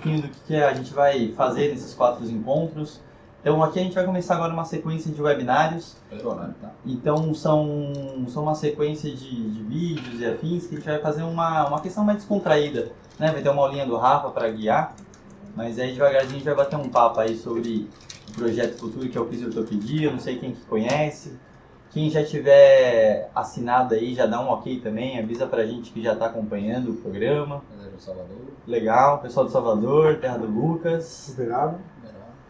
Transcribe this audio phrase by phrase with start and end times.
[0.00, 3.00] pouquinho do que, a gente vai fazer nesses quatro encontros.
[3.40, 5.96] Então aqui a gente vai começar agora uma sequência de webinários.
[6.60, 6.70] Tá?
[6.84, 7.92] Então são,
[8.28, 11.80] são uma sequência de, de vídeos e afins que a gente vai fazer uma, uma
[11.80, 12.92] questão mais descontraída.
[13.18, 13.30] Né?
[13.30, 14.94] Vai ter uma aulinha do Rafa para guiar,
[15.54, 17.88] mas aí devagarzinho a gente vai bater um papo aí sobre
[18.28, 21.38] o projeto futuro que é o Fisiotopedia, não sei quem que conhece.
[21.90, 26.12] Quem já tiver assinado aí, já dá um ok também, avisa pra gente que já
[26.12, 27.62] está acompanhando o programa.
[27.74, 28.36] Galera do Salvador.
[28.66, 31.30] Legal, pessoal do Salvador, Terra do Lucas.
[31.34, 31.78] Uberaba.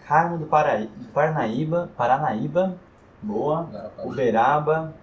[0.06, 2.76] Carmo do, Paraí, do Paranaíba,
[3.22, 3.62] boa.
[3.62, 4.08] Guarapari.
[4.08, 4.94] Uberaba,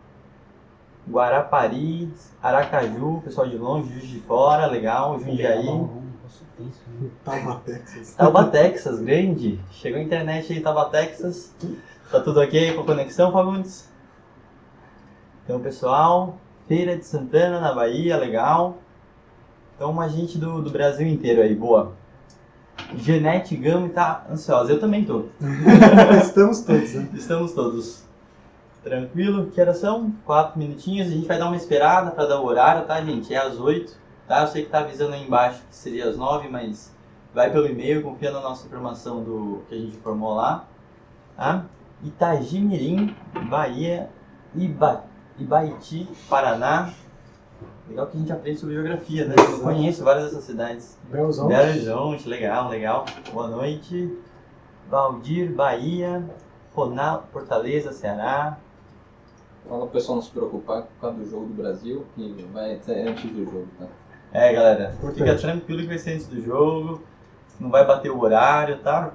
[1.10, 2.14] Guarapari,
[2.44, 5.66] Aracaju, pessoal de longe, Juiz de Fora, legal, Jundiaí.
[7.24, 8.14] Tauba, Texas.
[8.16, 9.60] Tauba, Texas, grande.
[9.72, 11.56] Chegou a internet aí, Tauba, Texas.
[12.12, 13.90] Tá tudo ok com a conexão, Fagundes?
[15.48, 16.36] Então, pessoal,
[16.68, 18.80] Feira de Santana, na Bahia, legal.
[19.74, 21.94] Então, uma gente do, do Brasil inteiro aí, boa.
[22.98, 25.28] Genete Gami tá ansiosa, eu também tô.
[26.22, 27.10] Estamos todos, né?
[27.14, 28.04] Estamos todos.
[28.84, 29.50] Tranquilo?
[29.50, 30.12] Que horas são?
[30.26, 31.08] Quatro minutinhos.
[31.08, 33.34] A gente vai dar uma esperada para dar o horário, tá, gente?
[33.34, 33.98] É às oito.
[34.28, 34.42] Tá?
[34.42, 36.94] Eu sei que tá avisando aí embaixo que seria às nove, mas
[37.34, 40.66] vai pelo e-mail, confia na nossa informação do que a gente informou lá.
[41.38, 41.64] Tá?
[42.04, 43.16] Itagimirim,
[43.50, 44.10] Bahia,
[44.58, 45.04] Iba,
[45.38, 46.94] Ibaiti, Paraná.
[47.88, 49.36] Legal que a gente aprende sobre geografia, né?
[49.38, 50.98] Eu conheço várias dessas cidades.
[51.10, 51.48] Belo Horizonte.
[51.50, 53.06] Belo Horizonte, legal, legal.
[53.32, 54.18] Boa noite.
[54.90, 56.24] Valdir, Bahia.
[56.74, 58.58] Ronaldo, Fortaleza, Ceará.
[59.68, 63.08] Fala pro pessoal não se preocupar por causa do jogo do Brasil, que vai ser
[63.08, 63.88] antes do jogo, tá?
[64.32, 67.02] É, galera, fica tranquilo que vai ser antes do jogo.
[67.60, 69.12] Não vai bater o horário, tá?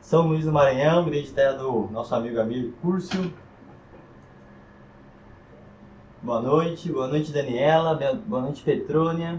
[0.00, 3.32] São Luís do Maranhão, grande terra do nosso amigo Amir Curcio.
[6.22, 9.38] Boa noite, boa noite Daniela, boa noite Petrônia.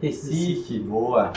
[0.00, 1.32] Recife, boa.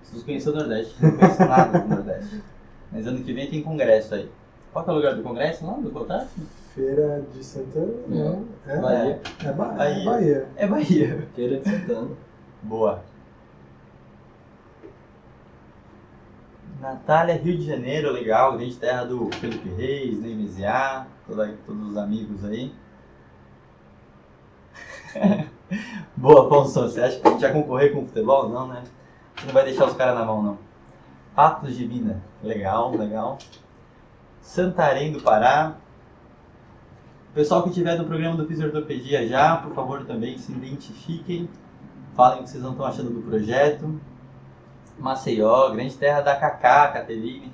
[0.00, 2.42] Preciso conhecer o Nordeste, não conheço nada do Nordeste.
[2.90, 4.28] Mas ano que vem tem congresso aí.
[4.72, 6.26] Qual que é o lugar do congresso lá do Cotar?
[6.74, 7.92] Feira de Santana?
[8.08, 8.44] Não.
[8.66, 9.20] É, Bahia.
[9.44, 10.04] é, Ba- é Bahia.
[10.04, 10.48] Bahia.
[10.56, 11.28] É Bahia.
[11.34, 12.08] Feira de Santana.
[12.62, 13.02] Boa.
[16.80, 22.44] Natália, Rio de Janeiro, legal, grande terra do Felipe Reis, Neymesiá, toda, todos os amigos
[22.44, 22.72] aí.
[26.16, 28.48] Boa, Afonso, você acha que a gente vai concorrer com o futebol?
[28.48, 28.82] Não, né?
[29.36, 30.58] Você não vai deixar os caras na mão, não.
[31.34, 33.38] Patos de Minas, legal, legal.
[34.40, 35.76] Santarém do Pará.
[37.34, 41.48] Pessoal que estiver no programa do Fisiortopedia já, por favor, também se identifiquem.
[42.14, 44.00] Falem o que vocês não estão achando do projeto.
[44.98, 47.52] Maceió, grande terra da Cacá, Caterine,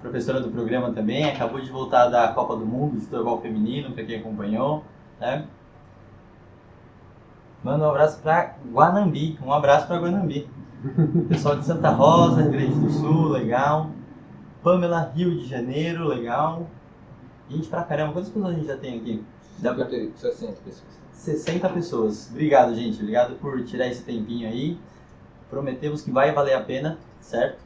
[0.00, 4.04] professora do programa também, acabou de voltar da Copa do Mundo de futebol feminino, para
[4.04, 4.84] quem acompanhou.
[5.20, 5.44] Né?
[7.62, 10.48] Manda um abraço para Guanambi, um abraço para Guanambi.
[11.28, 13.90] Pessoal de Santa Rosa, Rio Grande do Sul, legal.
[14.62, 16.68] Pamela, Rio de Janeiro, legal.
[17.50, 19.24] Gente pra caramba, quantas pessoas a gente já tem aqui?
[19.58, 20.98] Dá pra 60 pessoas.
[21.12, 22.28] 60 pessoas.
[22.30, 23.00] Obrigado, gente.
[23.00, 24.78] Obrigado por tirar esse tempinho aí.
[25.50, 27.58] Prometemos que vai valer a pena, certo?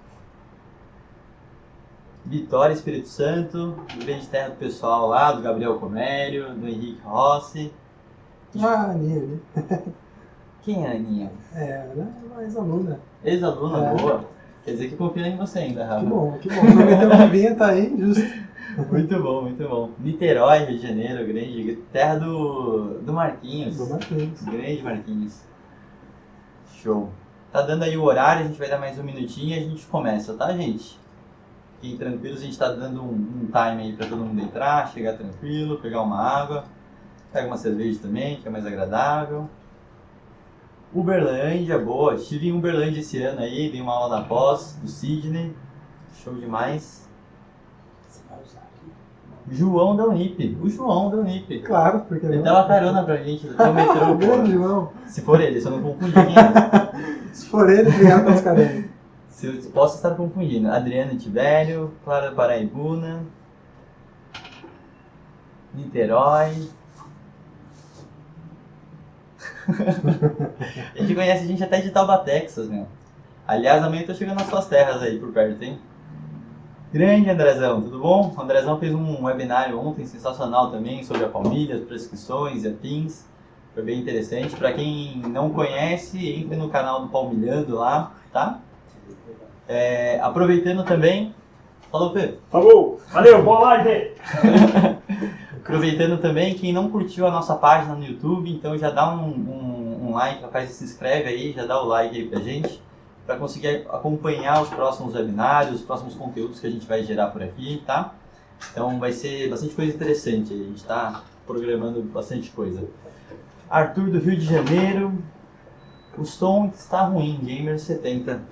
[2.24, 7.72] Vitória, Espírito Santo, grande terra do pessoal lá, do Gabriel Comério, do Henrique Rossi.
[8.60, 9.42] Ah, Aninha ali.
[10.62, 11.32] Quem é a Aninha?
[11.54, 12.12] É, né?
[12.36, 13.00] Mais aluna.
[13.24, 13.94] Ex-aluna É.
[13.96, 14.24] boa.
[14.64, 16.00] Quer dizer que confia em você ainda, Rafa.
[16.04, 16.60] Que bom, que bom.
[16.60, 18.22] Prometeu que vinha, tá aí, justo.
[18.90, 19.90] Muito bom, muito bom.
[19.98, 23.76] Niterói, Rio de Janeiro, grande terra do, do Marquinhos.
[23.76, 24.42] Do Martins.
[24.44, 25.40] Grande Marquinhos.
[26.74, 27.10] Show.
[27.52, 29.84] Tá dando aí o horário, a gente vai dar mais um minutinho e a gente
[29.84, 30.98] começa, tá, gente?
[31.74, 35.18] Fiquem tranquilos, a gente tá dando um, um time aí pra todo mundo entrar, chegar
[35.18, 36.64] tranquilo, pegar uma água.
[37.30, 39.50] Pega uma cerveja também, que é mais agradável.
[40.94, 42.14] Uberlândia, boa.
[42.14, 45.54] Estive em Uberlândia esse ano aí, dei uma aula na pós do Sidney.
[46.24, 47.01] Show demais.
[49.50, 50.58] João da Unip.
[50.62, 51.60] O João da Unip.
[51.60, 52.44] Claro, porque Ele não.
[52.44, 54.14] dá uma carona pra gente, até o metrô.
[54.16, 54.88] Grande.
[55.06, 57.12] Se for ele, se eu não confundir é.
[57.32, 58.84] Se for ele, obrigado pelos carinhos.
[59.28, 60.70] Se eu posso estar confundindo.
[60.70, 63.20] Adriana Tibério, Clara Paraibuna,
[65.74, 66.68] Niterói.
[70.94, 72.86] a gente conhece a gente até de Tauba, Texas, meu.
[73.46, 75.78] Aliás, amanhã eu tô chegando nas suas terras aí por perto, hein?
[76.92, 78.34] Grande Andrezão, tudo bom?
[78.36, 83.24] O Andrezão fez um webinário ontem sensacional também sobre a palmilha, as prescrições e afins.
[83.72, 84.54] Foi bem interessante.
[84.54, 88.58] Para quem não conhece, entre no canal do Palmilhando lá, tá?
[89.66, 91.34] É, aproveitando também.
[91.90, 92.38] Falou, Pedro.
[92.50, 93.00] Falou!
[93.10, 94.12] Valeu, boa live!
[95.62, 99.98] Aproveitando também, quem não curtiu a nossa página no YouTube, então já dá um, um-
[100.02, 102.82] um um like, rapaz, se inscreve aí, já dá o like aí pra gente,
[103.26, 107.42] para conseguir acompanhar os próximos webinários, os próximos conteúdos que a gente vai gerar por
[107.42, 108.14] aqui, tá?
[108.70, 112.86] Então vai ser bastante coisa interessante, a gente está programando bastante coisa.
[113.68, 115.16] Arthur do Rio de Janeiro,
[116.18, 118.42] o som está ruim, Gamer 70.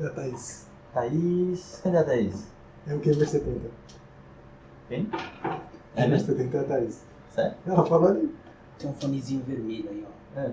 [0.00, 0.68] É a Thaís.
[0.94, 2.46] Thaís, cadê a Thaís?
[2.86, 3.70] É o Gamer 70.
[4.88, 5.08] Quem?
[5.96, 6.26] É Gamer mesmo?
[6.28, 7.04] 70 é a Thaís.
[7.30, 7.56] Sério?
[7.66, 8.34] Ela falou ali.
[8.78, 10.40] Tem um fonezinho vermelho aí, ó.
[10.40, 10.52] É.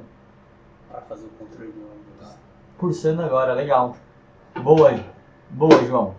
[0.89, 2.10] Pra fazer o controle do ônibus.
[2.80, 3.96] Cursando agora, legal.
[4.64, 4.98] Boa,
[5.50, 6.16] boa, João.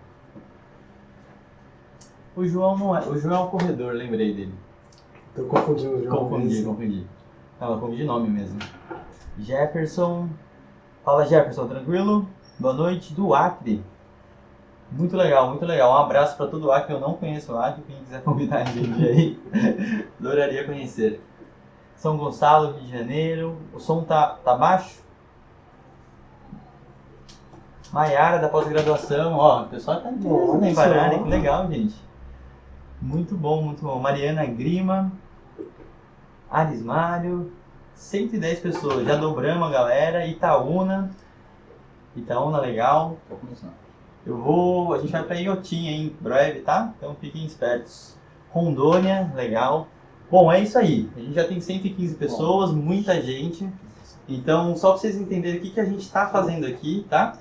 [2.36, 3.00] O João não é.
[3.08, 4.54] O João é um corredor, lembrei dele.
[5.34, 6.18] Tô confundindo o João.
[6.18, 6.64] Confundi, Mendes.
[6.64, 7.06] confundi.
[7.60, 8.58] Não, eu confundi nome mesmo.
[9.38, 10.28] Jefferson.
[11.02, 12.28] Fala Jefferson, tranquilo?
[12.58, 13.82] Boa noite, do Acre.
[14.92, 15.92] Muito legal, muito legal.
[15.92, 16.92] Um abraço para todo o Acre.
[16.94, 17.82] Eu não conheço o Acre.
[17.86, 19.40] Quem quiser convidar a gente aí,
[20.20, 21.22] adoraria conhecer.
[21.96, 23.56] São Gonçalo, Rio de Janeiro.
[23.72, 25.00] O som tá, tá baixo?
[27.92, 29.34] Maiara da pós-graduação.
[29.34, 30.82] Ó, o pessoal tá Olha só.
[30.82, 31.94] parar, Que legal, gente.
[33.00, 33.98] Muito bom, muito bom.
[33.98, 35.10] Mariana Grima.
[36.50, 37.52] Ares Mário.
[37.94, 39.06] 110 pessoas.
[39.06, 40.26] Já dobramos a galera.
[40.26, 41.10] Itaúna.
[42.16, 43.16] Itaúna, legal.
[43.28, 43.72] Tô começando.
[44.24, 44.94] Eu vou.
[44.94, 46.92] A gente vai pra Iotim aí em breve, tá?
[46.96, 48.16] Então fiquem espertos.
[48.50, 49.88] Rondônia, legal.
[50.30, 51.08] Bom, é isso aí.
[51.16, 53.68] A gente já tem 115 pessoas, muita gente.
[54.28, 57.36] Então, só pra vocês entenderem o que, que a gente tá fazendo aqui, tá?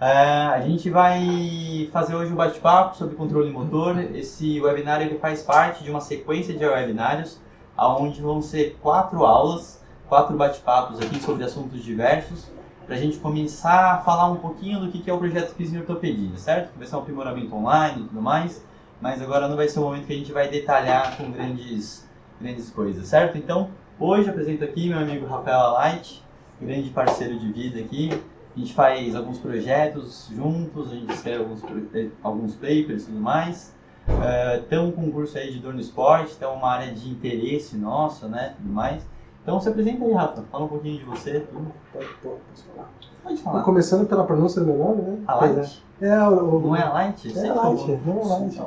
[0.00, 3.98] É, a gente vai fazer hoje um bate-papo sobre controle motor.
[4.14, 7.40] Esse webinar ele faz parte de uma sequência de webinários,
[7.76, 12.50] onde vão ser quatro aulas, quatro bate-papos aqui sobre assuntos diversos,
[12.86, 15.80] para a gente começar a falar um pouquinho do que é o projeto Física em
[15.80, 16.70] Ortopedia, certo?
[16.76, 18.64] Vai ser um aprimoramento online e tudo mais,
[19.00, 22.08] mas agora não vai ser o momento que a gente vai detalhar com grandes,
[22.40, 23.36] grandes coisas, certo?
[23.36, 23.68] Então,
[24.00, 26.24] hoje eu apresento aqui meu amigo Rafael Alight,
[26.60, 28.10] grande parceiro de vida aqui,
[28.56, 33.20] a gente faz alguns projetos juntos, a gente escreve alguns, pro- alguns papers e tudo
[33.20, 33.74] mais.
[34.08, 38.26] Uh, tem um concurso aí de dor no esporte, tem uma área de interesse nossa,
[38.26, 39.02] né, tudo mais.
[39.42, 41.66] Então se apresenta aí, Rafa, fala um pouquinho de você, tudo.
[41.92, 42.88] Pode, pode, posso falar.
[43.22, 43.62] Pode falar.
[43.62, 45.18] Começando pela pronúncia do meu nome, né?
[45.26, 45.84] A Pois Light?
[46.00, 47.38] É, é o, o, Não é a Light?
[47.38, 48.62] É a Light, não é a Light.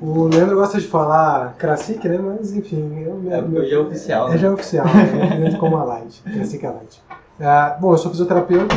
[0.00, 2.18] O Leandro gosta de falar Krasik, né?
[2.18, 2.98] Mas enfim.
[3.00, 4.38] Eu, É porque hoje é oficial, É, né?
[4.38, 5.56] já é oficial, né?
[5.58, 6.22] Como a Light.
[6.22, 7.02] Krasik é Light.
[7.40, 8.74] Ah, bom, eu sou fisioterapeuta,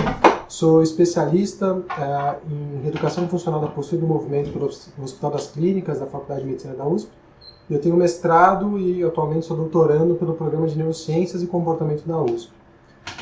[0.47, 5.99] sou especialista ah, em reeducação funcional da postura e do movimento pelo Hospital das Clínicas
[5.99, 7.09] da Faculdade de Medicina da USP.
[7.67, 12.51] Eu tenho mestrado e atualmente sou doutorando pelo programa de Neurociências e Comportamento da USP.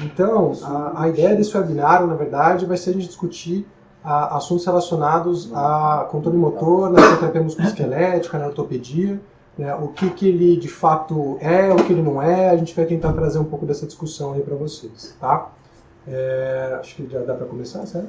[0.02, 3.66] Então, a, a ideia desse webinar, na verdade, vai ser a gente discutir
[4.04, 9.22] assuntos relacionados a controle motor, na fisioterapia musculoesquelética, na ortopedia,
[9.60, 12.74] né, o que, que ele de fato é, o que ele não é, a gente
[12.74, 15.50] vai tentar trazer um pouco dessa discussão aí para vocês, tá?
[16.08, 18.08] É, acho que já dá para começar, certo?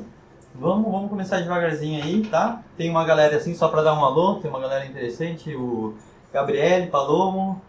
[0.54, 2.62] Vamos, vamos começar devagarzinho aí, tá?
[2.76, 5.94] Tem uma galera assim, só pra dar um alô, tem uma galera interessante, o
[6.32, 7.60] Gabriele Palomo.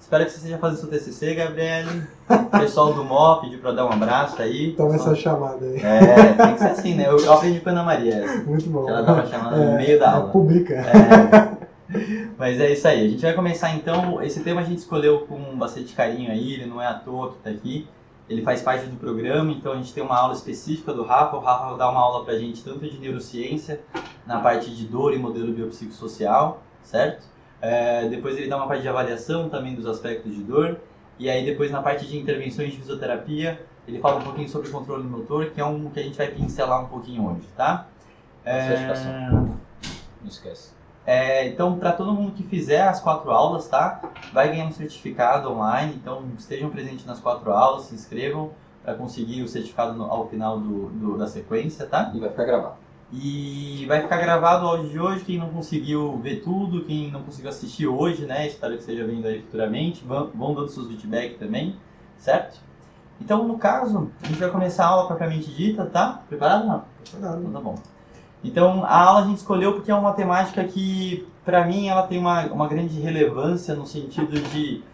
[0.00, 2.02] Espero que você esteja fazendo seu TCC, Gabriele.
[2.28, 4.70] O pessoal do MOP pediu pra dar um abraço aí.
[4.72, 7.06] Então Pessoal- essa chamada aí, É, tem que ser assim, né?
[7.08, 8.44] Eu, aprendi com a Ana Maria essa.
[8.44, 8.88] muito bom.
[8.88, 10.30] Ela tava chamando no meio da aula.
[10.30, 10.74] Publica.
[10.74, 11.64] É.
[12.44, 13.06] Mas é isso aí.
[13.06, 14.22] A gente vai começar então.
[14.22, 17.38] Esse tema a gente escolheu com bastante carinho aí, ele não é à toa que
[17.38, 17.88] tá aqui.
[18.28, 21.38] Ele faz parte do programa, então a gente tem uma aula específica do Rafa.
[21.38, 23.80] O Rafa vai dar uma aula pra gente tanto de neurociência,
[24.26, 27.26] na parte de dor e modelo biopsicossocial, certo?
[27.62, 30.78] É, depois ele dá uma parte de avaliação também dos aspectos de dor.
[31.18, 33.58] E aí depois na parte de intervenções de fisioterapia,
[33.88, 36.84] ele fala um pouquinho sobre controle motor, que é um que a gente vai pincelar
[36.84, 37.86] um pouquinho hoje, tá?
[38.44, 39.10] Certificação.
[39.10, 40.83] É, Não esquece.
[41.06, 44.00] É, então, para todo mundo que fizer as quatro aulas, tá?
[44.32, 45.94] Vai ganhar um certificado online.
[45.94, 48.50] Então, estejam presentes nas quatro aulas, se inscrevam
[48.82, 52.10] para conseguir o certificado no- ao final do, do- da sequência, tá?
[52.14, 52.74] E vai ficar gravado.
[53.12, 55.24] E vai ficar gravado o áudio de hoje.
[55.24, 58.46] Quem não conseguiu ver tudo, quem não conseguiu assistir hoje, né?
[58.46, 60.04] Espero que esteja vendo aí futuramente.
[60.04, 61.76] Vão, vão dando seus feedback também,
[62.18, 62.60] certo?
[63.20, 66.24] Então, no caso, a gente vai começar a aula propriamente dita, tá?
[66.28, 66.84] Preparado, não?
[67.40, 67.74] Então tá bom.
[68.44, 72.18] Então a aula a gente escolheu porque é uma temática que, para mim, ela tem
[72.18, 74.84] uma, uma grande relevância no sentido de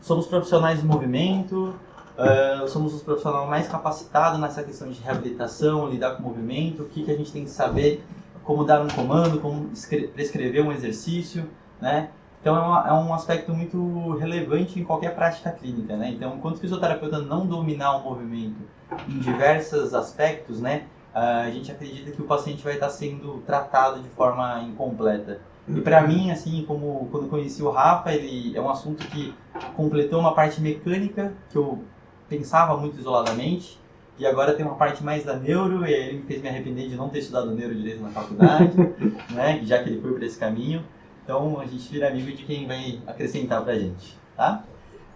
[0.00, 1.80] somos profissionais de movimento,
[2.18, 6.88] ah, somos os profissionais mais capacitados nessa questão de reabilitação, lidar com o movimento, o
[6.88, 8.04] que, que a gente tem que saber,
[8.42, 12.10] como dar um comando, como escre- prescrever um exercício, né?
[12.40, 16.10] Então é, uma- é um aspecto muito relevante em qualquer prática clínica, né?
[16.10, 18.70] Então, enquanto o fisioterapeuta não dominar o movimento
[19.06, 20.88] em diversos aspectos, né?
[21.14, 25.40] Ah, a gente acredita que o paciente vai estar sendo tratado de forma incompleta.
[25.68, 29.34] E para mim, assim, como quando conheci o Rafa, ele é um assunto que
[29.76, 31.84] completou uma parte mecânica que eu
[32.28, 33.78] pensava muito isoladamente
[34.18, 36.96] e agora tem uma parte mais da neuro e ele me fez me arrepender de
[36.96, 38.76] não ter estudado neuro direito na faculdade,
[39.30, 39.60] né?
[39.64, 40.84] Já que ele foi por esse caminho.
[41.24, 44.64] Então a gente vira amigo de quem vai acrescentar pra gente, tá?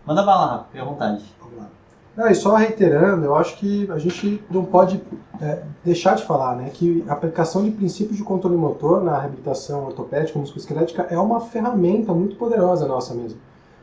[0.07, 1.25] Manda bala, Rafa, fica à vontade.
[2.17, 5.03] Não, e só reiterando, eu acho que a gente não pode
[5.41, 9.87] é, deixar de falar né, que a aplicação de princípios de controle motor na reabilitação
[9.87, 13.39] ortopédica, musculoesquelética, é uma ferramenta muito poderosa nossa mesmo.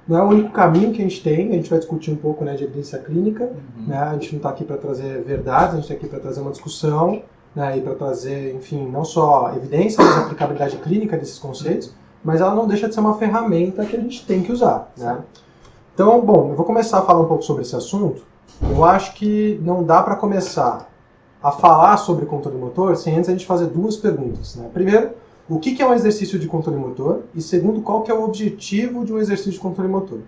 [0.08, 2.44] Não é o único caminho que a gente tem, a gente vai discutir um pouco
[2.44, 3.88] né, de evidência clínica, Uhum.
[3.88, 6.42] né, a gente não está aqui para trazer verdades, a gente está aqui para trazer
[6.42, 7.22] uma discussão
[7.56, 12.56] né, e para trazer, enfim, não só evidência, mas aplicabilidade clínica desses conceitos, mas ela
[12.56, 14.92] não deixa de ser uma ferramenta que a gente tem que usar.
[14.98, 15.20] Né?
[16.02, 18.24] Então, bom, eu vou começar a falar um pouco sobre esse assunto.
[18.68, 20.90] Eu acho que não dá para começar
[21.44, 24.56] a falar sobre controle motor sem antes a gente fazer duas perguntas.
[24.56, 24.68] Né?
[24.74, 25.12] Primeiro,
[25.48, 27.20] o que é um exercício de controle motor?
[27.36, 30.22] E segundo, qual que é o objetivo de um exercício de controle motor?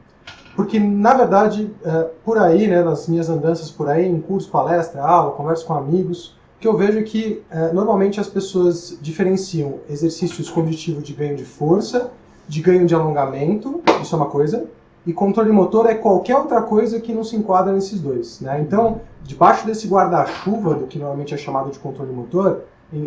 [0.55, 5.01] Porque, na verdade, é, por aí, né, nas minhas andanças por aí, em curso, palestra,
[5.01, 9.79] aula, conversa com amigos, o que eu vejo é que, é, normalmente, as pessoas diferenciam
[9.89, 12.11] exercícios com objetivo de ganho de força,
[12.47, 14.67] de ganho de alongamento, isso é uma coisa,
[15.05, 18.39] e controle motor é qualquer outra coisa que não se enquadra nesses dois.
[18.39, 18.61] Né?
[18.61, 22.63] Então, debaixo desse guarda-chuva, do que normalmente é chamado de controle motor,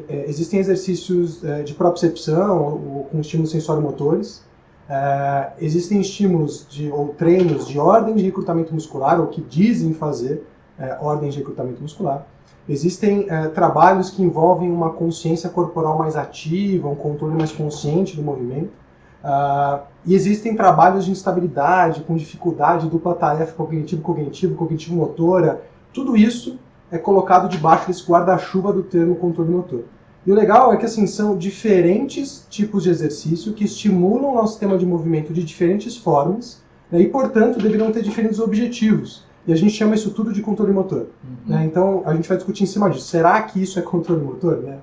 [0.08, 4.44] é, existem exercícios é, de propriocepção com estímulos sensório-motores,
[4.88, 10.42] é, existem estímulos de, ou treinos de ordem de recrutamento muscular, ou que dizem fazer
[11.00, 12.26] ordem de recrutamento muscular.
[12.68, 18.72] Existem trabalhos que envolvem uma consciência corporal mais ativa, um controle mais consciente do movimento.
[20.06, 25.62] E existem trabalhos de instabilidade, com dificuldade, dupla tarefa cognitivo-cognitivo, cognitivo-motora.
[25.92, 26.58] Tudo isso
[26.92, 29.84] é colocado debaixo desse guarda-chuva do termo controle motor.
[30.24, 34.52] E o legal é que assim são diferentes tipos de exercício que estimulam o nosso
[34.52, 39.24] sistema de movimento de diferentes formas né, e, portanto, deveriam ter diferentes objetivos.
[39.46, 41.06] E a gente chama isso tudo de controle motor.
[41.46, 41.64] né?
[41.64, 43.06] Então, a gente vai discutir em cima disso.
[43.06, 44.58] Será que isso é controle motor?
[44.58, 44.78] Né?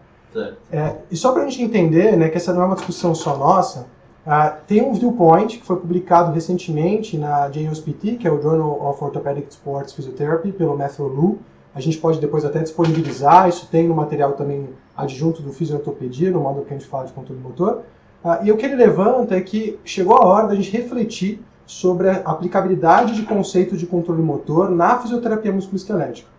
[0.71, 3.37] É, e só para a gente entender né, que essa não é uma discussão só
[3.37, 3.87] nossa,
[4.25, 9.03] ah, tem um viewpoint que foi publicado recentemente na JOSPT, que é o Journal of
[9.03, 11.39] Orthopedic Sports Physiotherapy, pelo Matthew Lu.
[11.75, 16.39] A gente pode depois até disponibilizar, isso tem no material também adjunto do Fisiortopedia, no
[16.39, 17.81] modo que a gente fala de controle motor.
[18.23, 22.09] Ah, e o que ele levanta é que chegou a hora da gente refletir sobre
[22.09, 26.29] a aplicabilidade de conceito de controle motor na fisioterapia musculoesquelética.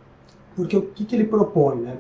[0.56, 1.96] Porque o que, que ele propõe, né?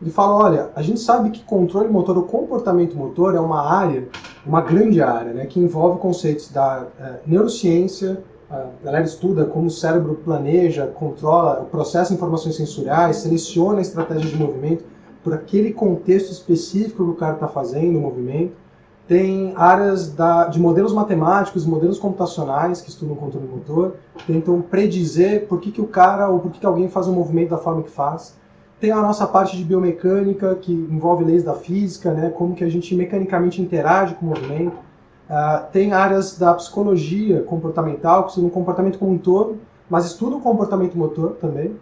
[0.00, 4.06] Ele fala, olha, a gente sabe que controle motor ou comportamento motor é uma área,
[4.44, 9.70] uma grande área, né, que envolve conceitos da eh, neurociência, a galera estuda como o
[9.70, 14.84] cérebro planeja, controla, processa informações sensoriais, seleciona a estratégia de movimento
[15.24, 18.52] por aquele contexto específico que o cara está fazendo o movimento.
[19.08, 23.94] Tem áreas da, de modelos matemáticos, modelos computacionais que estudam controle motor,
[24.26, 27.50] tentam predizer por que, que o cara ou por que, que alguém faz um movimento
[27.50, 28.36] da forma que faz.
[28.78, 32.68] Tem a nossa parte de biomecânica, que envolve leis da física, né, como que a
[32.68, 34.76] gente mecanicamente interage com o movimento.
[35.28, 40.38] Ah, tem áreas da psicologia comportamental, que estudam o comportamento como um todo, mas estudam
[40.38, 41.74] o comportamento motor também.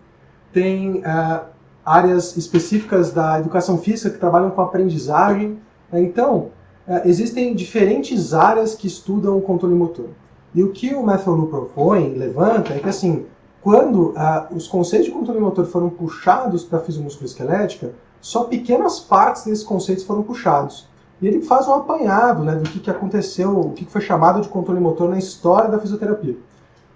[0.52, 1.46] Tem ah,
[1.84, 5.58] áreas específicas da educação física que trabalham com aprendizagem.
[5.92, 6.50] Então,
[6.86, 10.10] ah, existem diferentes áreas que estudam o controle motor.
[10.54, 13.26] E o que o Matthew Lu propõe, levanta, é que assim,
[13.64, 19.44] quando ah, os conceitos de controle motor foram puxados para a fisiomusculoesquelética, só pequenas partes
[19.44, 20.86] desses conceitos foram puxados.
[21.22, 24.42] E ele faz um apanhado né, do que, que aconteceu, o que, que foi chamado
[24.42, 26.36] de controle motor na história da fisioterapia.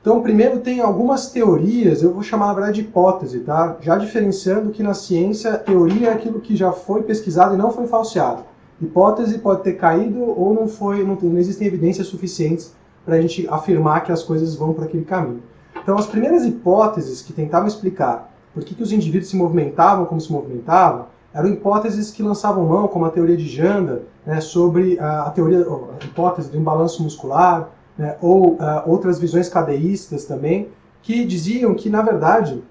[0.03, 3.79] Então, primeiro tem algumas teorias, eu vou chamar na verdade de hipótese, tá?
[3.81, 7.87] Já diferenciando que na ciência, teoria é aquilo que já foi pesquisado e não foi
[7.87, 8.45] falseado.
[8.79, 12.75] Hipótese pode ter caído ou não foi, não, tem- não existem evidências suficientes
[13.07, 15.43] para a gente afirmar que as coisas vão para aquele caminho.
[15.89, 20.21] Então, as primeiras hipóteses que tentavam explicar por que, que os indivíduos se movimentavam como
[20.21, 25.31] se movimentavam eram hipóteses que lançavam mão, como a teoria de Janda, né, sobre a,
[25.31, 30.69] teoria, a hipótese do imbalanço muscular, né, ou ah, outras visões cadeístas também,
[31.01, 32.63] que diziam que, na verdade,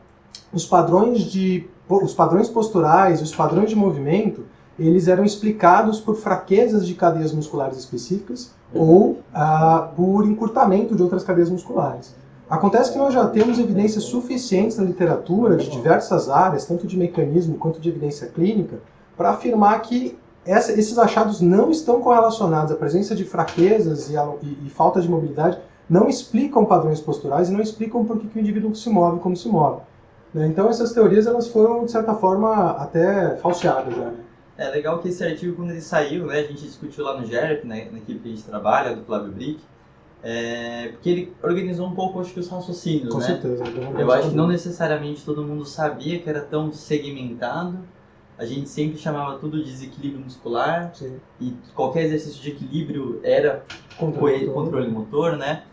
[0.53, 4.45] os padrões, de, os padrões posturais, os padrões de movimento,
[4.77, 11.23] eles eram explicados por fraquezas de cadeias musculares específicas ou ah, por encurtamento de outras
[11.23, 12.15] cadeias musculares.
[12.49, 17.57] Acontece que nós já temos evidências suficientes na literatura de diversas áreas, tanto de mecanismo
[17.57, 18.79] quanto de evidência clínica,
[19.17, 22.71] para afirmar que essa- esses achados não estão correlacionados.
[22.71, 25.57] A presença de fraquezas e, a- e- e falta de mobilidade
[25.89, 29.49] não explicam padrões posturais e não explicam por que, o indivíduo se move como se
[29.49, 29.81] move.
[30.33, 30.45] né?
[30.47, 34.11] Então essas teorias elas foram, de certa forma, até falseadas né?
[34.57, 37.63] É legal que esse artigo, quando ele saiu, né, a gente discutiu lá no GERP,
[37.65, 39.59] né, na equipe que a gente trabalha, do Flávio Brick,
[40.23, 43.25] é, porque ele organizou um pouco, acho que, os raciocínios, Com né?
[43.25, 43.63] certeza.
[43.97, 47.79] Eu acho que não necessariamente todo mundo sabia que era tão segmentado.
[48.37, 51.17] A gente sempre chamava tudo de desequilíbrio muscular Sim.
[51.39, 53.63] e qualquer exercício de equilíbrio era
[53.97, 55.63] Controle controle, controle motor, né?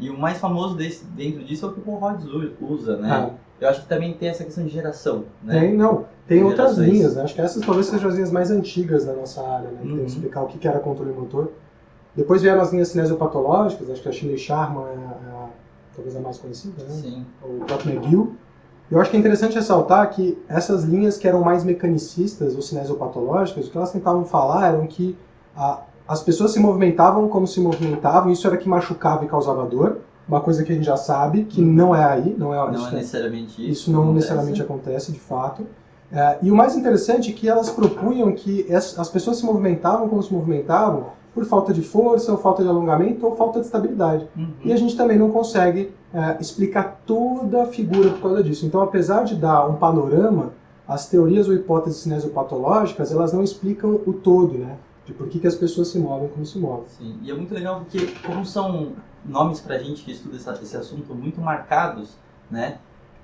[0.00, 2.96] E o mais famoso desse, dentro disso é o que o Paul Rhodes u- usa,
[2.96, 3.08] né?
[3.08, 5.60] Ah, Eu acho que também tem essa questão de geração, né?
[5.60, 6.06] Tem, não.
[6.26, 7.22] Tem outras linhas, né?
[7.22, 9.78] Acho que essas talvez sejam as linhas mais antigas da nossa área, né?
[9.80, 10.04] Que tem Uhum.
[10.04, 11.52] que explicar o que era controle motor.
[12.18, 15.46] Depois vieram as linhas cinesiopatológicas, acho que a Shirley Sharma é, é
[15.94, 16.90] talvez a mais conhecida, né?
[16.90, 17.24] Sim.
[17.42, 18.32] o próprio McGill.
[18.90, 23.68] Eu acho que é interessante ressaltar que essas linhas que eram mais mecanicistas ou cinesiopatológicas,
[23.68, 25.16] o que elas tentavam falar eram que
[25.56, 29.98] a- as pessoas se movimentavam como se movimentavam, isso era que machucava e causava dor,
[30.26, 32.88] uma coisa que a gente já sabe, que não é aí, não é, Não isso
[32.88, 33.70] é necessariamente isso.
[33.70, 34.14] isso não acontece.
[34.16, 35.66] necessariamente acontece, de fato.
[36.10, 40.08] É, e o mais interessante é que elas propunham que as, as pessoas se movimentavam
[40.08, 44.26] como se movimentavam por falta de força, ou falta de alongamento, ou falta de estabilidade.
[44.36, 44.48] Uhum.
[44.64, 48.66] E a gente também não consegue é, explicar toda a figura por causa disso.
[48.66, 50.52] Então, apesar de dar um panorama,
[50.86, 54.76] as teorias ou hipóteses cinesiopatológicas, elas não explicam o todo, né?
[55.04, 56.84] De por que, que as pessoas se movem como se movem.
[56.88, 58.92] Sim, e é muito legal porque como são
[59.24, 62.16] nomes pra gente que estuda esse assunto muito marcados,
[62.50, 62.78] né?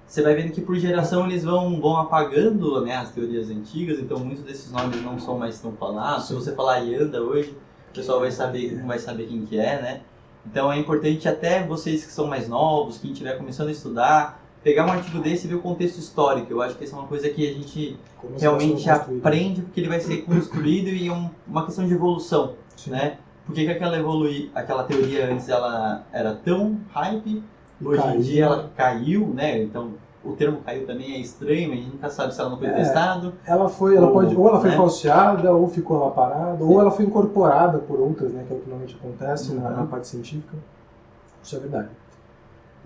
[0.07, 4.19] Você vai vendo que por geração eles vão, vão apagando né, as teorias antigas, então
[4.19, 6.27] muitos desses nomes não são mais tão falados.
[6.27, 7.57] Se você falar Yanda hoje,
[7.95, 10.01] o pessoal vai saber, não vai saber quem que é, né?
[10.45, 14.85] Então é importante até vocês que são mais novos, quem estiver começando a estudar, pegar
[14.85, 16.53] um artigo desse e ver o contexto histórico.
[16.53, 19.89] Eu acho que essa é uma coisa que a gente Como realmente aprende porque ele
[19.89, 22.91] vai ser construído e é um- uma questão de evolução Sim.
[22.91, 23.17] né?
[23.47, 27.43] Por que, que aquela, evolui, aquela teoria antes ela era tão hype,
[27.83, 28.21] hoje em caiu.
[28.21, 29.63] dia ela caiu, né?
[29.63, 29.93] Então
[30.25, 32.73] o termo caiu também é estranho, a gente nunca sabe se ela não foi É.
[32.73, 33.33] testado.
[33.47, 34.76] Ela foi, ela Ou, pode, ou ela foi né?
[34.76, 38.45] falseada, ou ficou lá parada, ou ela foi incorporada por outras, né?
[38.47, 39.76] Que é o que normalmente acontece na, Uhum.
[39.76, 40.57] na parte científica.
[41.43, 41.88] Isso é verdade.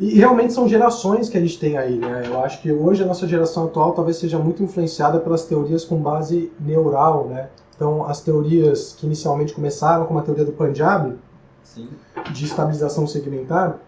[0.00, 2.22] E realmente são gerações que a gente tem aí, né?
[2.26, 5.96] Eu acho que hoje a nossa geração atual talvez seja muito influenciada pelas teorias com
[5.96, 7.48] base neural, né?
[7.74, 11.16] Então, as teorias que inicialmente começaram como a teoria do Punjabi,
[11.62, 11.88] Sim.
[12.32, 13.78] de estabilização segmentar,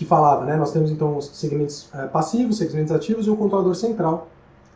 [0.00, 0.56] que falava, né?
[0.56, 4.28] Nós temos então os segmentos eh, passivos, segmentos ativos e um controlador central.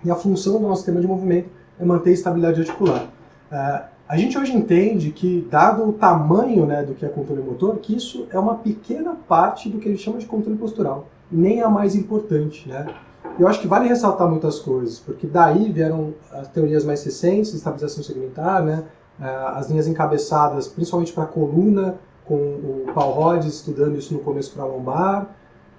[0.05, 1.49] E a função do nosso sistema de movimento
[1.81, 3.07] é manter a estabilidade articular.
[3.51, 7.79] Eh, a gente hoje entende que, dado o tamanho né, do que é controle motor,
[7.79, 11.63] que isso é uma pequena parte do que a gente chama de controle postural, nem
[11.63, 12.87] a mais importante, né?
[13.39, 18.05] Eu acho que vale ressaltar muitas coisas, porque daí vieram as teorias mais recentes, estabilização
[18.05, 18.85] segmentar, né?
[19.19, 24.21] Eh, as linhas encabeçadas, principalmente para a coluna, com o Paul Rhodes estudando isso no
[24.21, 25.29] começo para lombar.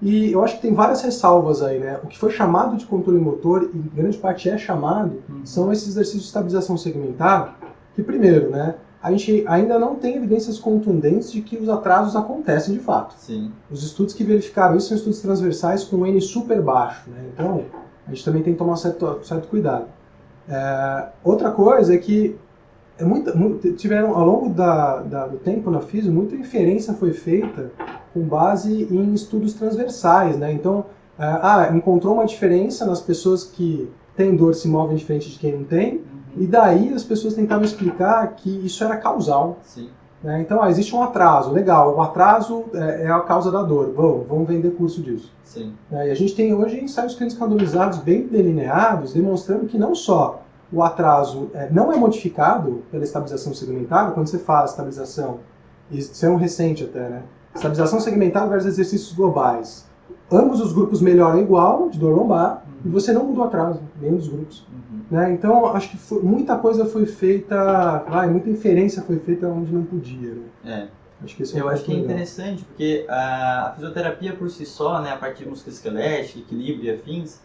[0.01, 1.99] E eu acho que tem várias ressalvas aí, né?
[2.03, 6.23] O que foi chamado de controle motor, e grande parte é chamado, são esses exercícios
[6.23, 7.57] de estabilização segmentar,
[7.95, 8.75] que primeiro, né?
[9.01, 13.13] A gente ainda não tem evidências contundentes de que os atrasos acontecem de fato.
[13.17, 13.51] Sim.
[13.69, 17.29] Os estudos que verificaram isso são estudos transversais com N super baixo, né?
[17.31, 17.65] Então,
[18.05, 19.85] a gente também tem que tomar certo, certo cuidado.
[20.49, 22.35] É, outra coisa é que
[22.97, 27.11] é muita, mu- tiveram, ao longo da, da- do tempo na FISO, muita inferência foi
[27.13, 27.71] feita
[28.13, 30.51] com base em estudos transversais, né?
[30.53, 30.85] Então,
[31.19, 35.55] é, ah, encontrou uma diferença nas pessoas que têm dor se movem diferente de quem
[35.57, 36.01] não tem, Uhum.
[36.37, 39.89] e daí as pessoas tentavam explicar que isso era causal, Sim.
[40.23, 40.39] né?
[40.41, 44.25] Então, ah, existe um atraso, legal, o atraso é, é a causa da dor, vamos,
[44.27, 45.33] vamos vender curso disso.
[45.43, 45.73] Sim.
[45.91, 50.41] É, e a gente tem hoje ensaios clínicos randomizados bem delineados, demonstrando que não só
[50.71, 55.39] o atraso é, não é modificado pela estabilização segmentar, quando você faz estabilização,
[55.91, 57.23] isso é um recente até, né?
[57.53, 59.87] Estabilização segmentar versus exercícios globais.
[60.31, 64.17] Ambos os grupos melhoram igual, de dor lombar, e você não mudou o atraso, nenhum
[64.17, 64.67] dos grupos.
[64.71, 65.01] Uhum.
[65.09, 65.31] Né?
[65.31, 69.83] Então, acho que foi- muita coisa foi feita, vai, muita inferência foi feita onde não
[69.83, 70.33] podia.
[70.33, 70.43] Né?
[70.65, 70.87] É.
[71.23, 75.17] Acho é Eu acho que é interessante, porque a fisioterapia por si só, né, a
[75.17, 77.39] parte de músculo esquelética, equilíbrio e afins,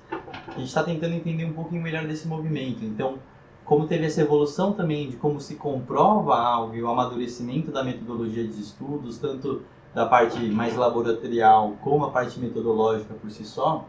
[0.48, 2.84] a gente está tentando entender um pouquinho melhor desse movimento.
[2.84, 3.18] Então,
[3.64, 8.44] como teve essa evolução também de como se comprova algo e o amadurecimento da metodologia
[8.44, 9.62] de estudos, tanto
[9.94, 13.84] da parte mais laboratorial como a parte metodológica por si só,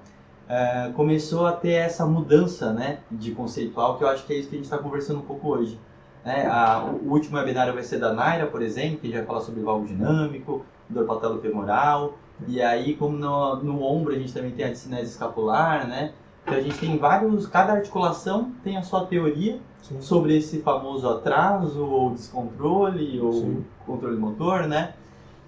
[0.50, 4.50] eh, começou a ter essa mudança né, de conceitual, que eu acho que é isso
[4.50, 5.80] que a gente está conversando um pouco hoje.
[6.24, 6.46] né?
[6.46, 9.62] A- o último webinário vai ser da Naira, por exemplo, que já vai falar sobre
[9.64, 12.14] valvo dinâmico, dor patelofemoral,
[12.48, 16.12] e aí como no, no ombro a gente também tem a discinese escapular, né?
[16.44, 20.02] Então a gente tem vários, cada articulação tem a sua teoria Sim.
[20.02, 23.66] sobre esse famoso atraso ou descontrole ou Sim.
[23.86, 24.94] controle motor, né?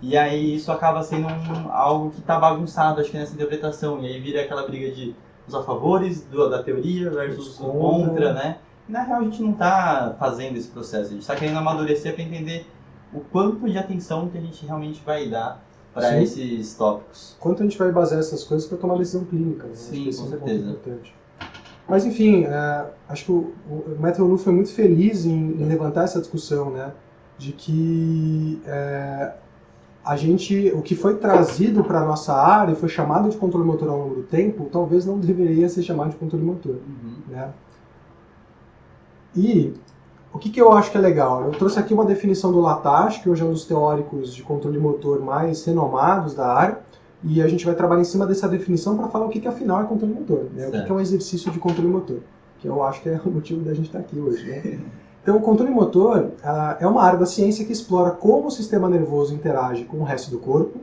[0.01, 3.99] E aí isso acaba sendo um- algo que está bagunçado, acho que nessa interpretação.
[4.01, 5.15] E aí vira aquela briga de
[5.47, 8.09] os a favores do- da teoria versus o Contra.
[8.09, 8.57] contra, né?
[8.87, 12.13] E, na real a gente não está fazendo esse processo, a gente está querendo amadurecer
[12.13, 12.65] para entender
[13.13, 15.61] o quanto de atenção que a gente realmente vai dar
[15.93, 17.35] para esses tópicos.
[17.39, 19.75] Quanto a gente vai basear essas coisas para tomar decisão clínica, né?
[19.75, 20.69] Sim, com é ponto certeza.
[20.69, 21.15] importante.
[21.87, 26.03] Mas enfim, é, acho que o, o Matthew Lu foi muito feliz em, em levantar
[26.05, 26.93] essa discussão, né?
[27.37, 29.33] De que é,
[30.03, 33.65] a gente, o que foi trazido para a nossa área e foi chamado de controle
[33.65, 37.15] motor ao longo do tempo, talvez não deveria ser chamado de controle motor Uhum.
[37.27, 37.53] né?
[39.35, 39.73] E
[40.33, 41.43] o que, que eu acho que é legal?
[41.43, 44.79] Eu trouxe aqui uma definição do Latache, que hoje é um dos teóricos de controle
[44.79, 46.79] motor mais renomados da área,
[47.23, 49.81] e a gente vai trabalhar em cima dessa definição para falar o que, que afinal
[49.81, 50.67] é controle motor, né?
[50.67, 52.17] o que, que é um exercício de controle motor,
[52.59, 54.43] que eu acho que é o motivo da gente estar aqui hoje.
[54.45, 54.79] Né?
[55.23, 58.89] Então, o controle motor ah, é uma área da ciência que explora como o sistema
[58.89, 60.81] nervoso interage com o resto do corpo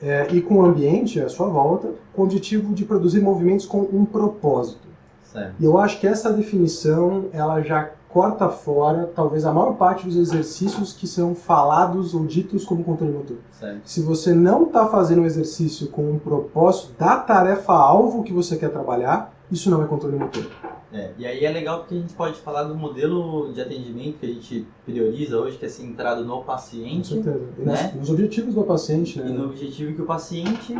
[0.00, 3.82] eh, e com o ambiente à sua volta, com o objetivo de produzir movimentos com
[3.82, 4.88] um propósito.
[5.22, 5.54] Certo.
[5.60, 10.16] E eu acho que essa definição ela já corta fora talvez a maior parte dos
[10.16, 13.38] exercícios que são falados ou ditos como controle motor.
[13.50, 13.80] Certo.
[13.84, 18.70] Se você não está fazendo um exercício com um propósito da tarefa-alvo que você quer
[18.70, 20.46] trabalhar, isso não é controle motor.
[20.92, 24.26] É, e aí é legal porque a gente pode falar do modelo de atendimento que
[24.26, 27.40] a gente prioriza hoje, que é centrado no Com paciente certeza.
[27.58, 27.72] E Né?
[27.72, 29.28] nas- nos objetivos do paciente, né?
[29.28, 30.78] e no objetivo que o paciente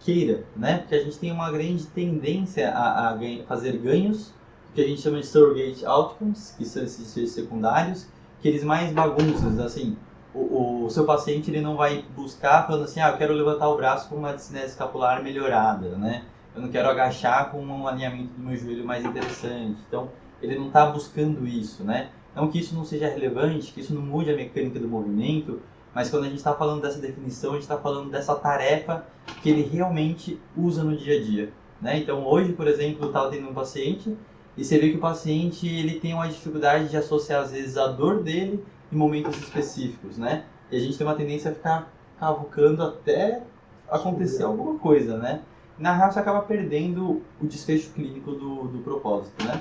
[0.00, 0.78] queira, né?
[0.80, 4.34] Porque a gente tem uma grande tendência a, a ganha- fazer ganhos,
[4.76, 8.06] que a gente chama de surrogate outcomes, que são esses efeitos secundários,
[8.42, 9.96] que eles mais bagunçam, assim,
[10.34, 13.76] o, o seu paciente ele não vai buscar falando assim, ah, eu quero levantar o
[13.76, 16.24] braço com uma discinese escapular melhorada, né?
[16.54, 19.78] Eu não quero agachar com um alinhamento do meu joelho mais interessante.
[19.88, 20.10] Então,
[20.42, 22.10] ele não está buscando isso, né?
[22.34, 25.62] Não que isso não seja relevante, que isso não mude a mecânica do movimento,
[25.94, 29.06] mas quando a gente está falando dessa definição, a gente está falando dessa tarefa
[29.42, 31.52] que ele realmente usa no dia a dia.
[31.80, 31.98] Né?
[31.98, 34.14] Então hoje, por exemplo, eu estava tendo um paciente
[34.56, 37.88] e você vê que o paciente ele tem uma dificuldade de associar às vezes a
[37.88, 40.44] dor dele em momentos específicos, né?
[40.70, 43.42] E a gente tem uma tendência a ficar cavucando até
[43.88, 45.42] acontecer alguma coisa, né?
[45.78, 49.60] Na real, você acaba perdendo o desfecho clínico do, do propósito, né?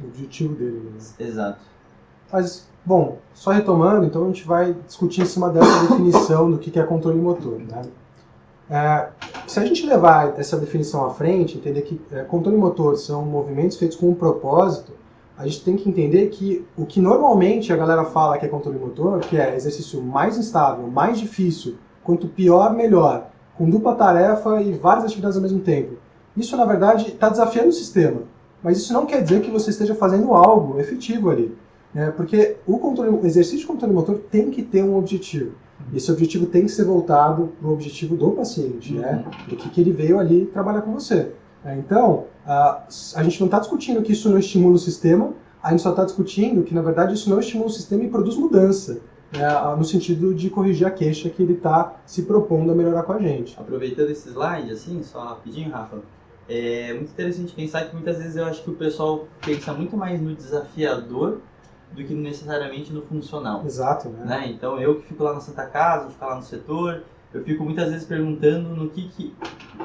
[0.00, 0.92] O objetivo dele.
[0.94, 1.00] Né?
[1.18, 1.60] Exato.
[2.32, 6.70] Mas, bom, só retomando, então a gente vai discutir em cima dessa definição do que
[6.70, 7.58] que é controle motor.
[7.58, 7.82] Né?
[8.70, 9.08] É,
[9.48, 13.76] se a gente levar essa definição à frente, entender que é, controle motor são movimentos
[13.76, 14.92] feitos com um propósito,
[15.36, 18.78] a gente tem que entender que o que normalmente a galera fala que é controle
[18.78, 24.72] motor, que é exercício mais instável, mais difícil, quanto pior, melhor, com dupla tarefa e
[24.72, 25.94] várias atividades ao mesmo tempo.
[26.36, 28.22] Isso, na verdade, está desafiando o sistema.
[28.62, 31.56] Mas isso não quer dizer que você esteja fazendo algo efetivo ali.
[31.92, 32.12] né?
[32.14, 35.52] porque o, controle, o exercício de controle motor tem que ter um objetivo.
[35.94, 39.24] Esse objetivo tem que ser voltado para o objetivo do paciente, né?
[39.48, 41.32] do que, que ele veio ali trabalhar com você.
[41.64, 41.82] né?
[41.84, 42.84] Então, a,
[43.16, 46.04] a gente não está discutindo que isso não estimula o sistema, a gente só está
[46.04, 49.00] discutindo que, na verdade, isso não estimula o sistema e produz mudança,
[49.32, 49.46] né?
[49.76, 53.18] no sentido de corrigir a queixa que ele está se propondo a melhorar com a
[53.18, 53.56] gente.
[53.58, 55.98] Aproveitando esse slide, assim, só rapidinho, Rafa,
[56.48, 60.20] é muito interessante pensar que muitas vezes eu acho que o pessoal pensa muito mais
[60.20, 61.38] no desafiador
[61.92, 63.64] do que necessariamente no funcional.
[63.64, 64.24] Exato, né?
[64.24, 64.48] Né?
[64.50, 67.90] Então eu que fico lá na Santa Casa, fico lá no setor, eu fico muitas
[67.90, 69.34] vezes perguntando no que, que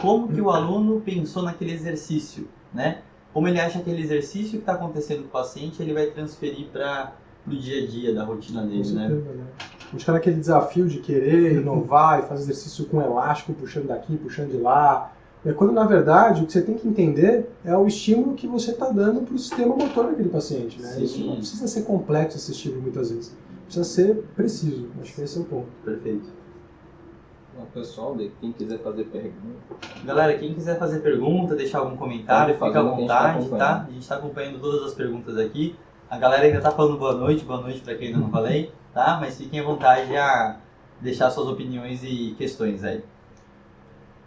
[0.02, 3.02] como que o aluno pensou naquele exercício, né?
[3.34, 6.68] Como ele acha que aquele exercício que está acontecendo com o paciente ele vai transferir
[6.68, 7.14] para
[7.46, 9.08] o dia a dia da rotina dele, né?
[9.08, 9.44] certeza, né?
[9.60, 14.18] A gente fica naquele desafio de querer inovar e fazer exercício com elástico, puxando daqui,
[14.18, 15.12] puxando de lá.
[15.46, 18.72] É quando, na verdade, o que você tem que entender é o estímulo que você
[18.72, 20.82] está dando para o sistema motor daquele paciente.
[20.82, 21.00] Né?
[21.00, 23.38] Isso não precisa ser complexo esse estímulo muitas vezes.
[23.66, 24.90] Precisa ser preciso.
[25.00, 25.68] Acho que esse é o ponto.
[25.84, 26.28] Perfeito.
[27.58, 32.68] O pessoal, quem quiser fazer pergunta, Galera, quem quiser fazer pergunta, deixar algum comentário, fica
[32.68, 33.30] à tá vontade, tá?
[33.30, 33.88] acompanhando.
[33.88, 35.76] A gente está acompanhando todas as perguntas aqui.
[36.10, 39.18] A galera ainda tá falando boa noite, boa noite para quem ainda não falei, tá?
[39.22, 40.58] Mas fiquem à vontade a
[41.00, 43.04] deixar suas opiniões e questões aí.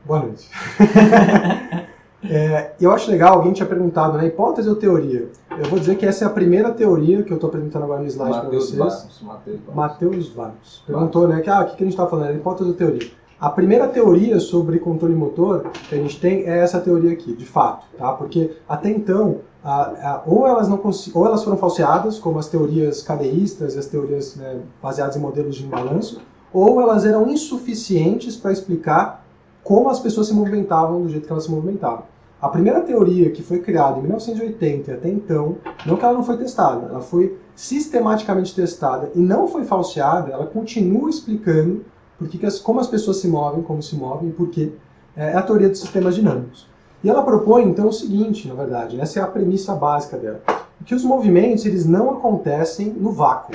[0.05, 0.49] Boa noite.
[2.29, 4.27] É, eu acho legal, alguém tinha perguntado, né?
[4.27, 5.29] Hipótese ou teoria?
[5.57, 8.09] Eu vou dizer que essa é a primeira teoria que eu estou apresentando agora no
[8.09, 8.77] slide para vocês.
[8.77, 9.23] Barros.
[9.23, 9.77] Matheus Barros.
[9.77, 10.83] Matheus Vargas.
[10.85, 12.35] Perguntou, né, que ah, o que a gente está falando?
[12.35, 13.09] Hipótese ou teoria?
[13.41, 17.47] A primeira teoria sobre controle motor que a gente tem é essa teoria aqui, de
[17.47, 18.13] fato, tá?
[18.15, 20.81] Porque até então, a- a- ou elas não
[21.15, 25.55] ou elas foram falseadas, como as teorias cadeístas e as teorias né, baseadas em modelos
[25.55, 26.21] de imbalanço,
[26.53, 29.25] ou elas eram insuficientes para explicar
[29.69, 32.05] como as pessoas se movimentavam do jeito que elas se movimentavam.
[32.41, 36.23] A primeira teoria que foi criada em 1980 e até então, não que ela não
[36.23, 41.85] foi testada, ela foi sistematicamente testada e não foi falseada, ela continua explicando
[42.19, 44.73] por que que as- como as pessoas se movem, como se movem e por quê.
[45.15, 46.67] É a teoria dos sistemas dinâmicos.
[47.05, 50.41] E ela propõe então o seguinte, na verdade, essa é a premissa básica dela,
[50.87, 53.55] que os movimentos eles não acontecem no vácuo.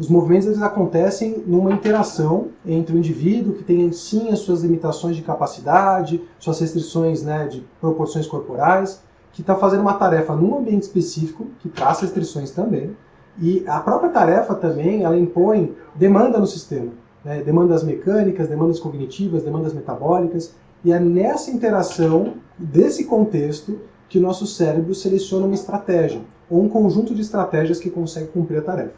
[0.00, 5.14] Os movimentos eles acontecem numa interação entre o indivíduo que tem sim as suas limitações
[5.14, 10.84] de capacidade, suas restrições né, de proporções corporais, que está fazendo uma tarefa num ambiente
[10.84, 12.96] específico, que traz restrições também,
[13.38, 19.42] e a própria tarefa também ela impõe demanda no sistema, né, demandas mecânicas, demandas cognitivas,
[19.42, 26.22] demandas metabólicas, e é nessa interação, desse contexto, que o nosso cérebro seleciona uma estratégia,
[26.48, 28.94] ou um conjunto de estratégias que consegue cumprir a tarefa.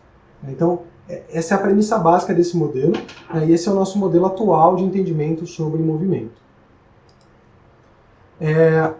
[0.48, 0.80] Então,
[1.30, 2.92] essa é a premissa básica desse modelo,
[3.32, 6.40] né, e esse é o nosso modelo atual de entendimento sobre movimento.
[8.40, 8.92] É,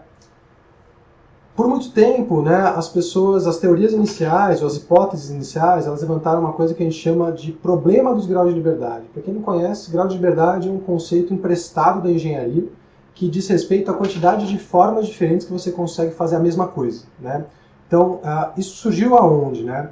[1.55, 6.39] por muito tempo, né, as pessoas, as teorias iniciais, ou as hipóteses iniciais, elas levantaram
[6.39, 9.05] uma coisa que a gente chama de problema dos graus de liberdade.
[9.13, 12.67] Para quem não conhece, grau de liberdade é um conceito emprestado da engenharia
[13.13, 17.05] que diz respeito à quantidade de formas diferentes que você consegue fazer a mesma coisa.
[17.19, 17.45] Né?
[17.87, 19.63] Então, ah, isso surgiu aonde?
[19.63, 19.91] Né?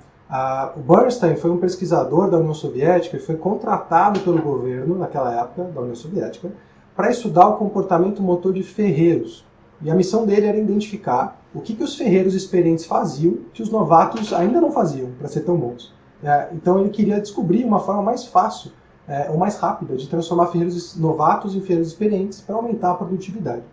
[0.77, 5.65] O Bernstein foi um pesquisador da União Soviética e foi contratado pelo governo, naquela época,
[5.65, 6.49] da União Soviética,
[6.95, 9.45] para estudar o comportamento motor de ferreiros.
[9.81, 13.69] E a missão dele era identificar o que, que os ferreiros experientes faziam que os
[13.69, 15.93] novatos ainda não faziam para ser tão bons.
[16.23, 18.71] É, então ele queria descobrir uma forma mais fácil
[19.07, 23.63] é, ou mais rápida de transformar ferreiros novatos em ferreiros experientes para aumentar a produtividade.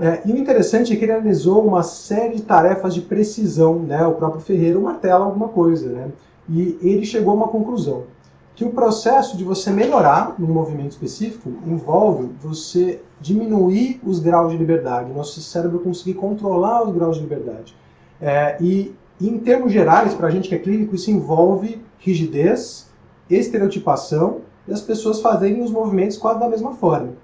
[0.00, 4.06] É, e o interessante é que ele analisou uma série de tarefas de precisão, né?
[4.06, 6.08] O próprio ferreiro martela alguma coisa, né?
[6.48, 8.04] E ele chegou a uma conclusão
[8.54, 14.58] que o processo de você melhorar num movimento específico envolve você diminuir os graus de
[14.58, 17.74] liberdade, nosso cérebro conseguir controlar os graus de liberdade.
[18.20, 22.90] É, e em termos gerais, para a gente que é clínico, isso envolve rigidez,
[23.30, 27.14] estereotipação e as pessoas fazerem os movimentos quase da mesma forma.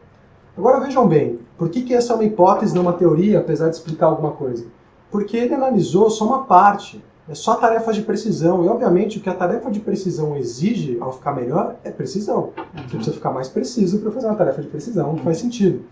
[0.59, 3.77] Agora vejam bem, por que, que essa é uma hipótese, não uma teoria, apesar de
[3.77, 4.66] explicar alguma coisa?
[5.09, 9.31] Porque ele analisou só uma parte, é só tarefas de precisão, e obviamente o que
[9.31, 12.51] a tarefa de precisão exige ao ficar melhor é precisão.
[12.75, 15.85] Você precisa ficar mais preciso para fazer uma tarefa de precisão, que faz sentido.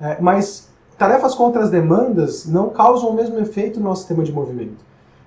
[0.00, 4.32] É, mas tarefas contra as demandas não causam o mesmo efeito no nosso sistema de
[4.32, 4.82] movimento.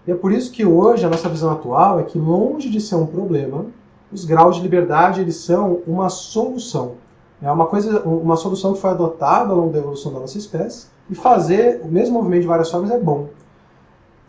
[0.08, 2.96] E é por isso que hoje a nossa visão atual é que, longe de ser
[2.96, 3.68] um problema,
[4.12, 6.94] os graus de liberdade eles são uma solução.
[7.42, 10.88] É uma coisa, uma solução que foi adotada ao longo da evolução da nossa espécie.
[11.10, 13.28] E fazer o mesmo movimento de várias formas é bom.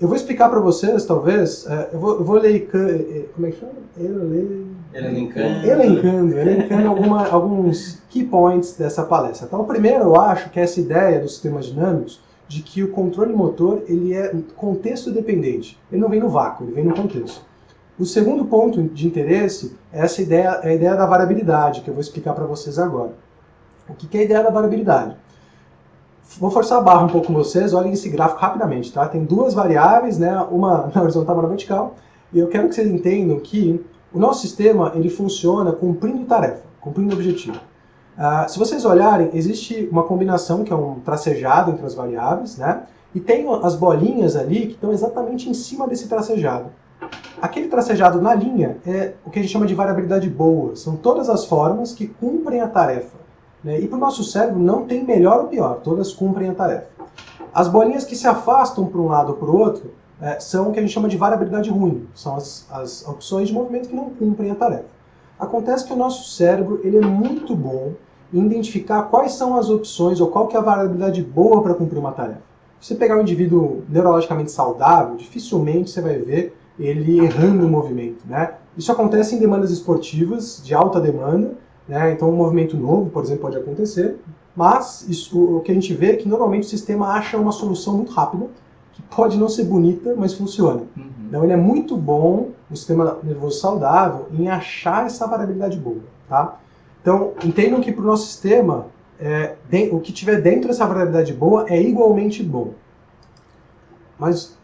[0.01, 2.69] Eu vou explicar para vocês, talvez, é, eu, vou, eu vou ler,
[3.35, 3.73] como é que chama?
[3.97, 5.67] Ele, Elencando.
[5.67, 9.47] elencando, elencando alguma, alguns key points dessa palestra.
[9.47, 12.91] Então, o primeiro, eu acho que é essa ideia dos sistemas dinâmicos de que o
[12.91, 15.79] controle motor ele é contexto dependente.
[15.93, 17.45] Ele não vem no vácuo, ele vem no contexto.
[17.99, 21.95] O segundo ponto de interesse é essa ideia, é a ideia da variabilidade, que eu
[21.95, 23.11] vou explicar para vocês agora.
[23.89, 25.17] O que é a ideia da variabilidade?
[26.39, 29.09] Vou forçar a barra um pouco com vocês, olhem esse gráfico rapidamente, tá?
[29.09, 30.39] Tem duas variáveis, né?
[30.49, 31.97] uma na horizontal e uma na vertical,
[32.33, 37.15] e eu quero que vocês entendam que o nosso sistema ele funciona cumprindo tarefa, cumprindo
[37.15, 37.59] objetivo.
[38.17, 42.85] Uh, se vocês olharem, existe uma combinação que é um tracejado entre as variáveis, né?
[43.13, 46.67] E tem as bolinhas ali que estão exatamente em cima desse tracejado.
[47.41, 50.75] Aquele tracejado na linha é o que a gente chama de variabilidade boa.
[50.75, 53.17] São todas as formas que cumprem a tarefa.
[53.63, 53.81] Né?
[53.81, 56.87] E para o nosso cérebro não tem melhor ou pior, todas cumprem a tarefa.
[57.55, 59.91] As bolinhas que se afastam para um lado ou para o outro
[60.21, 62.07] é, são o que a gente chama de variabilidade ruim.
[62.15, 64.87] São as, as opções de movimento que não cumprem a tarefa.
[65.39, 67.93] Acontece que o nosso cérebro ele é muito bom
[68.33, 71.99] em identificar quais são as opções ou qual que é a variabilidade boa para cumprir
[71.99, 72.43] uma tarefa.
[72.81, 78.25] Se você pegar um indivíduo neurologicamente saudável, dificilmente você vai ver ele errando o movimento.
[78.27, 78.55] Né?
[78.77, 81.53] Isso acontece em demandas esportivas de alta demanda,
[81.89, 82.13] né?
[82.13, 84.17] então um movimento novo, por exemplo, pode acontecer,
[84.55, 87.95] mas isso, o que a gente vê é que normalmente o sistema acha uma solução
[87.95, 88.47] muito rápida,
[88.93, 90.83] que pode não ser bonita, mas funciona.
[90.97, 91.11] Uhum.
[91.29, 96.01] Então ele é muito bom, o sistema nervoso saudável, em achar essa variabilidade boa.
[96.29, 96.59] Tá?
[97.01, 98.87] Então entendam que para o nosso sistema,
[99.21, 102.73] é, de, o que tiver dentro dessa variabilidade boa é igualmente bom.
[104.19, 104.57] Mas.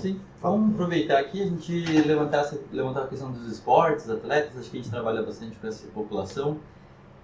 [0.00, 0.18] Sim.
[0.44, 4.82] Vamos aproveitar aqui a gente levantar, levantar a questão dos esportes, atletas, acho que a
[4.82, 6.58] gente trabalha bastante com essa população.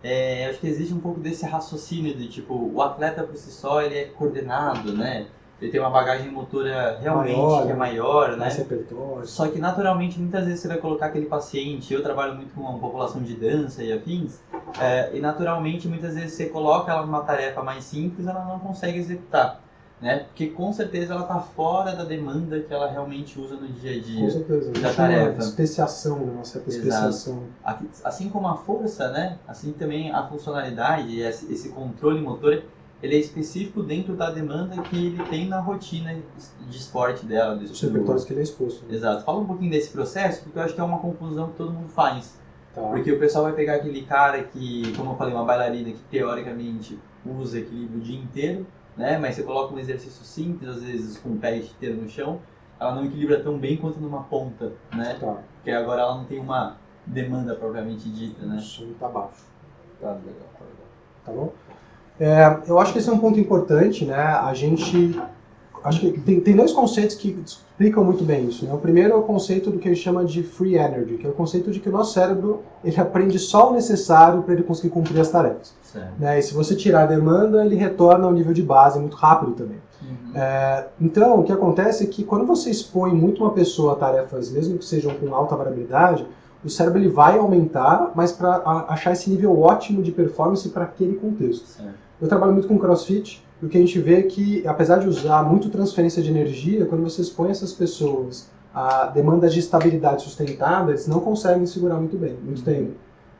[0.02, 3.82] É, acho que existe um pouco desse raciocínio de tipo, o atleta por si só
[3.82, 5.26] ele é coordenado, né?
[5.60, 8.48] Ele tem uma bagagem motora realmente Maior, que é maior, né?
[8.48, 9.26] Repertório.
[9.26, 12.78] Só que naturalmente muitas vezes você vai colocar aquele paciente, eu trabalho muito com uma
[12.78, 14.40] população de dança e afins,
[14.80, 18.98] é, e naturalmente muitas vezes você coloca ela numa tarefa mais simples, ela não consegue
[18.98, 19.60] executar,
[20.00, 20.20] né?
[20.20, 23.94] Porque com certeza ela está fora da demanda que ela realmente usa no dia a
[23.96, 24.30] Com dia.
[24.30, 24.72] certeza.
[24.72, 25.38] da é tarefa.
[25.40, 26.32] especiação, né?
[26.32, 26.86] uma certa Exato.
[26.88, 27.42] especiação.
[27.62, 29.38] Aqui- Assim como a força, né?
[29.46, 32.62] Assim também a funcionalidade, esse controle motor,
[33.02, 36.14] ele é específico dentro da demanda que ele tem na rotina
[36.68, 38.84] de esporte dela, Os repertórios que ele é exposto.
[38.86, 38.94] né?
[38.94, 39.24] Exato.
[39.24, 41.88] Fala um pouquinho desse processo, porque eu acho que é uma confusão que todo mundo
[41.88, 42.38] faz.
[42.74, 42.82] Tá.
[42.82, 46.98] Porque o pessoal vai pegar aquele cara que, como eu falei, uma bailarina que teoricamente
[47.26, 48.66] usa equilíbrio o dia inteiro,
[49.00, 49.18] né?
[49.18, 52.38] Mas você coloca um exercício simples, às vezes com o pé inteiro no chão,
[52.78, 55.16] ela não equilibra tão bem quanto numa ponta, né?
[55.18, 55.38] Tá.
[55.56, 58.58] Porque agora ela não tem uma demanda propriamente dita, O né?
[58.60, 59.44] som tá baixo.
[60.00, 60.86] Tá legal, tá legal.
[61.24, 61.52] tá bom?
[62.20, 64.22] É, eu acho que esse é um ponto importante, né?
[64.22, 65.18] A gente
[65.82, 68.64] acho que tem, tem dois conceitos que explicam muito bem isso.
[68.64, 68.72] Né?
[68.72, 71.30] O primeiro é o conceito do que a gente chama de free energy, que é
[71.30, 74.90] o conceito de que o nosso cérebro ele aprende só o necessário para ele conseguir
[74.90, 75.74] cumprir as tarefas.
[76.18, 76.38] Né?
[76.38, 79.78] E se você tirar a demanda, ele retorna ao nível de base muito rápido também.
[80.02, 80.32] Uhum.
[80.34, 84.50] É, então, o que acontece é que quando você expõe muito uma pessoa a tarefas,
[84.50, 86.26] mesmo que sejam com alta variabilidade,
[86.64, 91.14] o cérebro ele vai aumentar, mas para achar esse nível ótimo de performance para aquele
[91.14, 91.66] contexto.
[91.66, 91.94] Certo.
[92.20, 95.08] Eu trabalho muito com crossfit, e o que a gente vê é que, apesar de
[95.08, 100.90] usar muito transferência de energia, quando você expõe essas pessoas a demandas de estabilidade sustentada,
[100.92, 102.94] eles não conseguem segurar muito bem, muito tempo.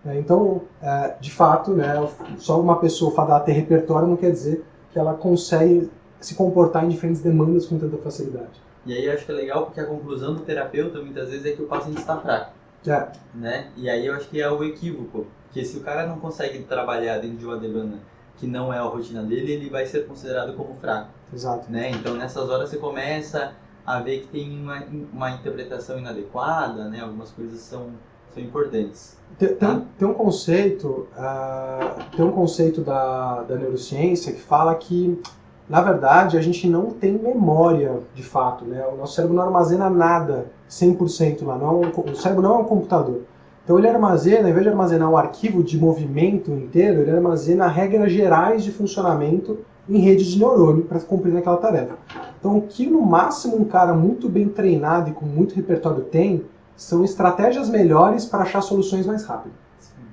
[0.05, 1.95] É, Então, é, de fato, né,
[2.37, 6.89] só uma pessoa fadada ter repertório não quer dizer que ela consegue se comportar em
[6.89, 8.63] diferentes demandas com tanta facilidade.
[8.85, 11.53] E aí eu acho que é legal porque a conclusão do terapeuta muitas vezes é
[11.53, 12.53] que o paciente está fraco,
[12.87, 13.73] É, né?
[13.77, 17.19] E aí eu acho que é o equívoco, que se o cara não consegue trabalhar
[17.19, 17.99] dentro de uma demanda
[18.41, 21.71] que não é a rotina dele, ele vai ser considerado como fraco, exato.
[21.71, 21.91] né?
[21.91, 23.53] Então nessas horas você começa
[23.87, 27.01] a ver que tem uma, uma interpretação inadequada, né?
[27.03, 27.89] Algumas coisas são,
[28.33, 29.17] são importantes.
[29.39, 35.21] Tem, tem, tem um conceito, ah, tem um conceito da, da neurociência que fala que,
[35.69, 38.85] na verdade, a gente não tem memória de fato, né?
[38.87, 42.59] O nosso cérebro não armazena nada 100% lá, não é um- o cérebro não é
[42.59, 43.23] um computador.
[43.71, 48.11] Então ele armazena, ao invés de armazenar um arquivo de movimento inteiro, ele armazena regras
[48.11, 51.97] gerais de funcionamento em redes de neurônio para cumprir aquela tarefa.
[52.37, 56.45] Então o que no máximo um cara muito bem treinado e com muito repertório tem,
[56.77, 59.55] são estratégias melhores para achar soluções mais rápido.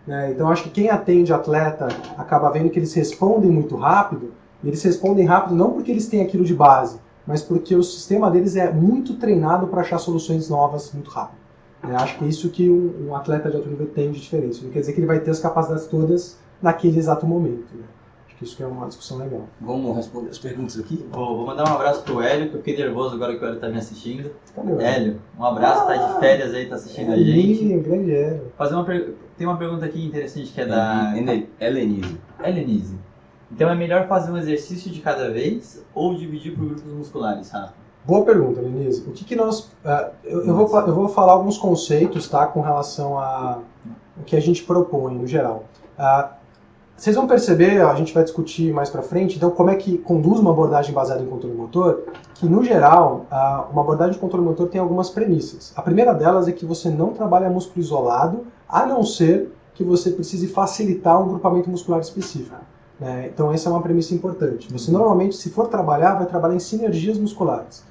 [0.05, 0.29] né?
[0.29, 4.83] Então acho que quem atende atleta acaba vendo que eles respondem muito rápido, e eles
[4.83, 8.71] respondem rápido não porque eles têm aquilo de base, mas porque o sistema deles é
[8.71, 11.46] muito treinado para achar soluções novas muito rápido.
[11.87, 11.95] Né?
[11.95, 14.63] Acho que é isso que um, um atleta de alto nível tem de diferença.
[14.63, 17.67] Não quer dizer que ele vai ter as capacidades todas naquele exato momento.
[17.75, 17.83] né?
[18.27, 19.47] Acho que isso que é uma discussão legal.
[19.61, 21.05] Vamos responder as perguntas aqui?
[21.11, 23.59] Vou, vou mandar um abraço pro Hélio, que eu fiquei nervoso agora que o Hélio
[23.59, 24.29] tá me assistindo.
[24.55, 24.79] Valeu.
[24.79, 27.63] Hélio, um abraço, tá de férias aí, tá assistindo a gente.
[27.63, 28.41] Ih, grande é.
[28.57, 32.17] Fazer uma per- Tem uma pergunta aqui interessante que é da Helen- Helenise.
[32.43, 32.95] Helenise.
[33.51, 37.73] Então é melhor fazer um exercício de cada vez ou dividir por grupos musculares, Rafa?
[38.07, 39.01] Boa pergunta, Lenise.
[39.05, 39.69] O que, que nós.
[39.83, 43.59] ah, eu, eu vou, eu vou falar alguns conceitos tá, com relação a
[44.17, 45.65] o que a gente propõe no geral.
[45.99, 46.31] Ah,
[46.95, 50.39] vocês vão perceber, a gente vai discutir mais pra frente, então, como é que conduz
[50.39, 54.69] uma abordagem baseada em controle motor, que no geral, ah, uma abordagem de controle motor
[54.69, 55.73] tem algumas premissas.
[55.75, 60.11] A primeira delas é que você não trabalha músculo isolado, a não ser que você
[60.11, 62.55] precise facilitar um grupamento muscular específico.
[62.99, 63.29] né?
[63.31, 64.71] Então, essa é uma premissa importante.
[64.71, 67.85] Você normalmente, se for trabalhar, vai trabalhar em sinergias musculares.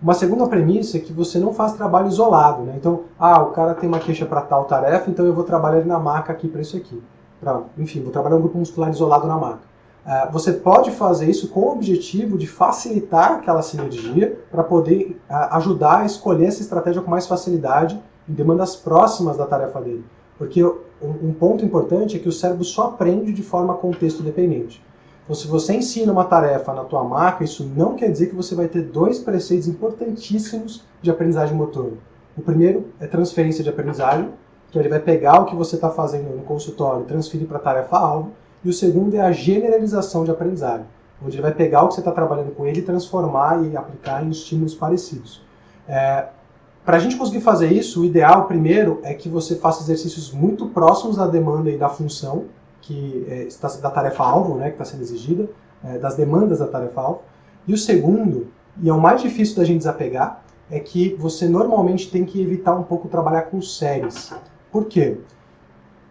[0.00, 2.74] Uma segunda premissa é que você não faz trabalho isolado, né?
[2.76, 5.98] Então, ah, o cara tem uma queixa para tal tarefa, então eu vou trabalhar na
[5.98, 7.02] maca aqui para isso aqui.
[7.40, 9.68] Pra, enfim, vou trabalhar um grupo muscular isolado na maca.
[10.06, 15.56] Ah, você pode fazer isso com o objetivo de facilitar aquela sinergia para poder ah,
[15.56, 20.04] ajudar a escolher essa estratégia com mais facilidade em demandas próximas da tarefa dele.
[20.38, 24.80] Porque um, um ponto importante é que o cérebro só aprende de forma contexto dependente.
[25.28, 28.54] Então, se você ensina uma tarefa na tua maca, isso não quer dizer que você
[28.54, 31.92] vai ter dois preceitos importantíssimos de aprendizagem motor.
[32.34, 34.30] O primeiro é transferência de aprendizagem,
[34.72, 37.60] que ele vai pegar o que você está fazendo no consultório e transferir para a
[37.60, 38.30] tarefa-alvo.
[38.64, 40.86] E o segundo é a generalização de aprendizagem,
[41.22, 44.24] onde ele vai pegar o que você está trabalhando com ele e transformar e aplicar
[44.24, 45.42] em estímulos parecidos.
[45.86, 46.24] É,
[46.86, 50.68] para a gente conseguir fazer isso, o ideal primeiro é que você faça exercícios muito
[50.68, 52.46] próximos da demanda e da função,
[52.88, 55.46] que é, está da tarefa-alvo, né, que está sendo exigida,
[55.84, 57.20] é, das demandas da tarefa-alvo.
[57.66, 58.46] E o segundo,
[58.82, 62.74] e é o mais difícil da gente desapegar, é que você normalmente tem que evitar
[62.74, 64.32] um pouco trabalhar com séries.
[64.72, 65.18] Por quê?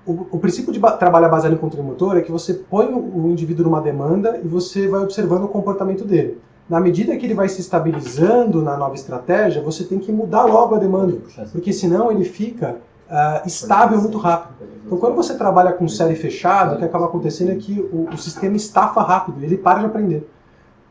[0.05, 3.25] O, o princípio de ba trabalhar baseado em controle motor é que você põe o,
[3.25, 6.39] o indivíduo numa demanda e você vai observando o comportamento dele.
[6.69, 10.75] Na medida que ele vai se estabilizando na nova estratégia, você tem que mudar logo
[10.75, 11.17] a demanda,
[11.51, 12.77] porque senão ele fica
[13.09, 14.55] ah, estável muito rápido.
[14.85, 18.17] Então, quando você trabalha com série fechada, o que acaba acontecendo é que o, o
[18.17, 20.29] sistema estafa rápido, ele para de aprender.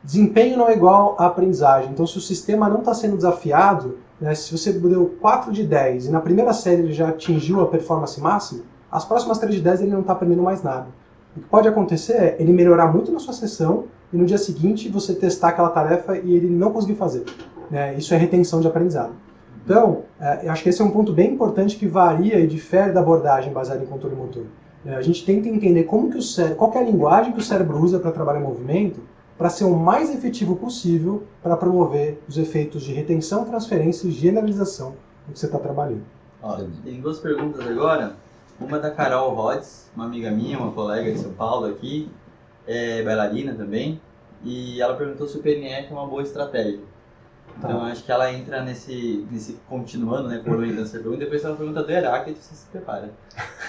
[0.03, 1.91] Desempenho não é igual à aprendizagem.
[1.91, 6.07] Então, se o sistema não está sendo desafiado, né, se você deu 4 de 10
[6.07, 9.83] e na primeira série ele já atingiu a performance máxima, as próximas 3 de 10
[9.83, 10.87] ele não está aprendendo mais nada.
[11.37, 14.89] O que pode acontecer é ele melhorar muito na sua sessão e no dia seguinte
[14.89, 17.25] você testar aquela tarefa e ele não conseguir fazer.
[17.71, 17.95] né?
[17.95, 19.13] Isso é retenção de aprendizado.
[19.67, 22.93] Então, é, eu acho que esse é um ponto bem importante que varia e difere
[22.93, 24.45] da abordagem baseada em controle motor.
[24.87, 27.43] É, a gente tenta entender como que o cérebro, qual é a linguagem que o
[27.43, 29.01] cérebro usa para trabalhar movimento
[29.37, 34.95] para ser o mais efetivo possível para promover os efeitos de retenção, transferência e generalização
[35.27, 36.05] do que você está trabalhando.
[36.41, 38.15] Ó, tem duas perguntas agora.
[38.61, 42.09] Uma da Carol Rods, uma amiga minha, uma colega de São Paulo aqui,
[42.67, 44.01] é bailarina também,
[44.43, 46.81] e ela perguntou se o PNF é uma boa estratégia.
[47.59, 47.87] Então Tá.
[47.87, 51.91] acho que ela entra nesse, nesse continuando, né, coroando essa pergunta, depois ela pergunta do
[51.91, 53.11] Heráclito, você se prepara.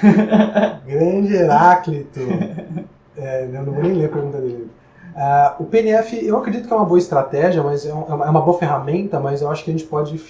[0.86, 2.20] Grande Heráclito!
[3.20, 4.70] É, eu não vou nem ler a pergunta dele.
[5.16, 8.26] Ah, o PNF, eu acredito que é uma boa estratégia, mas é um- é uma,
[8.28, 10.22] é uma boa ferramenta, mas eu acho que a gente pode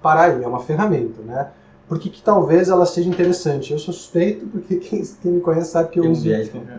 [0.00, 1.48] parar aí, é uma ferramenta, né?
[1.88, 3.72] Por que, talvez ela seja interessante?
[3.72, 6.28] Eu sou suspeito, porque quem, quem me conhece sabe que eu uso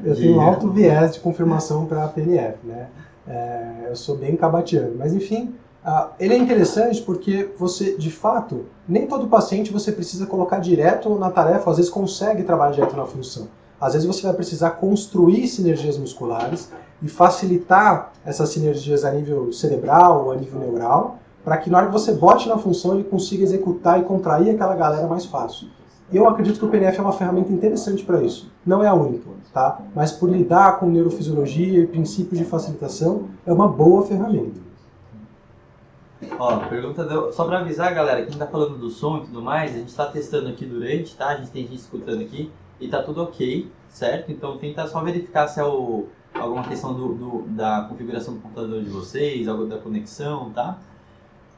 [0.05, 2.87] eu tenho um alto viés de confirmação para a PNF, né?
[3.27, 5.53] É, eu sou bem cabatiano, mas enfim,
[5.89, 11.17] ah, ele é interessante porque você, de fato, nem todo paciente você precisa colocar direto
[11.17, 13.47] na tarefa, às vezes consegue trabalhar direto na função.
[13.79, 16.69] Às vezes você vai precisar construir sinergias musculares
[17.01, 21.87] e facilitar essas sinergias a nível cerebral ou a nível neural, para que na hora
[21.87, 25.69] que você bote na função ele consiga executar e contrair aquela galera mais fácil.
[26.11, 28.51] Eu acredito que o PNF é uma ferramenta interessante para isso.
[28.65, 29.79] Não é a única, tá?
[29.95, 34.66] Mas por lidar com neurofisiologia e princípios de facilitação, é uma boa ferramenta.
[36.39, 37.31] Ó, pergunta do...
[37.31, 40.05] só pra avisar, galera, quem tá falando do som e tudo mais, a gente tá
[40.07, 41.29] testando aqui durante, tá?
[41.29, 44.31] A gente tem gente escutando aqui e tá tudo ok, certo?
[44.31, 46.07] Então tenta só verificar se é o...
[46.33, 50.77] alguma questão do, do- da configuração do computador de vocês, algo da conexão, tá?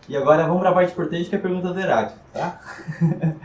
[0.09, 2.59] E agora vamos pra parte importante que é a pergunta do Heráclito, tá?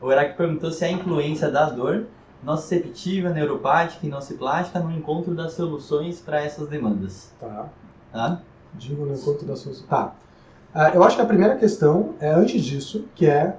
[0.00, 2.06] o Heráclito perguntou se há influência da dor
[2.42, 7.68] nociceptiva, neuropática e nociplástica no encontro das soluções para essas demandas, Tá?
[8.12, 8.40] tá?
[8.74, 9.72] Digo no encontro da sua...
[9.88, 10.14] Tá.
[10.74, 13.54] Ah, eu acho que a primeira questão é antes disso, que é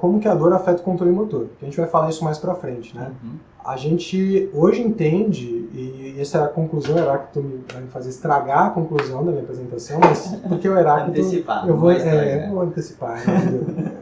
[0.00, 1.46] como que a dor afeta o controle motor.
[1.58, 3.12] Que a gente vai falar isso mais pra frente, né?
[3.22, 3.34] Uhum.
[3.64, 5.44] A gente hoje entende,
[5.74, 9.42] e essa é a conclusão, Heráclito me- vai me fazer estragar a conclusão da minha
[9.44, 11.20] apresentação, mas porque o Heráclito...
[11.20, 11.68] Antecipado.
[11.68, 13.16] Eu vou, é, eu vou antecipar.
[13.26, 13.92] né?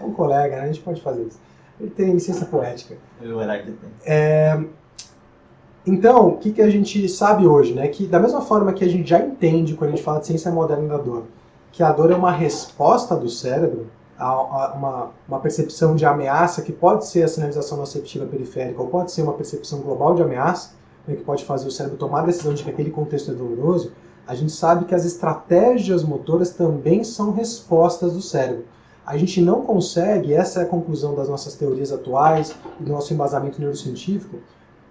[0.00, 0.62] É um colega, né?
[0.62, 1.40] a gente pode fazer isso.
[1.80, 2.94] Ele tem licença poética.
[3.20, 4.68] O Heráclito tem.
[5.84, 7.88] Então, o que, que a gente sabe hoje, né?
[7.88, 10.50] Que da mesma forma que a gente já entende quando a gente fala de ciência
[10.52, 11.24] moderna da dor,
[11.72, 13.86] que a dor é uma resposta do cérebro
[14.18, 18.88] a, a uma, uma percepção de ameaça que pode ser a sinalização nociceptiva periférica ou
[18.88, 20.74] pode ser uma percepção global de ameaça,
[21.08, 23.92] né, que pode fazer o cérebro tomar a decisão de que aquele contexto é doloroso,
[24.26, 28.64] a gente sabe que as estratégias motoras também são respostas do cérebro.
[29.04, 33.12] A gente não consegue, essa é a conclusão das nossas teorias atuais e do nosso
[33.12, 34.36] embasamento neurocientífico,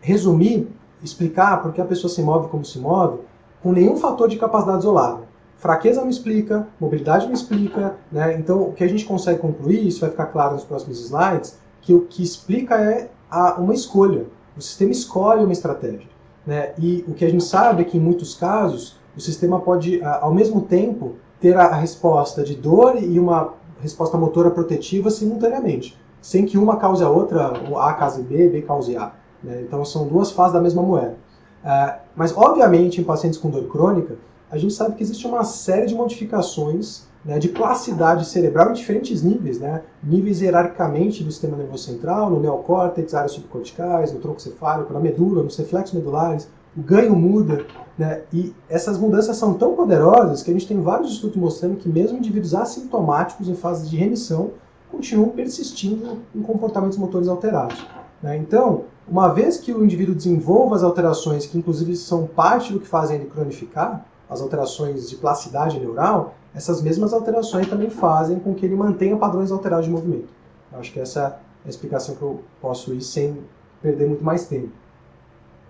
[0.02, 0.68] resumir,
[1.02, 3.20] explicar por que a pessoa se move como se move
[3.64, 5.31] com nenhum fator de capacidade isolada.
[5.62, 8.36] Fraqueza não explica, mobilidade não explica, né?
[8.40, 11.94] Então o que a gente consegue concluir, isso vai ficar claro nos próximos slides, que
[11.94, 14.26] o que explica é a- uma escolha.
[14.58, 16.10] O sistema escolhe uma estratégia.
[16.48, 16.72] Né?
[16.80, 20.34] E o que a gente sabe é que em muitos casos o sistema pode, ao
[20.34, 26.58] mesmo tempo, ter a resposta de dor e uma resposta motora protetiva simultaneamente, sem que
[26.58, 29.12] uma cause a outra, A cause B, B cause A.
[29.44, 29.62] né?
[29.62, 31.16] Então são duas faces da mesma moeda.
[31.64, 34.16] Ah, mas, obviamente, em pacientes com dor crônica,
[34.52, 39.24] a gente sabe que existe uma série de modificações né, de plasticidade cerebral em diferentes
[39.24, 39.82] níveis, né?
[40.04, 45.44] níveis hierarquicamente do sistema nervoso central, no neocórtex, áreas subcorticais, no tronco cefálico, na medula,
[45.44, 47.66] nos reflexos medulares, o ganho muda,
[47.98, 48.24] né?
[48.34, 52.18] e essas mudanças são tão poderosas que a gente tem vários estudos mostrando que mesmo
[52.18, 54.52] indivíduos assintomáticos em fase de remissão
[54.92, 57.86] continuam persistindo em comportamentos motores alterados.
[58.22, 58.36] né?
[58.36, 62.88] Então, uma vez que o indivíduo desenvolva as alterações, que inclusive são parte do que
[62.88, 68.66] fazem ele cronificar, as alterações de plasticidade neural, essas mesmas alterações também fazem com que
[68.66, 70.30] ele mantenha padrões alterados de movimento.
[70.72, 73.44] Eu acho que essa é a explicação que eu posso ir sem
[73.82, 74.70] perder muito mais tempo.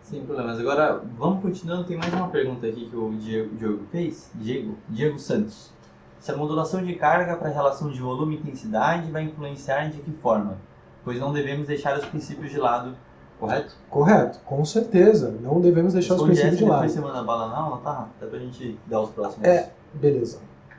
[0.04, 0.60] Sem problemas.
[0.60, 1.86] Agora, vamos continuando.
[1.86, 4.30] Tem mais uma pergunta aqui que o Diego, Diego fez.
[4.36, 5.72] Diego, Diego Santos.
[6.20, 9.98] Se a modulação de carga para a relação de volume e intensidade vai influenciar de
[10.02, 10.58] que forma?
[11.04, 12.96] Pois não devemos deixar os princípios de lado,
[13.42, 13.76] correto?
[13.90, 15.34] Correto, com certeza.
[15.42, 16.88] Não devemos deixar os princípios de lado.
[16.88, 18.08] você manda bala aula, tá?
[18.20, 19.46] Dá pra gente dar os próximos.
[19.46, 19.70] É.
[19.94, 20.38] Beleza.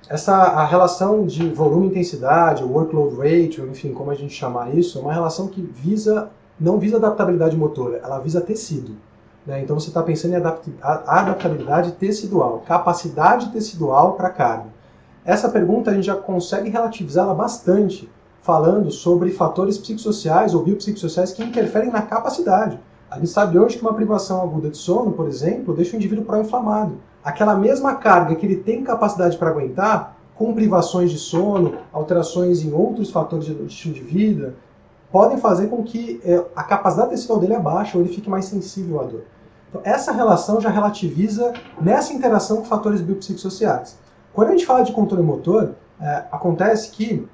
[0.08, 4.74] Essa a relação de volume e intensidade, o workload ratio, enfim, como a gente chamar
[4.74, 8.96] isso, é uma relação que visa não visa adaptabilidade motora, ela visa tecido.
[9.44, 9.60] né?
[9.62, 14.66] Então você está pensando em adaptabilidade tecidual, capacidade tecidual para carga.
[15.24, 18.08] Essa pergunta a gente já consegue relativizá-la bastante
[18.42, 22.78] falando sobre fatores psicossociais ou biopsicossociais que interferem na capacidade.
[23.10, 26.24] A gente sabe hoje que uma privação aguda de sono, por exemplo, deixa o indivíduo
[26.24, 26.98] pró-inflamado.
[27.22, 32.72] Aquela mesma carga que ele tem capacidade para aguentar, com privações de sono, alterações em
[32.72, 34.56] outros fatores de estilo de vida,
[35.12, 39.00] podem fazer com que é, a capacidade tecidual dele abaixe ou ele fique mais sensível
[39.00, 39.24] à dor.
[39.68, 43.98] Então, essa relação já relativiza nessa interação com fatores biopsicossociais.
[44.32, 47.28] Quando a gente fala de controle motor, é, acontece que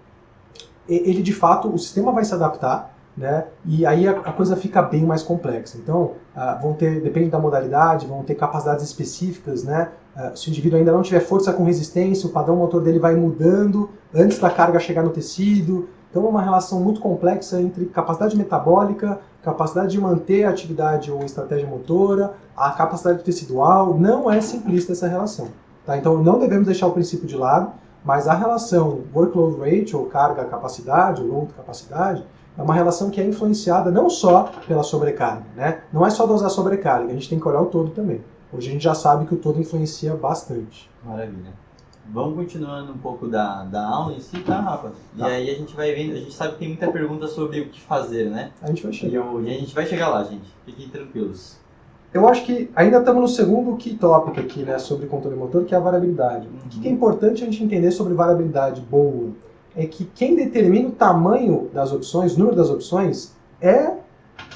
[0.89, 3.47] ele de fato, o sistema vai se adaptar, né?
[3.65, 5.77] E aí a, a coisa fica bem mais complexa.
[5.77, 9.89] Então, uh, vão ter, depende da modalidade, vão ter capacidades específicas, né?
[10.17, 13.17] Uh, se o indivíduo ainda não tiver força com resistência, o padrão motor dele vai
[13.17, 15.89] mudando antes da carga chegar no tecido.
[16.11, 21.23] Então, é uma relação muito complexa entre capacidade metabólica, capacidade de manter a atividade ou
[21.25, 23.99] estratégia motora, a capacidade tecidual.
[23.99, 25.49] Não é simplista essa relação.
[25.85, 25.99] Tá?
[25.99, 27.73] Então, não devemos deixar o princípio de lado.
[28.05, 32.25] Mas a relação workload ratio, ou carga-capacidade, ou load-capacidade,
[32.57, 35.83] é uma relação que é influenciada não só pela sobrecarga, né?
[35.93, 38.23] Não é só dosar sobrecarga, a gente tem que olhar o todo também.
[38.53, 40.91] Hoje a gente já sabe que o todo influencia bastante.
[41.05, 41.53] Maravilha.
[42.11, 44.93] Vamos continuando um pouco da, da aula em si, tá, Rafa?
[45.15, 45.27] E Tá.
[45.27, 47.81] aí a gente vai vendo, a gente sabe que tem muita pergunta sobre o que
[47.83, 48.51] fazer, né?
[48.63, 49.15] A gente vai E, chegar.
[49.19, 50.49] eu- e a gente vai chegar lá, gente.
[50.65, 51.59] Fiquem tranquilos.
[52.13, 55.75] Eu acho que ainda estamos no segundo key topic aqui, né, sobre controle motor, que
[55.75, 56.49] é a variabilidade.
[56.49, 56.55] Uhum.
[56.67, 59.31] O que é importante a gente entender sobre variabilidade boa
[59.77, 63.93] é que quem determina o tamanho das opções, o número das opções, é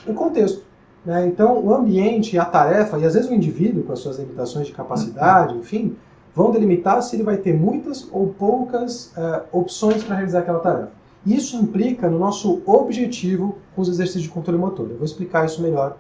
[0.07, 0.65] o contexto.
[1.05, 1.27] né?
[1.27, 4.73] Então, o ambiente, a tarefa, e às vezes o indivíduo, com as suas limitações de
[4.73, 5.97] capacidade, enfim,
[6.35, 10.91] vão delimitar se ele vai ter muitas ou poucas eh, opções para realizar aquela tarefa.
[11.27, 14.89] Isso implica no nosso objetivo com os exercícios de controle motor.
[14.91, 15.99] Eu vou explicar isso melhor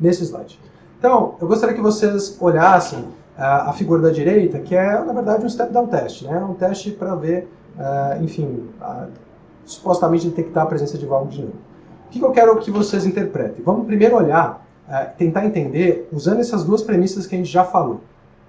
[0.00, 0.58] nesse slide.
[0.98, 3.04] Então, eu gostaria que vocês olhassem
[3.36, 6.38] ah, a figura da direita, que é, na verdade, um step-down test, né?
[6.38, 9.06] Um teste para ver, ah, enfim, ah,
[9.64, 11.58] supostamente detectar a presença de válvula dinâmica.
[12.08, 13.62] O que eu quero que vocês interpretem?
[13.64, 18.00] Vamos primeiro olhar, ah, tentar entender, usando essas duas premissas que a gente já falou.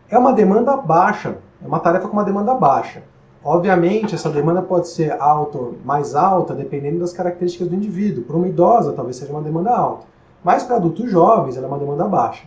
[0.09, 3.03] É uma demanda baixa, é uma tarefa com uma demanda baixa.
[3.43, 8.23] Obviamente, essa demanda pode ser alta mais alta, dependendo das características do indivíduo.
[8.23, 10.05] Para uma idosa, talvez seja uma demanda alta.
[10.43, 12.43] Mas para adultos jovens, ela é uma demanda baixa.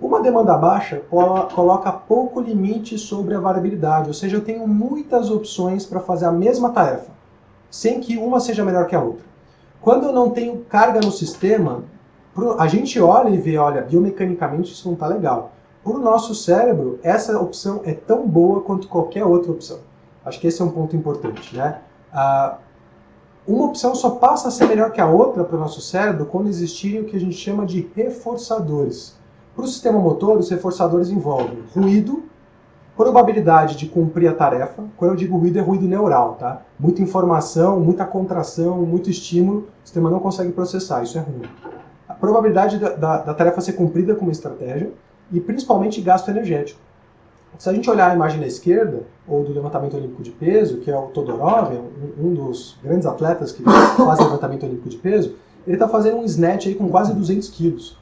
[0.00, 5.30] Uma demanda baixa colo- coloca pouco limite sobre a variabilidade, ou seja, eu tenho muitas
[5.30, 7.10] opções para fazer a mesma tarefa,
[7.70, 9.24] sem que uma seja melhor que a outra.
[9.80, 11.84] Quando eu não tenho carga no sistema,
[12.58, 15.52] a gente olha e vê, olha, biomecanicamente isso não está legal.
[15.84, 19.78] Para o nosso cérebro, essa opção é tão boa quanto qualquer outra opção.
[20.24, 21.80] Acho que esse é um ponto importante, né?
[22.12, 22.56] Ah,
[23.46, 26.48] uma opção só passa a ser melhor que a outra para o nosso cérebro quando
[26.48, 29.14] existirem o que a gente chama de reforçadores.
[29.54, 32.22] Para o sistema motor, os reforçadores envolvem ruído,
[32.96, 34.84] probabilidade de cumprir a tarefa.
[34.96, 36.62] Quando eu digo ruído, é ruído neural, tá?
[36.78, 41.42] Muita informação, muita contração, muito estímulo, o sistema não consegue processar, isso é ruim.
[42.08, 44.90] A probabilidade da, da- da tarefa ser cumprida com uma estratégia
[45.30, 46.80] e principalmente gasto energético.
[47.58, 50.90] Se a gente olhar a imagem da esquerda, ou do levantamento olímpico de peso, que
[50.90, 53.62] é o Todorov, um, um dos grandes atletas que
[53.96, 55.34] faz levantamento olímpico de peso,
[55.66, 57.96] ele está fazendo um snatch aí com quase 200 quilos.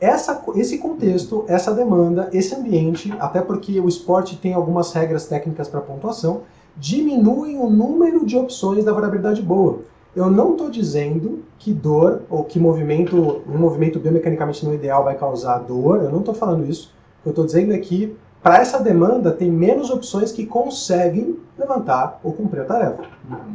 [0.00, 5.68] Essa, esse contexto, essa demanda, esse ambiente, até porque o esporte tem algumas regras técnicas
[5.68, 6.42] para pontuação,
[6.76, 9.80] diminuem o número de opções da variabilidade boa.
[10.14, 15.16] Eu não estou dizendo que dor ou que movimento, um movimento biomecanicamente não ideal vai
[15.16, 16.92] causar dor, eu não estou falando isso.
[17.20, 21.38] O que eu estou dizendo é que para essa demanda tem menos opções que conseguem
[21.58, 23.04] levantar ou cumprir a tarefa.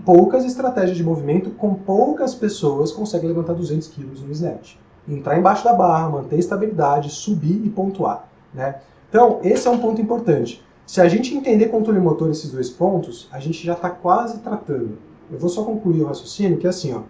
[0.04, 4.78] Poucas estratégias de movimento com poucas pessoas conseguem levantar 200 quilos no snatch.
[5.08, 8.28] Entrar embaixo da barra, manter estabilidade, subir e pontuar.
[8.52, 8.78] Né?
[9.08, 10.66] Então, esse é um ponto importante.
[10.88, 14.98] Se a gente entender controle motor esses dois pontos, a gente já está quase tratando.
[15.32, 17.02] Eu vou só concluir o raciocínio, que é assim, ó.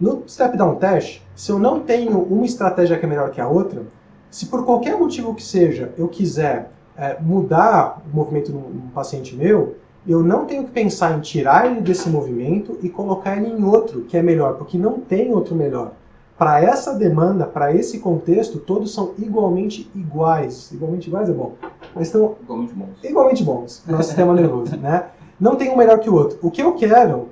[0.00, 3.46] No step down test, se eu não tenho uma estratégia que é melhor que a
[3.46, 3.84] outra,
[4.28, 9.34] se por qualquer motivo que seja eu quiser é, mudar o movimento num, num paciente
[9.36, 9.76] meu,
[10.06, 14.02] eu não tenho que pensar em tirar ele desse movimento e colocar ele em outro
[14.02, 15.92] que é melhor, porque não tem outro melhor.
[16.38, 20.70] Para essa demanda, para esse contexto, todos são igualmente iguais.
[20.70, 21.54] Igualmente iguais é bom.
[21.94, 23.04] Mas estão Igualmente bons.
[23.04, 25.06] igualmente bons no nosso sistema nervoso, né?
[25.40, 26.38] Não tem um melhor que o outro.
[26.42, 27.30] O que eu quero,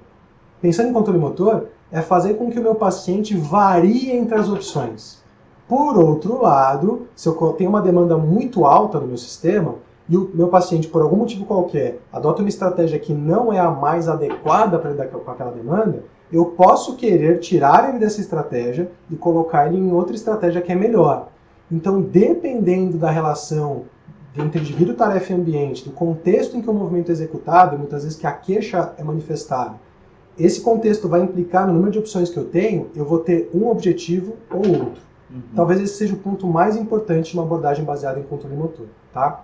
[0.60, 5.22] pensando em controle motor, é fazer com que o meu paciente varie entre as opções.
[5.66, 10.30] Por outro lado, se eu tenho uma demanda muito alta no meu sistema e o
[10.34, 14.78] meu paciente, por algum motivo qualquer, adota uma estratégia que não é a mais adequada
[14.78, 19.78] para lidar com aquela demanda, eu posso querer tirar ele dessa estratégia e colocar ele
[19.78, 21.28] em outra estratégia que é melhor.
[21.72, 23.84] Então, dependendo da relação
[24.36, 28.18] entre indivíduo, tarefa e ambiente, do contexto em que o movimento é executado, muitas vezes
[28.18, 29.76] que a queixa é manifestada,
[30.38, 33.68] esse contexto vai implicar no número de opções que eu tenho, eu vou ter um
[33.68, 35.13] objetivo ou outro.
[35.30, 35.42] Uhum.
[35.54, 39.42] Talvez esse seja o ponto mais importante de uma abordagem baseada em controle motor, tá?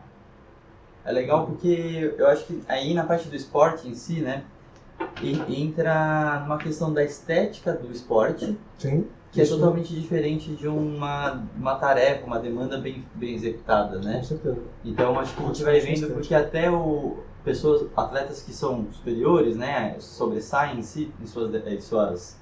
[1.05, 4.45] É legal porque eu acho que aí na parte do esporte em si, né,
[5.23, 9.07] en- entra numa questão da estética do esporte, Sim.
[9.33, 14.19] que é totalmente diferente de uma, uma tarefa, uma demanda bem, bem executada, né?
[14.19, 14.59] Com certeza.
[14.85, 19.57] Então acho que a gente vai vendo porque até o pessoas, atletas que são superiores,
[19.57, 22.39] né, sobressaem em si em suas, em suas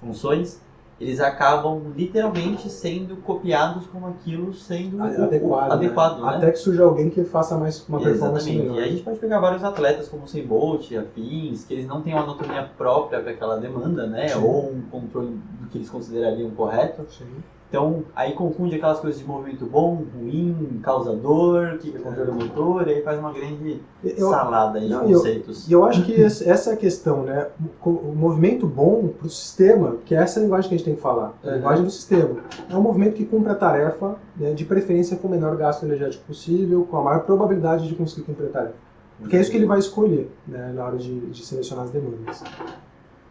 [0.00, 0.60] funções,
[0.98, 5.72] eles acabam literalmente sendo copiados como aquilo sendo Adequado.
[5.72, 6.30] adequado, né?
[6.30, 6.36] né?
[6.36, 8.70] Até que surja alguém que faça mais uma performance Exatamente.
[8.70, 8.82] melhor.
[8.82, 12.00] E a gente pode pegar vários atletas como o Usain Bolt, afins, que eles não
[12.00, 14.28] têm uma anatomia própria para aquela demanda, né?
[14.28, 14.42] Sim.
[14.42, 17.04] Ou um controle do que eles considerariam correto.
[17.10, 17.26] Sim.
[17.68, 22.92] Então, aí confunde aquelas coisas de movimento bom, ruim, causador, que é controle motor, e
[22.94, 25.68] aí faz uma grande Eu, salada de não, eu- conceitos.
[25.68, 27.48] E eu acho que essa é a questão, né?
[27.84, 30.94] O o movimento bom para o sistema, que é essa linguagem que a gente tem
[30.94, 31.54] que falar, a Uhum.
[31.56, 32.36] linguagem do sistema,
[32.70, 36.24] é um movimento que cumpre a tarefa, né, de preferência com o menor gasto energético
[36.24, 38.74] possível, com a maior probabilidade de conseguir cumprir a tarefa.
[39.18, 42.44] Porque é isso que ele vai escolher né, na hora de, de selecionar as demandas.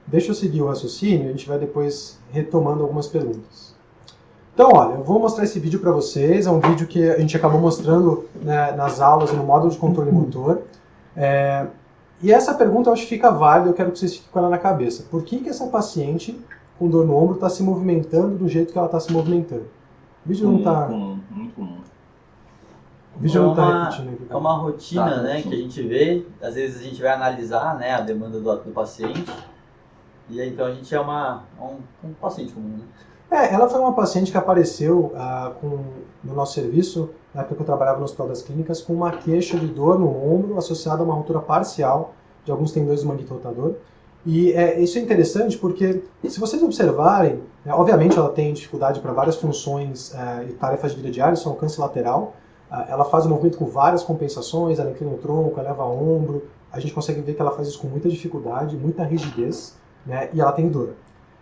[0.07, 3.74] Deixa eu seguir o raciocínio, a gente vai depois retomando algumas perguntas.
[4.55, 6.47] Então, olha, eu vou mostrar esse vídeo para vocês.
[6.47, 10.09] É um vídeo que a gente acabou mostrando né, nas aulas no módulo de controle
[10.11, 10.61] motor.
[11.15, 11.67] É,
[12.21, 14.49] e essa pergunta eu acho que fica válida, eu quero que vocês fiquem com ela
[14.49, 15.03] na cabeça.
[15.11, 16.39] Por que, que essa paciente
[16.79, 19.65] com dor no ombro está se movimentando do jeito que ela está se movimentando?
[20.25, 20.85] O vídeo não está.
[20.87, 21.77] comum, muito comum.
[23.17, 24.25] O vídeo não É está uma- repetindo aqui.
[24.29, 25.49] É uma rotina, Tá, né, sim.
[25.49, 28.71] que a gente vê, às vezes a gente vai analisar, né, a demanda do, do
[28.71, 29.25] paciente,
[30.29, 32.83] e aí então a gente é uma, um, um paciente comum, né?
[33.30, 35.80] É, ela foi uma paciente que apareceu ah, com,
[36.23, 39.57] no nosso serviço, na época que eu trabalhava no Hospital das Clínicas, com uma queixa
[39.57, 42.13] de dor no ombro associada a uma ruptura parcial
[42.45, 43.76] de alguns tendões do manguito rotador.
[44.26, 49.13] E é, isso é interessante porque, se vocês observarem, né, obviamente ela tem dificuldade para
[49.13, 52.34] várias funções eh, e tarefas de vida diária, isso é um alcance lateral.
[52.71, 56.43] Ah, ela faz o movimento com várias compensações, ela inclina o tronco, ela leva ombro.
[56.71, 60.41] A gente consegue ver que ela faz isso com muita dificuldade, muita rigidez, né, e
[60.41, 60.93] ela tem dor.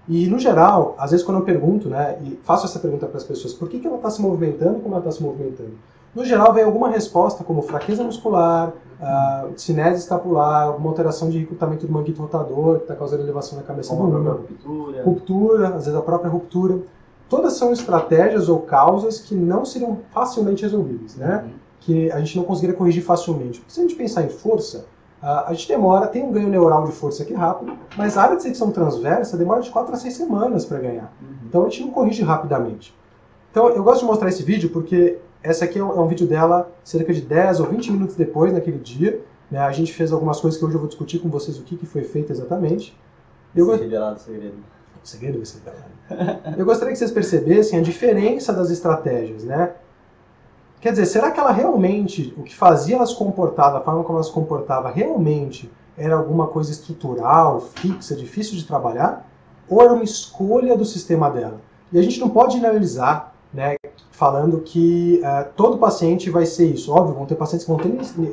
[0.08, 3.24] E, no geral, às vezes quando eu pergunto, né, e faço essa pergunta para as
[3.24, 5.72] pessoas, por que, que ela está se movimentando como ela está se movimentando?
[6.14, 11.88] No geral, vem alguma resposta como fraqueza muscular, ah, cinese escapular, alguma alteração de recrutamento
[11.88, 15.04] do manguito rotador, que está causando elevação da cabeça do ruptura.
[15.04, 16.80] ruptura, às vezes a própria ruptura.
[17.28, 21.43] Todas são estratégias ou causas que não seriam facilmente resolvíveis, né?
[21.43, 21.64] Uhum.
[21.80, 23.60] que a gente não conseguiria corrigir facilmente.
[23.60, 24.93] Porque se a gente pensar em força, ah,
[25.24, 28.44] a gente demora, tem um ganho neural de força aqui rápido, mas a área de
[28.44, 31.14] secção transversa demora de 4 a 6 semanas para ganhar.
[31.22, 31.28] Uhum.
[31.48, 32.94] Então a gente não corrige rapidamente.
[33.52, 36.28] Então eu gosto de mostrar esse vídeo porque essa aqui é um, é um vídeo
[36.28, 39.22] dela cerca de 10 ou 20 minutos depois, naquele dia.
[39.52, 39.60] né?
[39.60, 41.86] A gente fez algumas coisas que hoje eu vou discutir com vocês o que, que
[41.86, 42.98] foi feito exatamente.
[43.56, 44.56] Eu, go- Se revelar o segredo.
[45.04, 46.58] segredo vai ser verdade.
[46.58, 49.72] Eu gostaria que vocês percebessem a diferença das estratégias, né?
[50.84, 54.18] Quer dizer, será que ela realmente, o que fazia ela se comportar, da forma como
[54.18, 59.26] ela se comportava, realmente era alguma coisa estrutural, fixa, difícil de trabalhar?
[59.70, 61.62] Ou era uma escolha do sistema dela?
[61.90, 63.76] E a gente não pode generalizar, né,
[64.12, 66.92] falando que eh, todo paciente vai ser isso.
[66.92, 67.90] Óbvio, vão ter pacientes que vão ter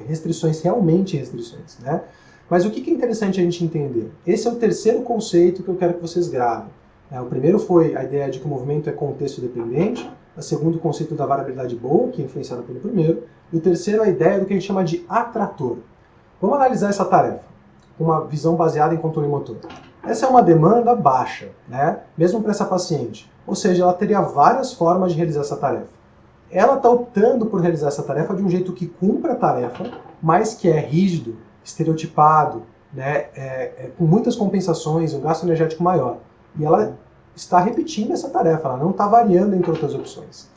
[0.09, 2.03] restrições, realmente restrições, né?
[2.48, 4.11] Mas o que é interessante a gente entender?
[4.26, 6.70] Esse é o terceiro conceito que eu quero que vocês gravem.
[7.12, 10.11] É, o primeiro foi a ideia de que o movimento é contexto dependente.
[10.36, 13.24] O segundo, o conceito da variabilidade boa, que é influenciado pelo primeiro.
[13.52, 15.78] E o terceiro, a ideia do que a gente chama de atrator.
[16.40, 17.50] Vamos analisar essa tarefa
[18.00, 19.56] uma visão baseada em controle motor.
[20.02, 21.98] Essa é uma demanda baixa, né?
[22.16, 23.30] mesmo para essa paciente.
[23.46, 26.00] Ou seja, ela teria várias formas de realizar essa tarefa.
[26.50, 29.90] Ela está optando por realizar essa tarefa de um jeito que cumpra a tarefa,
[30.22, 32.62] mas que é rígido, estereotipado,
[32.92, 33.26] né?
[33.36, 36.16] é- é com muitas compensações, um gasto energético maior.
[36.58, 36.96] E ela
[37.34, 40.48] está repetindo essa tarefa, ela não está variando entre outras opções.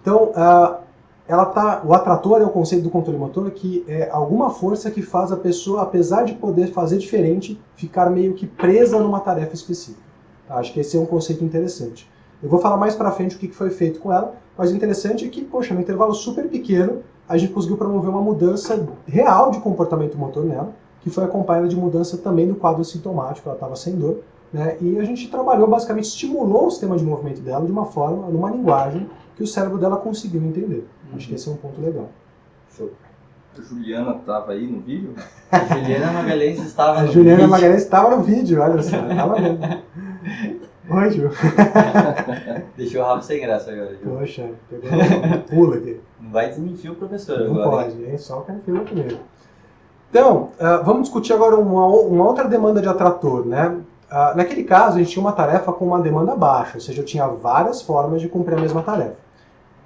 [0.00, 0.80] Então, ah,
[1.28, 5.00] ela tá, o atrator é o conceito do controle motor que é alguma força que
[5.00, 10.02] faz a pessoa, apesar de poder fazer diferente, ficar meio que presa numa tarefa específica.
[10.48, 10.56] Tá?
[10.56, 12.10] Acho que esse é um conceito interessante.
[12.42, 15.24] Eu vou falar mais pra frente o que foi feito com ela, mas o interessante
[15.24, 19.60] é que, poxa, no intervalo super pequeno, a gente conseguiu promover uma mudança real de
[19.60, 23.94] comportamento motor nela, que foi acompanhada de mudança também do quadro sintomático, ela estava sem
[23.94, 24.18] dor,
[24.52, 24.76] né?
[24.80, 28.50] E a gente trabalhou, basicamente, estimulou o sistema de movimento dela de uma forma, numa
[28.50, 30.86] linguagem que o cérebro dela conseguiu entender.
[31.14, 32.08] Acho que esse é um ponto legal.
[32.76, 32.90] Show.
[33.58, 35.14] A Juliana tava aí no vídeo?
[35.50, 37.50] A Juliana Magalhães estava A no Juliana vídeo.
[37.50, 39.58] Magalhães estava no vídeo, olha só, estava mesmo.
[40.90, 41.30] Oi, Ju.
[42.76, 43.90] Deixou o Rafa sem graça agora.
[43.94, 44.10] Ju.
[44.18, 46.00] Poxa, pegou um pula aqui.
[46.20, 47.70] Não vai desmentir o professor Não agora.
[47.70, 48.18] pode, hein?
[48.18, 49.18] Só o cara firma primeiro.
[50.10, 53.76] Então, ah, vamos discutir agora uma, uma outra demanda de atrator, né?
[54.10, 57.04] Ah, naquele caso, a gente tinha uma tarefa com uma demanda baixa, ou seja, eu
[57.04, 59.16] tinha várias formas de cumprir a mesma tarefa.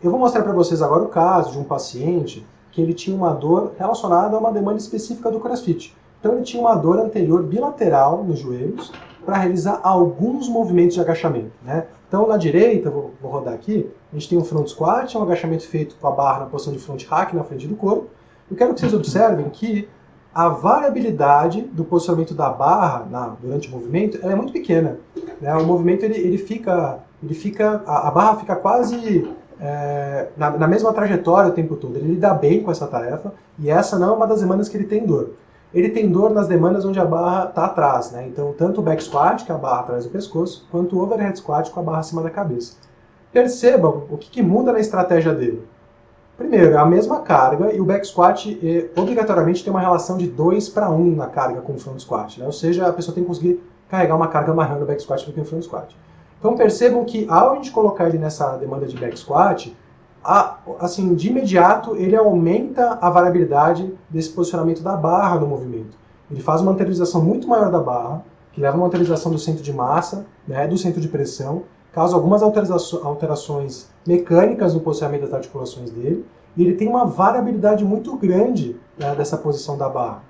[0.03, 3.33] Eu vou mostrar para vocês agora o caso de um paciente que ele tinha uma
[3.33, 5.95] dor relacionada a uma demanda específica do CrossFit.
[6.21, 8.91] Então ele tinha uma dor anterior bilateral nos joelhos
[9.25, 11.53] para realizar alguns movimentos de agachamento.
[11.63, 11.87] Né?
[12.09, 15.23] Então na direita, vou, vou, rodar aqui, a gente tem um front squat, é um
[15.23, 18.07] agachamento feito com a barra na posição de front hack na frente do corpo.
[18.51, 19.89] Eu quero que vocês observem que
[20.35, 24.99] a variabilidade do posicionamento da barra na, durante o movimento é muito pequena.
[25.41, 25.55] Né?
[25.55, 29.31] O movimento ele, ele fica, ele fica, a, a barra fica quase
[29.61, 31.97] é, na, na, mesma trajetória o tempo todo.
[31.97, 34.87] Ele lida bem com essa tarefa e essa não é uma das demandas que ele
[34.87, 35.31] tem dor.
[35.73, 38.27] Ele tem dor nas demandas onde a barra está atrás, né?
[38.29, 41.71] Então, tanto o back squat, que a barra atrás do pescoço, quanto o overhead squat,
[41.71, 42.77] com a barra acima da cabeça.
[43.33, 45.63] Percebam o que, que muda na estratégia dele.
[46.37, 50.27] Primeiro, é a mesma carga e o back squat é, obrigatoriamente tem uma relação de
[50.27, 52.41] 2 para 1 na carga com o front squat.
[52.41, 52.47] Né?
[52.47, 55.33] Ou seja, a pessoa tem que conseguir carregar uma carga maior no back squat do
[55.33, 55.97] que no front squat.
[56.39, 59.75] Então percebam que ao a gente colocar ele nessa demanda de back squat,
[60.25, 65.97] a, assim, de imediato ele aumenta a variabilidade desse posicionamento da barra no movimento.
[66.31, 69.63] Ele faz uma anteriorização muito maior da barra, que leva a uma anteriorização do centro
[69.63, 71.63] de massa, né, do centro de pressão,
[71.95, 76.27] causa algumas alterações mecânicas no posicionamento das articulações dele,
[76.57, 80.23] e ele tem uma variabilidade muito grande né, dessa posição da barra.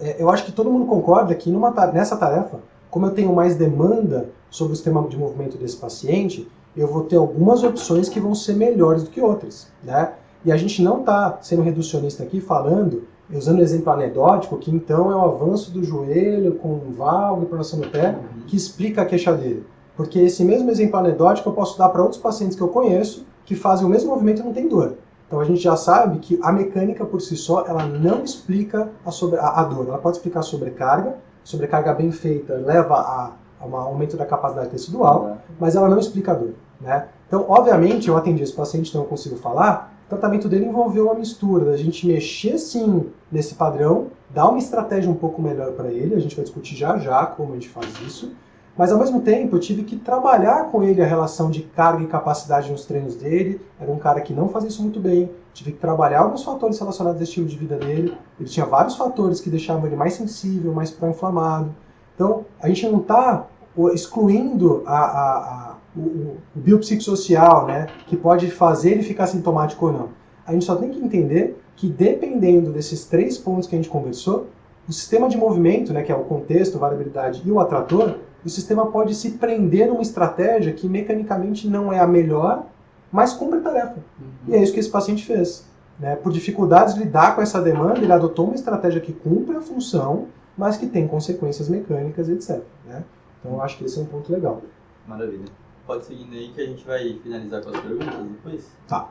[0.00, 2.60] É, eu acho que todo mundo concorda que numa, nessa tarefa,
[2.90, 7.16] como eu tenho mais demanda sobre o sistema de movimento desse paciente, eu vou ter
[7.16, 9.68] algumas opções que vão ser melhores do que outras.
[9.82, 10.12] Né?
[10.44, 15.10] E a gente não está sendo reducionista aqui falando, usando o exemplo anedótico, que então
[15.10, 18.16] é o avanço do joelho com valgo e pronação no pé
[18.46, 19.64] que explica a queixa dele.
[20.00, 23.54] Porque esse mesmo exemplo anedótico eu posso dar para outros pacientes que eu conheço que
[23.54, 24.94] fazem o mesmo movimento e não tem dor.
[25.26, 29.10] Então a gente já sabe que a mecânica por si só ela não explica a,
[29.10, 29.88] sobre, a, a dor.
[29.88, 33.32] Ela pode explicar a sobrecarga, sobrecarga bem feita leva a
[33.62, 36.54] um aumento da capacidade tecidual, mas ela não explica a dor.
[36.80, 37.06] Né?
[37.28, 41.14] Então, obviamente, eu atendi esse paciente, então eu consigo falar, o tratamento dele envolveu uma
[41.14, 46.14] mistura da gente mexer sim nesse padrão, dar uma estratégia um pouco melhor para ele,
[46.14, 48.32] a gente vai discutir já já como a gente faz isso,
[48.80, 52.06] mas ao mesmo tempo eu tive que trabalhar com ele a relação de carga e
[52.06, 55.78] capacidade nos treinos dele, era um cara que não fazia isso muito bem, tive que
[55.78, 59.86] trabalhar alguns fatores relacionados ao estilo de vida dele, ele tinha vários fatores que deixavam
[59.86, 61.74] ele mais sensível, mais pró-inflamado,
[62.14, 63.46] então, a gente não está
[63.92, 69.92] excluindo a, a, a, o, o biopsicossocial, né, que pode fazer ele ficar sintomático ou
[69.92, 70.08] não.
[70.46, 74.46] A gente só tem que entender que, dependendo desses três pontos que a gente conversou,
[74.88, 78.86] o sistema de movimento, né, que é o contexto, variabilidade e o atrator, o sistema
[78.86, 82.66] pode se prender numa estratégia que mecanicamente não é a melhor,
[83.10, 83.96] mas cumpre a tarefa.
[84.20, 84.28] Uhum.
[84.48, 85.64] E é isso que esse paciente fez.
[85.98, 86.16] Né?
[86.16, 90.28] Por dificuldades de lidar com essa demanda, ele adotou uma estratégia que cumpre a função,
[90.56, 92.62] mas que tem consequências mecânicas, etc.
[92.86, 93.04] Né?
[93.40, 94.62] Então eu acho que esse é um ponto legal.
[95.06, 95.44] Maravilha.
[95.86, 98.64] Pode seguindo aí que a gente vai finalizar com as perguntas depois.
[98.86, 99.08] Tá.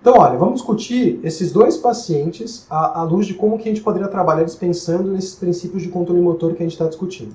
[0.00, 3.82] Então, olha, vamos discutir esses dois pacientes à, à luz de como que a gente
[3.82, 7.34] poderia trabalhar eles pensando nesses princípios de controle motor que a gente está discutindo.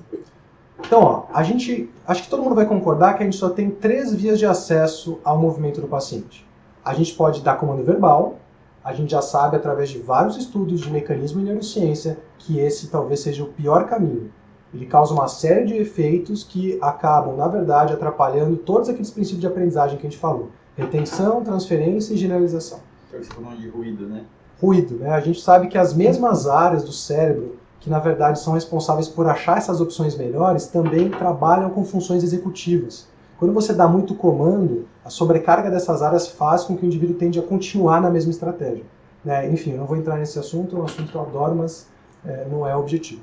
[0.84, 3.70] Então, ó, a gente, acho que todo mundo vai concordar que a gente só tem
[3.70, 6.46] três vias de acesso ao movimento do paciente.
[6.84, 8.36] A gente pode dar comando verbal,
[8.84, 13.20] a gente já sabe através de vários estudos de mecanismo e neurociência que esse talvez
[13.20, 14.30] seja o pior caminho.
[14.74, 19.46] Ele causa uma série de efeitos que acabam, na verdade, atrapalhando todos aqueles princípios de
[19.46, 22.80] aprendizagem que a gente falou: retenção, transferência e generalização.
[23.08, 24.24] Então, você falou de ruído, né?
[24.60, 25.10] Ruído, né?
[25.10, 29.26] A gente sabe que as mesmas áreas do cérebro que na verdade são responsáveis por
[29.26, 33.08] achar essas opções melhores, também trabalham com funções executivas.
[33.38, 37.40] Quando você dá muito comando, a sobrecarga dessas áreas faz com que o indivíduo tende
[37.40, 38.84] a continuar na mesma estratégia.
[39.24, 39.50] Né?
[39.50, 41.88] Enfim, eu não vou entrar nesse assunto, é um assunto que eu adoro, mas
[42.24, 43.20] é, não é o objetivo.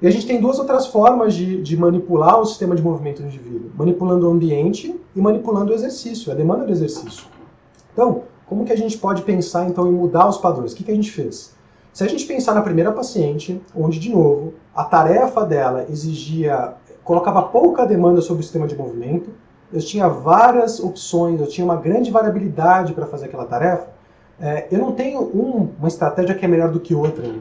[0.00, 3.26] E a gente tem duas outras formas de, de, manipular o sistema de movimento do
[3.26, 7.26] indivíduo: manipulando o ambiente e manipulando o exercício, a demanda do exercício.
[7.92, 10.72] Então, como que a gente pode pensar então em mudar os padrões?
[10.72, 11.57] O que, que a gente fez?
[11.98, 17.42] Se a gente pensar na primeira paciente, onde de novo a tarefa dela exigia, colocava
[17.42, 19.30] pouca demanda sobre o sistema de movimento,
[19.72, 23.88] eu tinha várias opções, eu tinha uma grande variabilidade para fazer aquela tarefa,
[24.40, 27.34] é, eu não tenho um, uma estratégia que é melhor do que outra.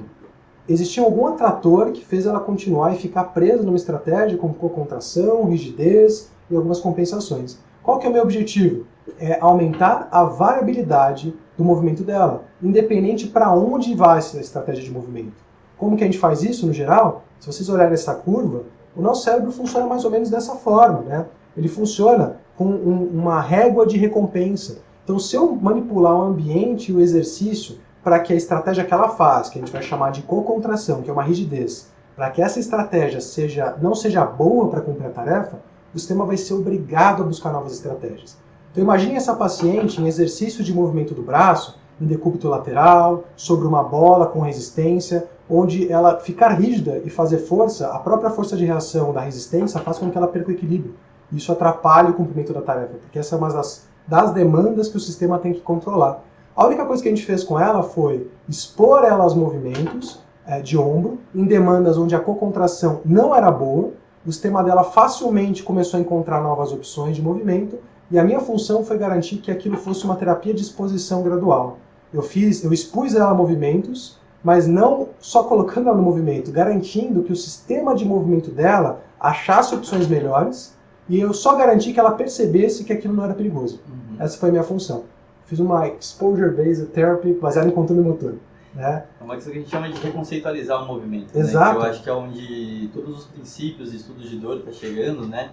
[0.67, 6.31] Existia algum atrator que fez ela continuar e ficar presa numa estratégia com contração, rigidez
[6.49, 7.59] e algumas compensações.
[7.83, 8.87] Qual que é o meu objetivo?
[9.19, 15.47] É aumentar a variabilidade do movimento dela, independente para onde vai essa estratégia de movimento.
[15.77, 17.23] Como que a gente faz isso no geral?
[17.39, 18.63] Se vocês olharem essa curva,
[18.95, 21.25] o nosso cérebro funciona mais ou menos dessa forma, né?
[21.55, 24.79] ele funciona com um, uma régua de recompensa.
[25.03, 29.09] Então, se eu manipular o ambiente e o exercício para que a estratégia que ela
[29.09, 32.59] faz, que a gente vai chamar de co-contração, que é uma rigidez, para que essa
[32.59, 35.59] estratégia seja, não seja boa para cumprir a tarefa,
[35.93, 38.37] o sistema vai ser obrigado a buscar novas estratégias.
[38.71, 43.83] Então imagine essa paciente em exercício de movimento do braço, em decúbito lateral, sobre uma
[43.83, 49.13] bola com resistência, onde ela ficar rígida e fazer força, a própria força de reação
[49.13, 50.93] da resistência faz com que ela perca o equilíbrio.
[51.31, 54.99] Isso atrapalha o cumprimento da tarefa, porque essa é uma das, das demandas que o
[54.99, 56.21] sistema tem que controlar.
[56.55, 60.61] A única coisa que a gente fez com ela foi expor ela aos movimentos é,
[60.61, 63.91] de ombro, em demandas onde a cocontração não era boa,
[64.25, 67.77] o sistema dela facilmente começou a encontrar novas opções de movimento,
[68.09, 71.79] e a minha função foi garantir que aquilo fosse uma terapia de exposição gradual.
[72.13, 77.23] Eu fiz, eu expus ela a movimentos, mas não só colocando ela no movimento, garantindo
[77.23, 80.75] que o sistema de movimento dela achasse opções melhores
[81.09, 83.81] e eu só garanti que ela percebesse que aquilo não era perigoso.
[83.87, 84.15] Uhum.
[84.19, 85.03] Essa foi a minha função.
[85.45, 88.35] Fiz uma exposure-based therapy baseada em controle motor.
[88.73, 89.05] Né?
[89.19, 91.35] É uma coisa que a gente chama de reconceitualizar o movimento.
[91.35, 91.65] Exato.
[91.65, 91.71] Né?
[91.79, 95.25] Que eu acho que é onde todos os princípios e estudos de dor está chegando,
[95.27, 95.49] né?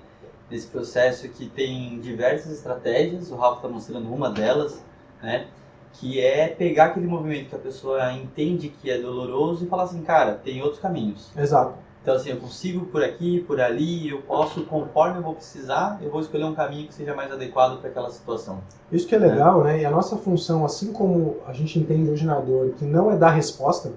[0.55, 4.81] Nesse processo que tem diversas estratégias, o Rafa está mostrando uma delas,
[5.21, 5.47] né?
[5.95, 10.01] Que é pegar aquele movimento que a pessoa entende que é doloroso e falar assim,
[10.03, 11.33] cara, tem outros caminhos.
[11.37, 11.75] Exato.
[12.01, 16.09] Então, assim, eu consigo por aqui, por ali, eu posso, conforme eu vou precisar, eu
[16.09, 18.61] vou escolher um caminho que seja mais adequado para aquela situação.
[18.93, 19.81] Isso que é legal, né?
[19.81, 23.17] E a nossa função, assim como a gente entende hoje na dor, que não é
[23.17, 23.91] dar resposta,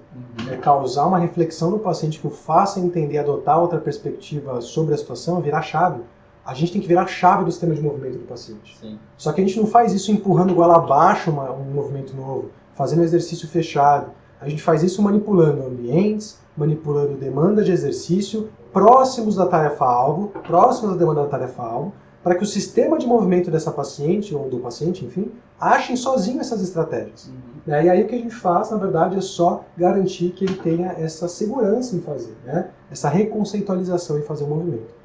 [0.50, 4.98] é causar uma reflexão no paciente que o faça entender, adotar outra perspectiva sobre a
[4.98, 6.02] situação, virar chave.
[6.48, 8.78] A gente tem que virar chave do sistema de movimento do paciente.
[8.80, 8.98] Sim.
[9.18, 13.02] Só que a gente não faz isso empurrando goela abaixo uma, um movimento novo, fazendo
[13.02, 14.12] exercício fechado.
[14.40, 20.96] A gente faz isso manipulando ambientes, manipulando demanda de exercício próximos da tarefa-alvo, próximos da
[20.96, 21.92] demanda da tarefa-alvo,
[22.22, 25.30] para que o sistema de movimento dessa paciente, ou do paciente, enfim,
[25.60, 27.26] achem sozinho essas estratégias.
[27.26, 27.34] Uhum.
[27.66, 27.84] Né?
[27.84, 30.92] E aí o que a gente faz, na verdade, é só garantir que ele tenha
[30.92, 32.70] essa segurança em fazer, né?
[32.90, 34.97] essa reconceitualização em fazer o movimento.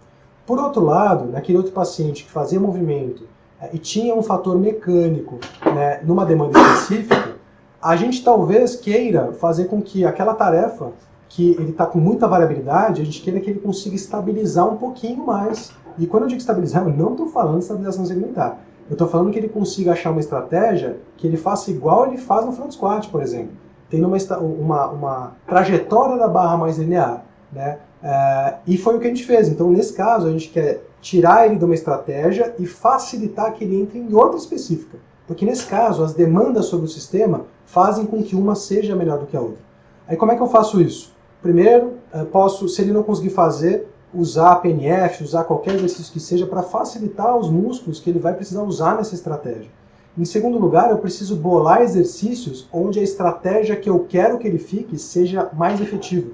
[0.45, 3.23] Por outro lado, naquele outro paciente que fazia movimento
[3.61, 5.39] eh, e tinha um fator mecânico
[5.73, 7.35] né, numa demanda específica,
[7.81, 10.91] a gente talvez queira fazer com que aquela tarefa
[11.29, 15.25] que ele está com muita variabilidade, a gente queira que ele consiga estabilizar um pouquinho
[15.25, 15.71] mais.
[15.97, 18.59] E quando eu digo estabilizar, eu não estou falando de estabilização segmentar.
[18.89, 22.45] Eu estou falando que ele consiga achar uma estratégia que ele faça igual ele faz
[22.45, 23.53] no front squat, por exemplo.
[23.89, 27.23] Tendo uma, uma, uma trajetória da barra mais linear.
[27.51, 27.79] Né?
[28.03, 29.47] É, e foi o que a gente fez.
[29.47, 33.81] Então, nesse caso, a gente quer tirar ele de uma estratégia e facilitar que ele
[33.81, 34.97] entre em outra específica.
[35.25, 39.25] Porque nesse caso, as demandas sobre o sistema fazem com que uma seja melhor do
[39.25, 39.63] que a outra.
[40.07, 41.13] Aí como é que eu faço isso?
[41.41, 41.93] Primeiro,
[42.31, 47.37] posso, se ele não conseguir fazer, usar PNF, usar qualquer exercício que seja para facilitar
[47.37, 49.71] os músculos que ele vai precisar usar nessa estratégia.
[50.17, 54.59] Em segundo lugar, eu preciso bolar exercícios onde a estratégia que eu quero que ele
[54.59, 56.31] fique seja mais efetiva.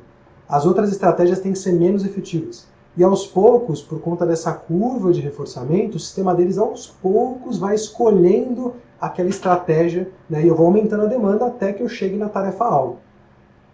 [0.49, 2.67] As outras estratégias têm que ser menos efetivas.
[2.97, 7.75] E aos poucos, por conta dessa curva de reforçamento, o sistema deles aos poucos vai
[7.75, 12.27] escolhendo aquela estratégia né, e eu vou aumentando a demanda até que eu chegue na
[12.27, 12.97] tarefa-alvo.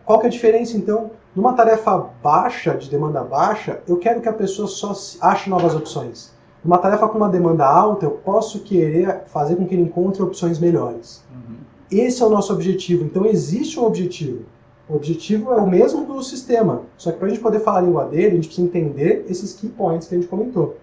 [0.05, 1.11] Qual que é a diferença então?
[1.33, 6.31] Numa tarefa baixa, de demanda baixa, eu quero que a pessoa só ache novas opções.
[6.63, 10.59] Numa tarefa com uma demanda alta, eu posso querer fazer com que ele encontre opções
[10.59, 11.23] melhores.
[11.31, 11.55] Uhum.
[11.89, 13.03] Esse é o nosso objetivo.
[13.03, 14.43] Então existe um objetivo.
[14.87, 17.81] O objetivo é o mesmo do sistema, só que para a gente poder falar a
[17.81, 20.77] língua dele, a gente precisa entender esses key points que a gente comentou.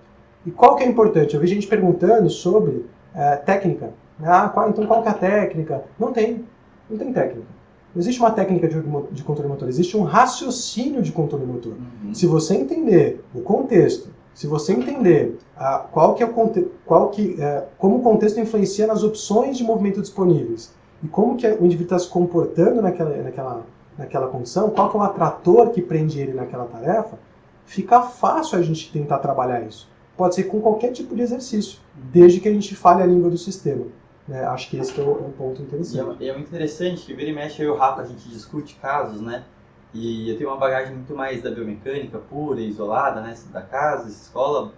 [0.44, 1.34] E qual que é importante?
[1.34, 2.84] Eu vi gente perguntando sobre
[3.14, 3.92] é, técnica.
[4.20, 5.84] Ah, qual, então qual que é a técnica?
[5.98, 6.44] Não tem.
[6.90, 7.46] Não tem técnica.
[7.94, 8.80] Não existe uma técnica de,
[9.12, 11.74] de controle motor, existe um raciocínio de controle motor.
[12.04, 12.14] Uhum.
[12.14, 16.32] Se você entender o contexto, se você entender ah, qual que é o
[16.86, 20.72] qual que, é, como o contexto influencia nas opções de movimento disponíveis
[21.02, 23.62] e como que o indivíduo está se comportando naquela, naquela,
[23.96, 27.18] naquela condição, qual que é o atrator que prende ele naquela tarefa,
[27.64, 29.88] fica fácil a gente tentar trabalhar isso.
[30.16, 33.38] Pode ser com qualquer tipo de exercício, desde que a gente fale a língua do
[33.38, 33.86] sistema.
[34.28, 34.44] Né?
[34.44, 36.24] Acho que esse que é um ponto E interessante.
[36.24, 38.76] é, é muito interessante que vira e mexe eu e o Rafa a gente discute
[38.76, 39.44] casos, né?
[39.94, 43.34] E eu tenho uma bagagem muito mais da biomecânica pura e isolada, né?
[43.52, 44.72] Da casa, escola.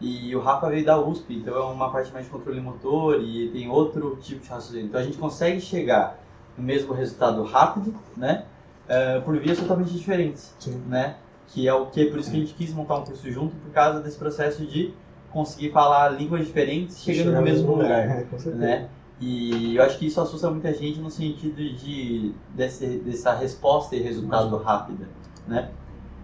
[0.00, 3.50] E o Rafa veio da USP, então é uma parte mais de controle motor e
[3.50, 4.86] tem outro tipo de raciocínio.
[4.86, 6.18] Então a gente consegue chegar
[6.58, 8.44] no mesmo resultado rápido, né?
[8.88, 10.82] Uh, por vias totalmente diferentes, Sim.
[10.88, 11.16] né?
[11.46, 13.70] Que é o que por isso que a gente quis montar um curso junto por
[13.70, 14.92] causa desse processo de
[15.30, 18.56] conseguir falar línguas diferentes chegando no mesmo lugar É, com certeza.
[18.64, 18.88] né?
[19.20, 24.00] E eu acho que isso assusta muita gente no sentido de desse, dessa resposta e
[24.00, 25.08] resultado rápida,
[25.46, 25.70] né?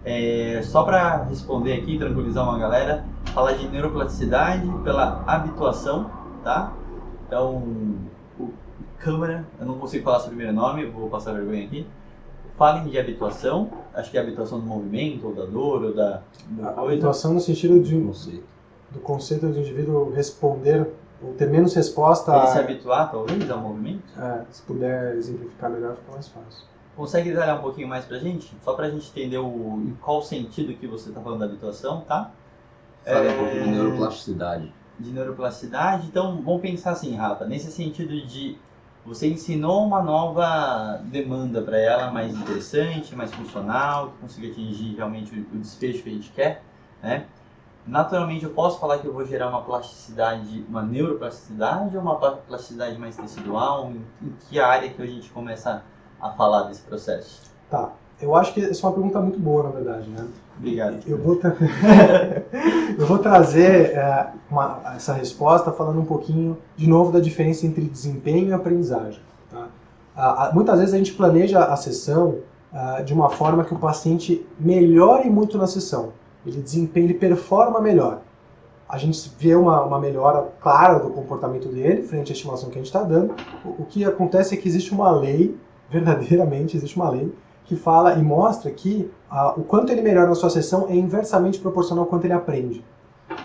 [0.03, 6.09] É, só para responder aqui, tranquilizar uma galera, falar de neuroplasticidade pela habituação,
[6.43, 6.71] tá?
[7.27, 7.55] Então,
[8.39, 8.53] o
[8.99, 11.85] câmera, eu não consigo falar seu primeiro nome, vou passar vergonha aqui.
[12.57, 16.21] falem de habituação, acho que é habituação do movimento, ou da dor, ou da,
[16.63, 17.99] A habituação no sentido de,
[18.91, 20.87] do conceito do indivíduo responder,
[21.21, 22.61] ou ter menos resposta Ele se a...
[22.61, 24.03] habituar, talvez, ao movimento.
[24.17, 26.65] É, se puder exemplificar melhor, fica mais fácil.
[26.95, 28.55] Consegue detalhar um pouquinho mais pra gente?
[28.63, 32.31] Só pra gente entender o, em qual sentido que você tá falando da habituação, tá?
[33.03, 33.31] Fala É.
[33.33, 34.73] um pouco de neuroplasticidade.
[34.97, 36.07] de neuroplasticidade.
[36.07, 38.57] Então, vamos pensar assim, Rafa, nesse sentido de
[39.05, 45.33] você ensinou uma nova demanda para ela mais interessante, mais funcional, que consiga atingir realmente
[45.33, 46.61] o, o desfecho que a gente quer,
[47.01, 47.25] né?
[47.85, 52.37] Naturalmente, eu posso falar que eu vou gerar uma plasticidade, uma neuroplasticidade ou uma pla-
[52.37, 53.91] plasticidade mais tecidual?
[53.91, 55.83] Em, em que área que a gente começa
[56.19, 57.43] a falar desse processo?
[57.69, 57.91] Tá.
[58.19, 60.27] Eu acho que essa é uma pergunta muito boa, na verdade, né?
[60.57, 60.99] Obrigado.
[61.05, 61.55] Eu vou, tra-
[62.97, 67.83] eu vou trazer é, uma- essa resposta falando um pouquinho, de novo, da diferença entre
[67.85, 69.19] desempenho e aprendizagem.
[69.51, 69.67] tá?
[70.15, 72.37] Ah, muitas vezes a gente planeja a sessão
[72.73, 76.13] ah, de uma forma que o paciente melhore muito na sessão.
[76.45, 78.21] Ele desempenha, ele performa melhor.
[78.87, 82.79] A gente vê uma, uma melhora clara do comportamento dele frente à estimulação que a
[82.79, 83.33] gente está dando.
[83.65, 85.57] O, o que acontece é que existe uma lei,
[85.91, 87.33] verdadeiramente existe uma lei,
[87.65, 91.59] que fala e mostra que ah, o quanto ele melhora na sua sessão é inversamente
[91.59, 92.83] proporcional ao quanto ele aprende.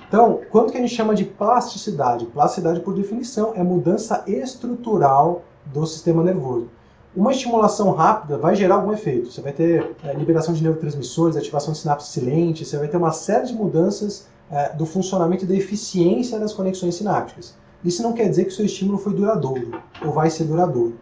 [0.09, 2.27] Então, quanto que a gente chama de plasticidade?
[2.27, 6.69] Plasticidade, por definição, é mudança estrutural do sistema nervoso.
[7.17, 9.33] Uma estimulação rápida vai gerar algum efeito.
[9.33, 13.11] Você vai ter eh, liberação de neurotransmissores, ativação de sinapse silente, você vai ter uma
[13.11, 17.55] série de mudanças eh, do funcionamento e da eficiência das conexões sinápticas.
[17.85, 20.95] Isso não quer dizer que o seu estímulo foi duradouro, ou vai ser duradouro.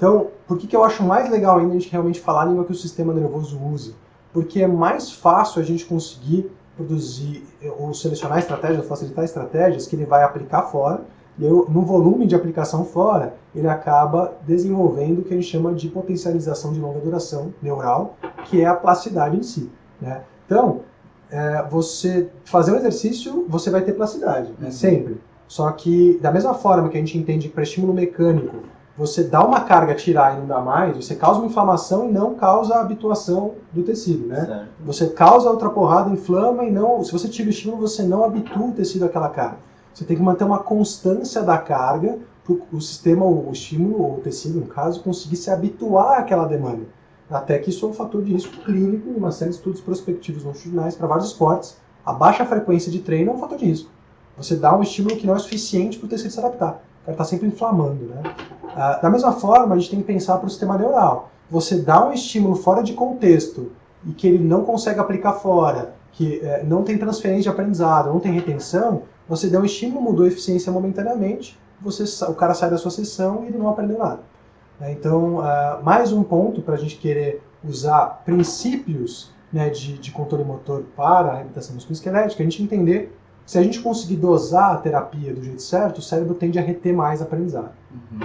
[0.00, 2.64] Então, por que, que eu acho mais legal ainda a gente realmente falar a língua
[2.64, 3.92] que o sistema nervoso usa?
[4.32, 7.46] Porque é mais fácil a gente conseguir produzir
[7.78, 11.02] ou selecionar estratégias, facilitar estratégias que ele vai aplicar fora,
[11.38, 15.74] e eu, no volume de aplicação fora, ele acaba desenvolvendo o que a gente chama
[15.74, 19.70] de potencialização de longa duração neural, que é a plasticidade em si.
[20.00, 20.22] Né?
[20.46, 20.80] Então,
[21.30, 24.68] é, você fazer um exercício, você vai ter plasticidade, né?
[24.68, 24.72] Uhum.
[24.72, 25.20] sempre.
[25.46, 28.56] Só que, da mesma forma que a gente entende que para estímulo mecânico,
[29.00, 32.34] você dá uma carga, tirar e não dá mais, você causa uma inflamação e não
[32.34, 34.44] causa a habituação do tecido, né?
[34.44, 34.68] Certo.
[34.84, 37.02] Você causa outra porrada, inflama e não.
[37.02, 39.56] Se você tira o estímulo, você não habitua o tecido àquela carga.
[39.94, 44.20] Você tem que manter uma constância da carga para o sistema, o estímulo, ou o
[44.20, 46.82] tecido, no caso, conseguir se habituar àquela demanda.
[47.30, 50.44] Até que isso é um fator de risco clínico em uma série de estudos prospectivos
[50.44, 51.78] longitudinais para vários esportes.
[52.04, 53.90] A baixa frequência de treino é um fator de risco.
[54.36, 56.82] Você dá um estímulo que não é suficiente para o tecido se adaptar.
[57.02, 58.22] O cara está sempre inflamando, né?
[58.76, 61.30] Ah, da mesma forma, a gente tem que pensar para o sistema neural.
[61.50, 63.72] Você dá um estímulo fora de contexto
[64.06, 68.20] e que ele não consegue aplicar fora, que eh, não tem transferência de aprendizado, não
[68.20, 72.78] tem retenção, você deu um estímulo, mudou a eficiência momentaneamente, você, o cara sai da
[72.78, 74.20] sua sessão e ele não aprendeu nada.
[74.78, 74.92] Né?
[74.92, 80.44] Então, ah, mais um ponto para a gente querer usar princípios né, de, de controle
[80.44, 83.16] motor para a reabilitação musculoesquelética, a gente entender
[83.50, 86.94] se a gente conseguir dosar a terapia do jeito certo, o cérebro tende a reter
[86.94, 87.72] mais aprendizado.
[87.90, 88.20] Uhum.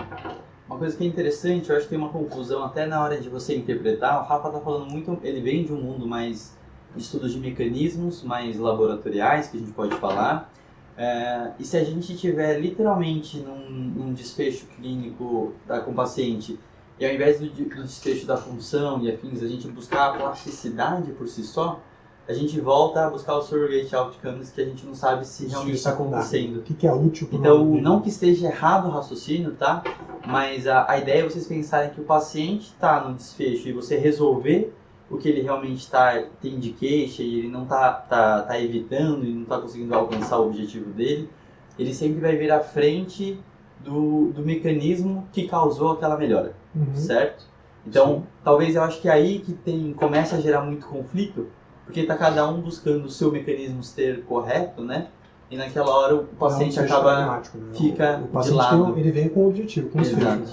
[0.67, 3.27] Uma coisa que é interessante, eu acho que tem uma confusão até na hora de
[3.27, 4.21] você interpretar.
[4.21, 6.55] O Rafa tá falando muito, ele vem de um mundo mais
[6.95, 10.53] de estudos de mecanismos, mais laboratoriais, que a gente pode falar.
[10.95, 16.59] É, e se a gente tiver literalmente num, num desfecho clínico da, com o paciente,
[16.99, 21.11] e ao invés do, do desfecho da função e afins, a gente buscar a plasticidade
[21.13, 21.81] por si só,
[22.27, 25.75] a gente volta a buscar o surrogate outcomes que a gente não sabe se realmente
[25.75, 26.57] está acontecendo.
[26.59, 29.83] O que, que é útil para Então, não que esteja errado o raciocínio, tá?
[30.25, 33.95] Mas a, a ideia é vocês pensarem que o paciente está no desfecho e você
[33.97, 34.73] resolver
[35.09, 39.23] o que ele realmente tá, tem de queixa e ele não está tá, tá evitando
[39.23, 41.29] e não está conseguindo alcançar o objetivo dele,
[41.77, 43.39] ele sempre vai vir à frente
[43.83, 46.95] do, do mecanismo que causou aquela melhora, Uhum.
[46.95, 47.45] certo?
[47.85, 48.23] Então, Sim.
[48.43, 51.47] talvez eu acho que é aí que tem, começa a gerar muito conflito,
[51.85, 55.07] porque está cada um buscando o seu mecanismo ser correto, né?
[55.49, 57.41] E naquela hora o paciente Não, seja acaba né?
[57.73, 58.83] fica o de paciente lado.
[58.83, 60.01] tem um- ele vem com um objetivo, com um.
[60.01, 60.23] Exato.
[60.23, 60.45] né?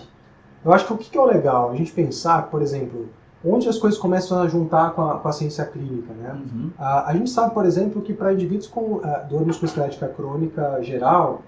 [0.65, 1.71] Eu acho que o que que é o legal?
[1.71, 3.09] A gente pensar, por exemplo,
[3.45, 6.33] onde as coisas começam a juntar com a, com a ciência clínica, né?
[6.35, 6.71] Uhum.
[6.79, 11.43] A, a gente sabe, por exemplo, que para indivíduos com ah, dor musculoesquelética crônica geral,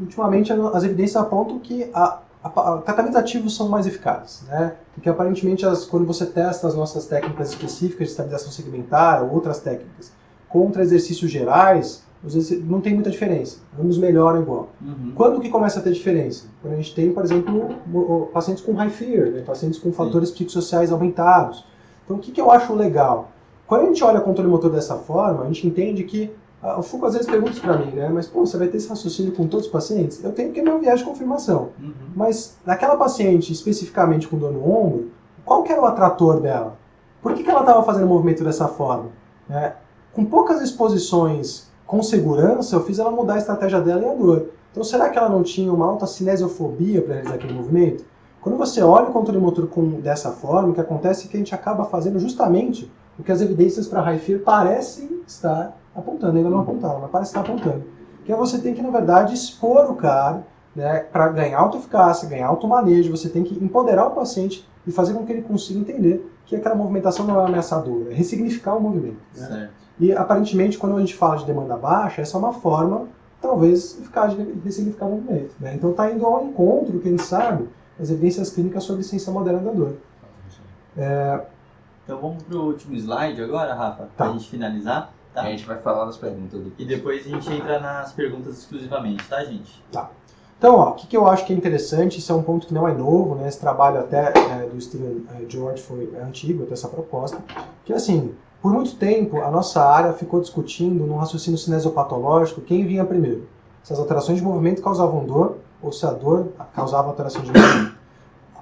[0.00, 2.18] ultimamente as evidências apontam que a,
[2.84, 4.74] tratamentos ativos são mais eficazes, né?
[4.94, 9.60] Porque aparentemente as, quando você testa as nossas técnicas específicas de estabilização segmentar ou outras
[9.60, 10.12] técnicas
[10.48, 13.58] contra exercícios gerais, vezes não tem muita diferença.
[13.78, 14.68] Ambos melhoram igual.
[14.80, 15.12] Uhum.
[15.14, 16.44] Quando que começa a ter diferença?
[16.60, 19.42] Quando a gente tem, por exemplo, pacientes com high fear, né?
[19.42, 21.64] pacientes com fatores psicossociais aumentados.
[22.04, 23.30] Então, o que, que eu acho legal?
[23.66, 26.30] Quando a gente olha controle motor dessa forma, a gente entende que
[26.62, 28.08] o Foucault às vezes pergunta para mim, né?
[28.08, 30.22] Mas, pô, você vai ter esse raciocínio com todos os pacientes?
[30.22, 31.70] Eu tenho que é meu viés de confirmação.
[31.80, 31.92] Uhum.
[32.14, 35.10] Mas naquela paciente especificamente com dor no ombro,
[35.44, 36.76] qual que era o atrator dela?
[37.20, 39.10] Por que, que ela estava fazendo o movimento dessa forma?
[39.50, 39.72] É,
[40.12, 44.50] com poucas exposições com segurança, eu fiz ela mudar a estratégia dela e a dor.
[44.70, 48.04] Então, será que ela não tinha uma alta cinesiofobia para realizar aquele movimento?
[48.40, 51.38] Quando você olha o controle motor com, dessa forma, o que acontece é que a
[51.38, 56.50] gente acaba fazendo justamente o que as evidências para high fear parecem estar apontando, ainda
[56.50, 57.84] não apontaram, mas parece estar apontando.
[58.24, 62.46] Que é você tem que, na verdade, expor o cara né, para ganhar autoeficácia, ganhar
[62.46, 66.56] automanejo, você tem que empoderar o paciente e fazer com que ele consiga entender que
[66.56, 69.18] aquela movimentação não é ameaçadora, é ressignificar o movimento.
[69.36, 69.70] Né?
[70.00, 73.06] E aparentemente, quando a gente fala de demanda baixa, essa é uma forma,
[73.40, 75.54] talvez, eficaz de ressignificar o movimento.
[75.60, 75.74] Né?
[75.74, 77.68] Então está indo ao encontro, quem sabe,
[77.98, 79.94] das evidências clínicas sobre ciência moderna da dor.
[82.04, 84.24] Então vamos pro último slide agora, Rafa, Tá.
[84.24, 85.12] pra gente finalizar.
[85.34, 85.42] Tá.
[85.42, 89.26] A gente vai falar das perguntas do E depois a gente entra nas perguntas exclusivamente,
[89.28, 89.82] tá, gente?
[90.58, 92.74] Então, ó, o que, que eu acho que é interessante, isso é um ponto que
[92.74, 93.48] não é novo, né?
[93.48, 97.38] Esse trabalho até é, do Steven é, George foi é antigo, até essa proposta,
[97.84, 103.04] que assim, por muito tempo a nossa área ficou discutindo num raciocínio cinesiopatológico quem vinha
[103.04, 103.48] primeiro.
[103.82, 107.96] Se as alterações de movimento causavam dor ou se a dor causava alteração de movimento.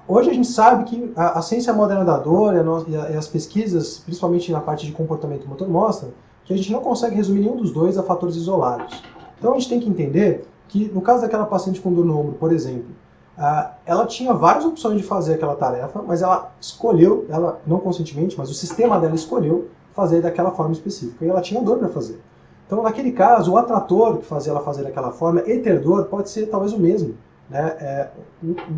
[0.07, 3.15] Hoje a gente sabe que a, a ciência moderna da dor e, e a- e
[3.15, 6.09] as pesquisas, principalmente na parte de comportamento motor, mostram
[6.51, 9.01] que a gente não consegue resumir nenhum dos dois a fatores isolados.
[9.37, 12.33] Então a gente tem que entender que no caso daquela paciente com dor no ombro,
[12.33, 12.89] por exemplo,
[13.85, 18.49] ela tinha várias opções de fazer aquela tarefa, mas ela escolheu, ela não conscientemente, mas
[18.49, 22.19] o sistema dela escolheu fazer daquela forma específica e ela tinha dor para fazer.
[22.67, 26.29] Então, naquele caso, o atrator que fazia ela fazer daquela forma e ter dor pode
[26.29, 27.15] ser talvez o mesmo.
[27.49, 27.75] Né?
[27.79, 28.09] É,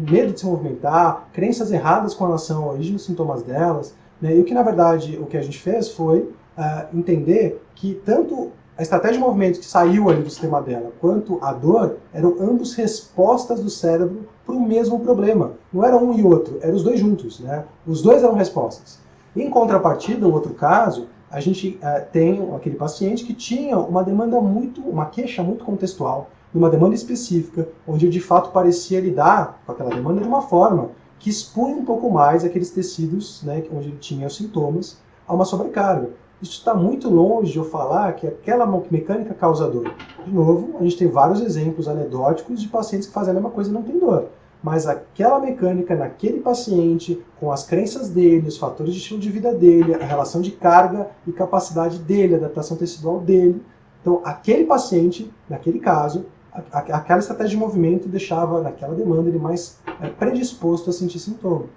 [0.09, 3.93] medo de se movimentar, crenças erradas com relação à origem dos sintomas delas.
[4.19, 4.35] Né?
[4.35, 8.51] E o que, na verdade, o que a gente fez foi ah, entender que tanto
[8.77, 12.73] a estratégia de movimento que saiu ali do sistema dela, quanto a dor, eram ambos
[12.73, 15.51] respostas do cérebro para o mesmo problema.
[15.71, 17.39] Não era um e outro, eram os dois juntos.
[17.39, 17.63] Né?
[17.85, 18.99] Os dois eram respostas.
[19.35, 24.39] Em contrapartida, o outro caso, a gente eh, tem aquele paciente que tinha uma demanda
[24.39, 29.89] muito, uma queixa muito contextual, uma demanda específica, onde de fato parecia lidar com aquela
[29.89, 34.27] demanda de uma forma que expunha um pouco mais aqueles tecidos, né, onde ele tinha
[34.27, 34.97] os sintomas,
[35.27, 36.09] a uma sobrecarga.
[36.43, 39.95] Isso está muito longe de eu falar que aquela mecânica causa dor.
[40.25, 43.69] De novo, a gente tem vários exemplos anedóticos de pacientes que fazem a mesma coisa
[43.69, 44.25] e não tem dor.
[44.61, 49.53] Mas aquela mecânica naquele paciente, com as crenças dele, os fatores de estilo de vida
[49.53, 53.63] dele, a relação de carga e capacidade dele, a adaptação tecidual dele.
[54.01, 56.25] Então, aquele paciente, naquele caso,
[56.73, 61.67] aquela estratégia de movimento deixava, naquela demanda, ele mais é, predisposto a sentir sintoma.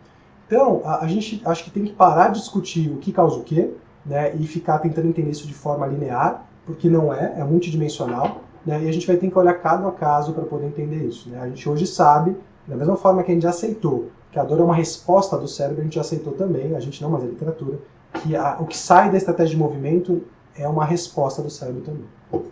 [0.48, 3.44] Então, a, a gente acho que tem que parar de discutir o que causa o
[3.44, 3.70] quê,
[4.06, 8.82] né, e ficar tentando entender isso de forma linear, porque não é, é multidimensional, né,
[8.82, 11.28] e a gente vai ter que olhar caso a caso para poder entender isso.
[11.28, 11.38] Né.
[11.40, 12.36] A gente hoje sabe,
[12.66, 15.48] da mesma forma que a gente já aceitou que a dor é uma resposta do
[15.48, 17.78] cérebro, a gente já aceitou também, a gente não, mas a literatura,
[18.12, 20.22] que a- o que sai da estratégia de movimento
[20.58, 22.04] é uma resposta do cérebro também.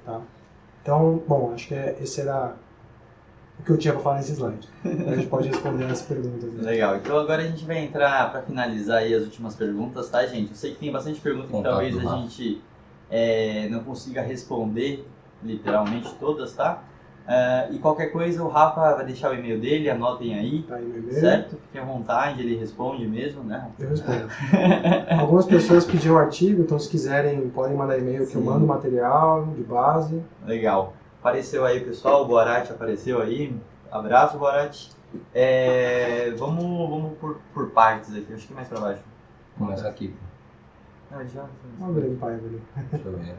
[0.04, 0.20] Tá?
[0.82, 2.54] Então, bom, acho que é- esse era
[3.58, 4.68] o que eu tinha para falar nesse slide.
[4.84, 6.52] A gente pode responder as perguntas.
[6.52, 6.62] Né?
[6.70, 6.96] Legal.
[6.96, 10.50] Então agora a gente vai entrar para finalizar aí as últimas perguntas, tá, gente?
[10.50, 12.16] Eu sei que tem bastante pergunta que talvez a Rafa.
[12.22, 12.62] gente
[13.10, 15.06] é, não consiga responder
[15.42, 16.82] literalmente todas, tá?
[17.26, 20.84] Ah, e qualquer coisa, o Rafa vai deixar o e-mail dele, anotem aí, Tá aí
[20.84, 21.20] e-mail.
[21.20, 21.56] certo?
[21.66, 23.66] Fiquem à vontade, ele responde mesmo, né?
[23.78, 24.28] Eu respondo.
[25.18, 28.46] Algumas pessoas pediram artigo, então se quiserem podem mandar e-mail que eu Sim.
[28.46, 30.22] mando material de base.
[30.46, 30.92] Legal.
[31.24, 32.22] Apareceu aí, pessoal.
[32.22, 33.58] O Borat apareceu aí.
[33.90, 34.90] Abraço, Borat.
[35.32, 38.34] É, vamos vamos por, por partes aqui.
[38.34, 39.02] Acho que mais pra baixo.
[39.56, 40.14] Começa aqui.
[41.10, 41.46] Ah, já.
[41.80, 42.62] O grande pai ali.
[42.92, 43.36] Deixa eu ver.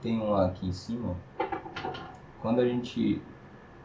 [0.00, 1.16] Tem um aqui em cima.
[2.40, 3.20] Quando a gente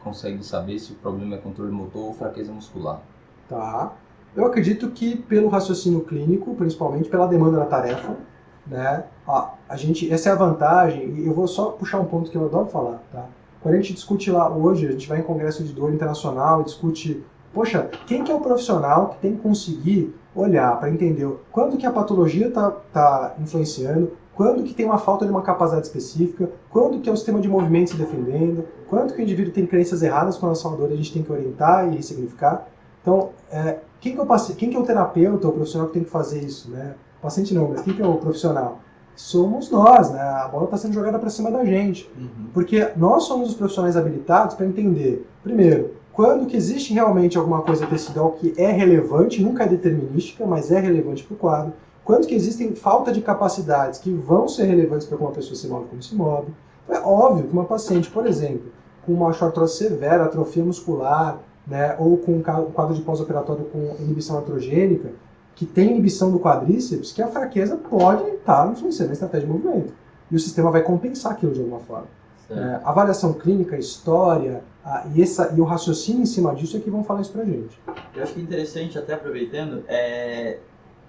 [0.04, 3.00] consegue saber se o problema é controle motor ou fraqueza muscular.
[3.48, 3.92] Tá.
[4.36, 8.16] Eu acredito que pelo raciocínio clínico, principalmente pela demanda da tarefa,
[8.64, 9.04] né?
[9.26, 12.36] A, a gente, essa é a vantagem, e eu vou só puxar um ponto que
[12.36, 13.24] eu adoro falar, tá?
[13.62, 16.64] Quando a gente discute lá hoje, a gente vai em congresso de dor internacional e
[16.64, 21.76] discute, poxa, quem que é o profissional que tem que conseguir olhar para entender quando
[21.76, 26.50] que a patologia está tá influenciando, quando que tem uma falta de uma capacidade específica,
[26.70, 30.02] quando que é o sistema de movimento se defendendo, quanto que o indivíduo tem crenças
[30.02, 32.68] erradas com relação à dor, a gente tem que orientar e ressignificar.
[33.00, 35.94] Então, é, quem, que é o, paci- quem que é o terapeuta, o profissional que
[35.94, 36.94] tem que fazer isso, né?
[37.18, 38.80] O paciente não, mas quem que é o profissional?
[39.16, 40.20] Somos nós, né?
[40.20, 42.10] A bola está sendo jogada para cima da gente.
[42.16, 42.48] Uhum.
[42.52, 47.86] Porque nós somos os profissionais habilitados para entender, primeiro, quando que existe realmente alguma coisa
[47.86, 51.72] tecidual que é relevante, nunca é determinística, mas é relevante para o quadro.
[52.04, 55.66] Quando que existem falta de capacidades que vão ser relevantes para como a pessoa se
[55.66, 56.52] move como se move.
[56.84, 58.70] Então, é óbvio que uma paciente, por exemplo,
[59.04, 64.38] com uma osteoartrose severa, atrofia muscular, né, ou com um quadro de pós-operatório com inibição
[64.38, 65.10] artrogênica,
[65.56, 69.92] que tem inibição do quadríceps, que a fraqueza pode estar influenciando a estratégia de movimento.
[70.30, 72.06] E o sistema vai compensar aquilo de alguma forma.
[72.48, 76.90] É, avaliação clínica, história a, e, essa, e o raciocínio em cima disso é que
[76.90, 77.80] vão falar isso pra gente.
[78.14, 80.58] Eu acho que é interessante, até aproveitando, é,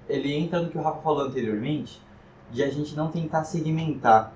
[0.07, 2.01] ele entra no que o Rafa falou anteriormente,
[2.49, 4.33] de a gente não tentar segmentar.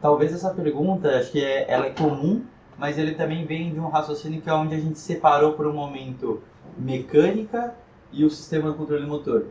[0.00, 2.42] Talvez essa pergunta, acho que é, ela é comum,
[2.78, 5.72] mas ele também vem de um raciocínio que é onde a gente separou por um
[5.72, 6.40] momento
[6.78, 7.74] mecânica
[8.12, 9.46] e o sistema de controle motor.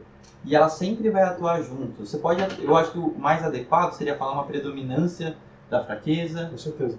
[0.45, 2.05] E ela sempre vai atuar junto.
[2.05, 5.35] Você pode, eu acho que o mais adequado seria falar uma predominância
[5.69, 6.51] da fraqueza,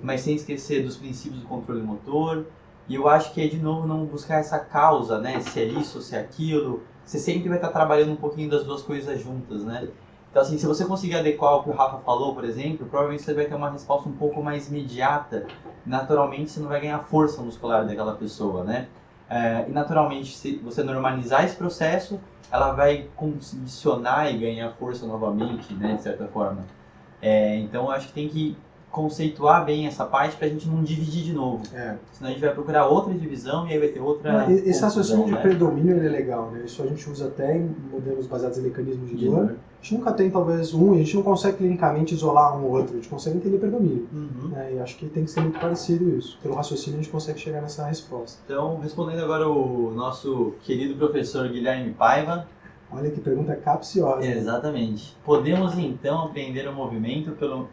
[0.02, 2.46] mas sem esquecer dos princípios do controle motor.
[2.88, 5.40] E eu acho que é de novo não buscar essa causa, né?
[5.40, 6.82] Se é isso se é aquilo.
[7.04, 9.88] Você sempre vai estar trabalhando um pouquinho das duas coisas juntas, né?
[10.30, 13.34] Então, assim, se você conseguir adequar o que o Rafa falou, por exemplo, provavelmente você
[13.34, 15.46] vai ter uma resposta um pouco mais imediata.
[15.84, 18.86] Naturalmente, você não vai ganhar força muscular daquela pessoa, né?
[19.30, 22.20] É, e naturalmente, se você normalizar esse processo,
[22.50, 25.94] ela vai condicionar e ganhar força novamente, né?
[25.94, 26.64] De certa forma.
[27.22, 28.56] É, então, acho que tem que
[28.90, 31.62] conceituar bem essa parte para a gente não dividir de novo.
[31.72, 31.96] É.
[32.12, 34.46] Senão a gente vai procurar outra divisão e aí vai ter outra.
[34.46, 35.40] Não, Esse raciocínio de né?
[35.40, 36.62] predomínio é legal, né?
[36.64, 39.46] Isso a gente usa até em modelos baseados em mecanismos de De dor.
[39.46, 39.56] dor.
[39.80, 42.72] A gente nunca tem, talvez, um, e a gente não consegue clinicamente isolar um ou
[42.72, 44.06] outro, a gente consegue entender predomínio.
[44.12, 44.48] Uhum.
[44.48, 44.74] né?
[44.74, 46.38] E acho que tem que ser muito parecido isso.
[46.42, 48.40] Pelo raciocínio a gente consegue chegar nessa resposta.
[48.44, 52.46] Então, respondendo agora o nosso querido professor Guilherme Paiva.
[52.92, 54.26] Olha que pergunta capciosa.
[54.26, 55.16] Exatamente.
[55.24, 57.68] Podemos então aprender o movimento, pelo,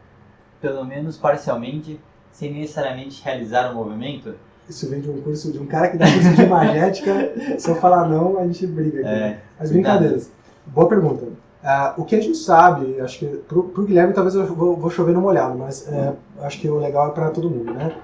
[0.62, 2.00] pelo menos parcialmente,
[2.32, 4.36] sem necessariamente realizar o movimento?
[4.70, 7.34] Isso vem de um curso de um cara que dá curso de imagética.
[7.58, 9.08] Se eu falar não, a gente briga aqui.
[9.08, 9.28] né?
[9.28, 10.32] É, Mas brincadeiras.
[10.66, 11.26] Boa pergunta.
[11.64, 14.90] Ah, o que a gente sabe, acho que pro, pro Guilherme talvez eu vou, vou
[14.90, 17.96] chover no molhado, mas é, acho que o legal é para todo mundo, né?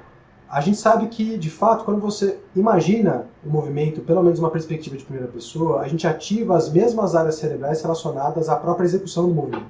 [0.49, 4.95] A gente sabe que, de fato, quando você imagina o movimento, pelo menos uma perspectiva
[4.95, 9.33] de primeira pessoa, a gente ativa as mesmas áreas cerebrais relacionadas à própria execução do
[9.33, 9.65] movimento.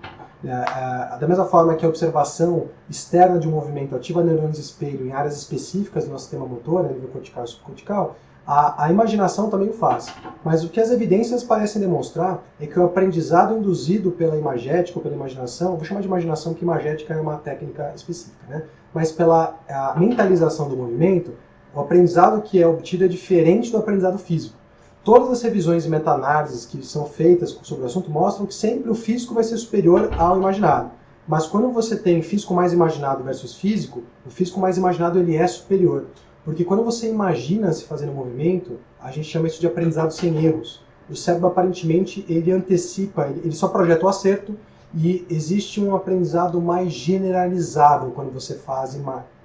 [0.45, 5.07] É, é, da mesma forma que a observação externa de um movimento ativa neurônios espelho
[5.07, 8.15] em áreas específicas do nosso sistema motor, a nível cortical e subcortical,
[8.45, 10.13] a, a imaginação também o faz.
[10.43, 15.03] Mas o que as evidências parecem demonstrar é que o aprendizado induzido pela imagética ou
[15.03, 18.63] pela imaginação, vou chamar de imaginação porque imagética é uma técnica específica, né?
[18.93, 19.57] mas pela
[19.95, 21.31] mentalização do movimento,
[21.73, 24.55] o aprendizado que é obtido é diferente do aprendizado físico.
[25.03, 28.95] Todas as revisões e meta-análises que são feitas sobre o assunto mostram que sempre o
[28.95, 30.91] físico vai ser superior ao imaginado.
[31.27, 35.45] Mas quando você tem físico mais imaginado versus físico, o físico mais imaginado ele é
[35.45, 36.05] superior.
[36.45, 40.81] Porque quando você imagina se fazendo movimento, a gente chama isso de aprendizado sem erros.
[41.09, 44.55] O cérebro aparentemente ele antecipa, ele só projeta o acerto
[44.95, 48.97] e existe um aprendizado mais generalizado quando você faz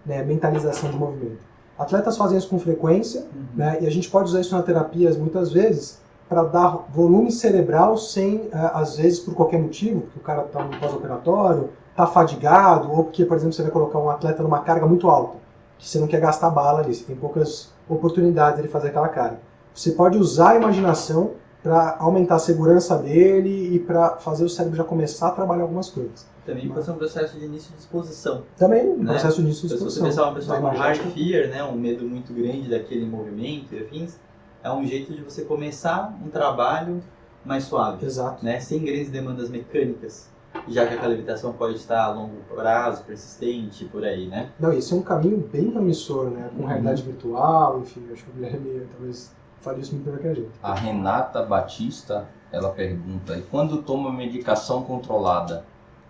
[0.07, 1.48] né, mentalização de movimento.
[1.79, 5.53] Atletas fazem isso com frequência, né, e a gente pode usar isso na terapia muitas
[5.53, 10.43] vezes para dar volume cerebral sem, eh, às vezes, por qualquer motivo, porque o cara
[10.43, 14.61] está no pós-operatório, está fadigado, ou porque, por exemplo, você vai colocar um atleta numa
[14.61, 15.37] carga muito alta,
[15.79, 19.39] que você não quer gastar bala ali, você tem poucas oportunidades de fazer aquela carga.
[19.73, 21.31] Você pode usar a imaginação
[21.69, 25.91] para aumentar a segurança dele e para fazer o cérebro já começar a trabalhar algumas
[25.91, 26.27] coisas.
[26.47, 28.43] Também pode ser um processo de início de exposição.
[28.57, 29.13] Também, um Né?
[29.13, 30.07] processo nisso de Então, se você exposição.
[30.07, 34.19] pensar uma pessoa com hard fear, né, um medo muito grande daquele movimento e afins,
[34.65, 37.03] é um jeito de você começar um trabalho
[37.45, 38.43] mais suave, Exato.
[38.43, 40.31] né, sem grandes demandas mecânicas,
[40.69, 44.49] já que aquela levitação pode estar a longo prazo, persistente, por aí, né?
[44.59, 46.49] Não, isso é um caminho bem promissor, né?
[46.57, 46.67] Com Uhum.
[46.69, 50.51] realidade virtual, enfim, acho que o Guilherme talvez fale isso muito melhor que a gente.
[50.63, 55.65] A Renata Batista, ela pergunta, e quando toma medicação controlada,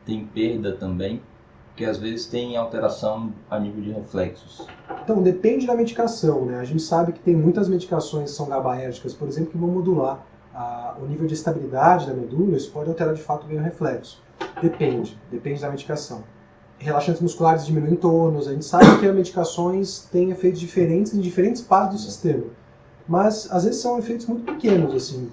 [0.04, 1.22] tem perda também?
[1.68, 4.66] Porque às vezes tem alteração a nível de reflexos.
[5.02, 6.58] Então, depende da medicação, né?
[6.58, 10.24] A gente sabe que tem muitas medicações que são gabaérgicas, por exemplo, que vão modular
[10.54, 14.20] ah, o nível de estabilidade da medula, isso pode alterar de fato o reflexo.
[14.60, 16.24] Depende, depende da medicação.
[16.78, 21.62] Relaxantes musculares diminuem tônus, a gente sabe que as medicações têm efeitos diferentes em diferentes
[21.62, 22.44] partes do sistema.
[23.08, 25.30] Mas às vezes são efeitos muito pequenos, assim,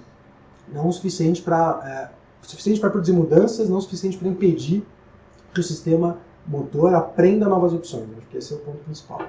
[0.69, 2.11] não o suficiente para
[2.41, 4.85] o suficiente para produzir mudanças, não o suficiente para impedir
[5.53, 8.07] que o sistema motor aprenda novas opções.
[8.17, 9.21] Acho que esse é o ponto principal.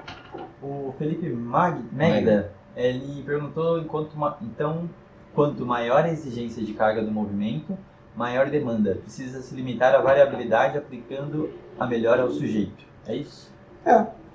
[0.61, 4.89] O Felipe Mag Magda, ele perguntou enquanto então,
[5.33, 7.77] quanto maior a exigência de carga do movimento,
[8.15, 8.95] maior demanda.
[8.95, 11.49] Precisa se limitar à variabilidade aplicando
[11.79, 12.85] a melhora ao sujeito.
[13.05, 13.51] É isso?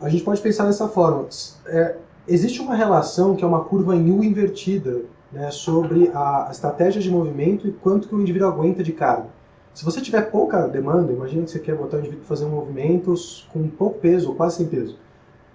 [0.00, 1.28] A gente pode pensar dessa forma.
[1.66, 1.96] É,
[2.26, 7.10] existe uma relação que é uma curva em U invertida né, sobre a estratégia de
[7.10, 9.26] movimento e quanto que o indivíduo aguenta de carga.
[9.74, 12.50] Se você tiver pouca demanda, imagina que você quer botar o indivíduo para fazer um
[12.50, 13.14] movimento
[13.52, 14.98] com pouco peso ou quase sem peso.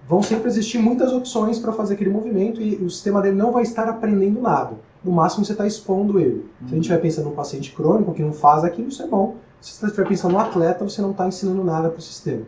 [0.07, 3.64] Vão sempre existir muitas opções para fazer aquele movimento e o sistema dele não vai
[3.64, 4.76] estar aprendendo nada.
[5.03, 6.49] no máximo você está expondo ele.
[6.60, 9.35] Se a gente estiver pensando num paciente crônico que não faz aquilo, isso é bom.
[9.61, 12.44] Se você estiver pensando num atleta, você não está ensinando nada para o sistema.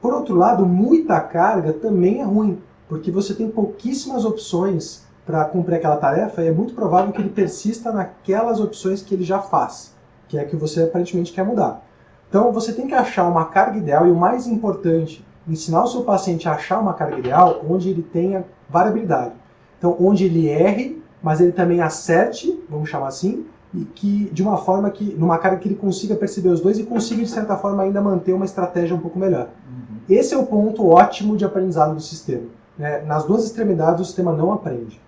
[0.00, 2.58] Por outro lado, muita carga também é ruim,
[2.92, 7.30] porque você tem pouquíssimas opções para cumprir aquela tarefa e é muito provável que ele
[7.30, 9.94] persista naquelas opções que ele já faz,
[10.28, 11.82] que é que você aparentemente quer mudar.
[12.28, 16.02] Então você tem que achar uma carga ideal e o mais importante, ensinar o seu
[16.02, 19.32] paciente a achar uma carga ideal onde ele tenha variabilidade.
[19.78, 24.58] Então, onde ele erre, mas ele também acerte, vamos chamar assim, e que de uma
[24.58, 27.84] forma que, numa carga que ele consiga perceber os dois e consiga, de certa forma,
[27.84, 29.48] ainda manter uma estratégia um pouco melhor.
[29.66, 29.96] Uhum.
[30.10, 32.60] Esse é o ponto ótimo de aprendizado do sistema.
[32.82, 33.00] Né?
[33.02, 35.00] Nas duas extremidades, o sistema não aprende.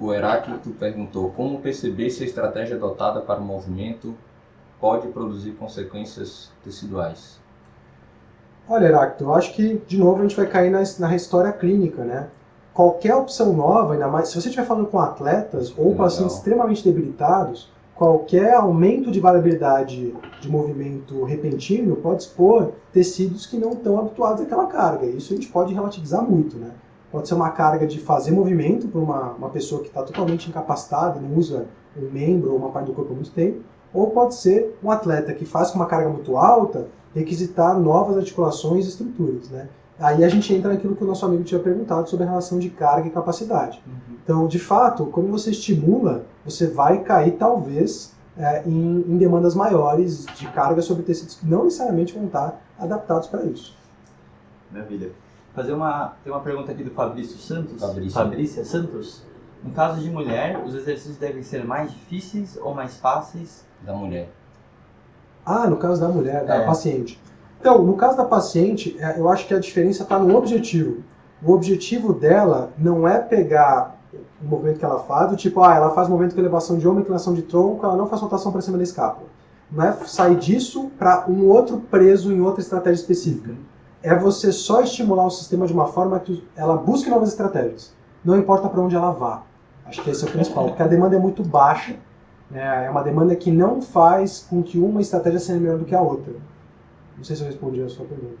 [0.00, 4.14] O Heráclito perguntou como perceber se a estratégia adotada para o movimento
[4.80, 7.38] pode produzir consequências teciduais.
[8.68, 12.04] Olha, Heráclito, eu acho que, de novo, a gente vai cair na, na história clínica,
[12.04, 12.28] né?
[12.74, 15.98] Qualquer opção nova, ainda mais se você estiver falando com atletas ou Legal.
[15.98, 23.72] pacientes extremamente debilitados, qualquer aumento de variabilidade de movimento repentino pode expor tecidos que não
[23.72, 25.06] estão habituados àquela carga.
[25.06, 26.72] Isso a gente pode relativizar muito, né?
[27.10, 31.18] Pode ser uma carga de fazer movimento para uma, uma pessoa que está totalmente incapacitada,
[31.18, 31.66] não usa
[31.96, 33.60] um membro ou uma parte do corpo há muito tempo,
[33.94, 38.84] ou pode ser um atleta que faz com uma carga muito alta requisitar novas articulações
[38.84, 39.68] e estruturas, né?
[39.98, 42.68] Aí a gente entra naquilo que o nosso amigo tinha perguntado sobre a relação de
[42.68, 43.82] carga e capacidade.
[43.86, 44.16] Uhum.
[44.22, 50.26] Então, de fato, quando você estimula, você vai cair talvez é, em, em demandas maiores
[50.36, 53.74] de carga sobre tecidos que não necessariamente vão estar adaptados para isso.
[54.70, 55.12] Maravilha.
[55.54, 57.80] Fazer uma, tem uma pergunta aqui do Fabrício Santos.
[57.80, 58.12] Fabrício.
[58.12, 59.22] Fabrícia Santos.
[59.64, 63.64] No caso de mulher, os exercícios devem ser mais difíceis ou mais fáceis?
[63.80, 64.28] Da mulher.
[65.46, 66.66] Ah, no caso da mulher, da É.
[66.66, 67.18] paciente.
[67.60, 71.02] Então, no caso da paciente, é, eu acho que a diferença está no objetivo.
[71.42, 73.96] O objetivo dela não é pegar
[74.42, 77.00] o movimento que ela faz, do tipo, ah, ela faz movimento com elevação de ombro,
[77.02, 79.28] inclinação de tronco, ela não faz rotação para cima da escápula.
[79.70, 83.52] Não é sair disso para um outro preso em outra estratégia específica.
[84.02, 87.92] É você só estimular o sistema de uma forma que ela busque novas estratégias.
[88.24, 89.42] Não importa para onde ela vá.
[89.84, 91.96] Acho que esse é o principal, porque a demanda é muito baixa.
[92.50, 92.86] né?
[92.86, 96.00] É uma demanda que não faz com que uma estratégia seja melhor do que a
[96.00, 96.32] outra.
[97.16, 98.36] Não sei se eu respondi a sua pergunta.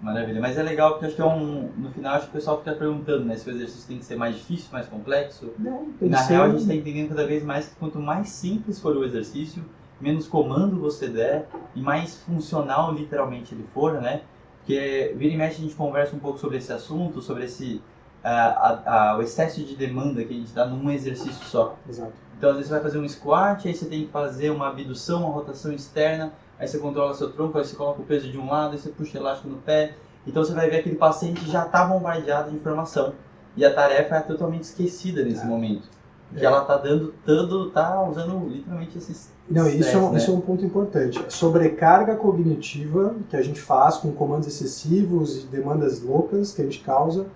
[0.00, 0.40] Maravilha.
[0.40, 1.70] Mas é legal porque acho que é um.
[1.78, 3.36] No final acho que o pessoal fica perguntando, né?
[3.36, 5.50] Se o exercício tem que ser mais difícil, mais complexo.
[5.58, 8.28] Não, E na real a gente está tem entendendo cada vez mais que quanto mais
[8.28, 9.64] simples for o exercício,
[10.00, 14.22] menos comando você der e mais funcional literalmente ele for, né?
[14.58, 17.80] Porque vira e mexe a gente conversa um pouco sobre esse assunto, sobre esse
[18.24, 21.76] a- a- o excesso de demanda que a gente dá num exercício só.
[21.88, 22.12] Exato.
[22.38, 25.22] Então às vezes você vai fazer um squat, aí você tem que fazer uma abdução,
[25.22, 28.48] uma rotação externa, aí você controla seu tronco, aí você coloca o peso de um
[28.50, 29.94] lado, aí você puxa o elástico no pé.
[30.26, 33.14] Então você vai ver aquele paciente já está bombardeado de informação.
[33.56, 35.46] E a tarefa é totalmente esquecida nesse É.
[35.46, 35.88] momento.
[36.34, 36.44] Que É.
[36.46, 39.30] ela tá dando todo, tá usando literalmente esses.
[39.50, 40.18] Não, isso, é um, né?
[40.18, 41.22] isso é um ponto importante.
[41.28, 46.80] Sobrecarga cognitiva que a gente faz com comandos excessivos e demandas loucas que a gente
[46.80, 47.26] causa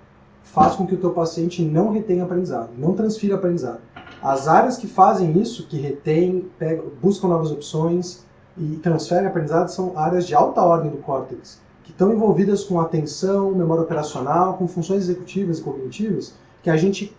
[0.43, 3.80] faz com que o teu paciente não retenha aprendizado, não transfira aprendizado.
[4.22, 8.24] As áreas que fazem isso, que retêm, pegam, buscam novas opções
[8.59, 13.53] e transferem aprendizado são áreas de alta ordem do córtex, que estão envolvidas com atenção,
[13.53, 17.15] memória operacional, com funções executivas e cognitivas, que a gente,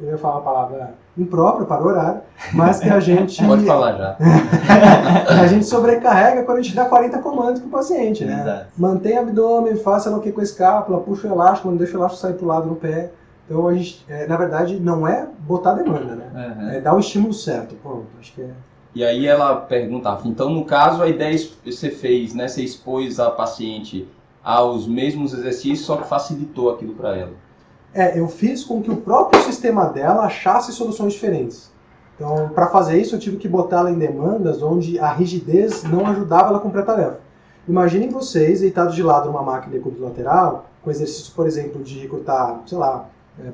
[0.00, 2.20] eu ia falar uma palavra imprópria para o horário,
[2.54, 4.16] mas que a gente Pode falar já.
[5.42, 8.40] a gente sobrecarrega quando a gente dá 40 comandos pro paciente, né?
[8.40, 8.66] Exato.
[8.76, 12.22] Mantém abdômen, faça não que com a escápula, puxa o elástico, não deixa o elástico
[12.22, 13.10] sair pro lado no pé.
[13.46, 16.30] Então a gente, é, na verdade, não é botar demanda, né?
[16.34, 16.72] Aham.
[16.72, 17.74] É dar o estímulo certo.
[17.76, 18.50] Pronto, acho que é.
[18.94, 22.46] E aí ela perguntava, então no caso a ideia você fez, né?
[22.46, 24.06] Você expôs a paciente
[24.44, 27.32] aos mesmos exercícios, só que facilitou aquilo para ela.
[27.94, 31.70] É, eu fiz com que o próprio sistema dela achasse soluções diferentes.
[32.14, 36.06] Então, para fazer isso, eu tive que botar ela em demandas onde a rigidez não
[36.06, 37.20] ajudava ela a cumprir a tarefa.
[37.66, 42.60] Imaginem vocês deitados de lado numa máquina de lateral, com exercício, por exemplo, de recrutar,
[42.66, 43.08] sei lá,
[43.38, 43.50] é,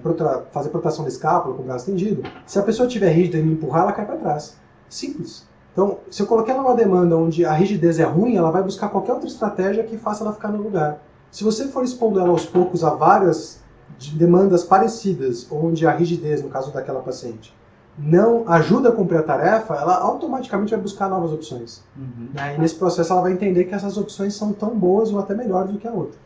[0.51, 2.23] fazer protração da escápula com o braço estendido.
[2.47, 4.57] Se a pessoa estiver rígida e me empurrar, ela cai para trás.
[4.89, 5.47] Simples.
[5.73, 8.89] Então, se eu coloquei ela numa demanda onde a rigidez é ruim, ela vai buscar
[8.89, 10.99] qualquer outra estratégia que faça ela ficar no lugar.
[11.31, 13.61] Se você for expondo ela aos poucos a várias
[13.99, 17.55] de demandas parecidas, onde a rigidez, no caso daquela paciente,
[17.99, 21.83] não ajuda a cumprir a tarefa, ela automaticamente vai buscar novas opções.
[21.97, 22.29] Uhum.
[22.33, 22.55] né?
[22.57, 25.73] E nesse processo ela vai entender que essas opções são tão boas ou até melhores
[25.73, 26.19] do que a outra.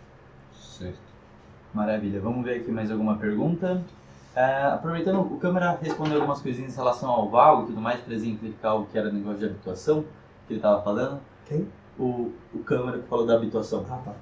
[0.79, 0.99] Certo.
[1.73, 2.21] Maravilha.
[2.21, 3.83] Vamos ver aqui mais alguma pergunta.
[4.35, 8.15] É, aproveitando, o câmera respondeu algumas coisinhas em relação ao valgo e tudo mais, para
[8.15, 10.05] exemplificar o que era negócio de habituação
[10.47, 11.21] que ele estava falando.
[11.47, 11.69] Quem?
[11.99, 13.85] O, o câmera que falou da habituação.
[13.91, 14.13] Ah, tá.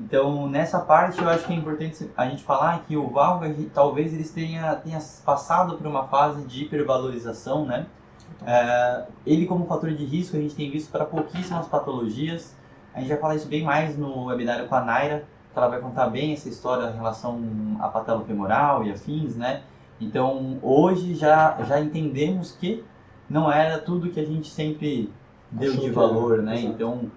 [0.00, 3.48] Então, nessa parte, eu acho que é importante a gente falar que o valgo, a
[3.48, 7.86] gente- talvez eles tenha, tenha passado por uma fase de hipervalorização, né?
[8.44, 12.56] É, ele como fator de risco, a gente tem visto para pouquíssimas patologias.
[12.92, 16.08] A gente vai falar isso bem mais no webinário com a Naira, ela vai contar
[16.08, 17.40] bem essa história em relação
[17.80, 19.62] à patelofemoral e afins, né?
[20.00, 22.84] Então, hoje já, já entendemos que
[23.28, 25.12] não era tudo que a gente sempre
[25.50, 26.60] deu Achou de valor, era, né?
[26.60, 27.10] Então,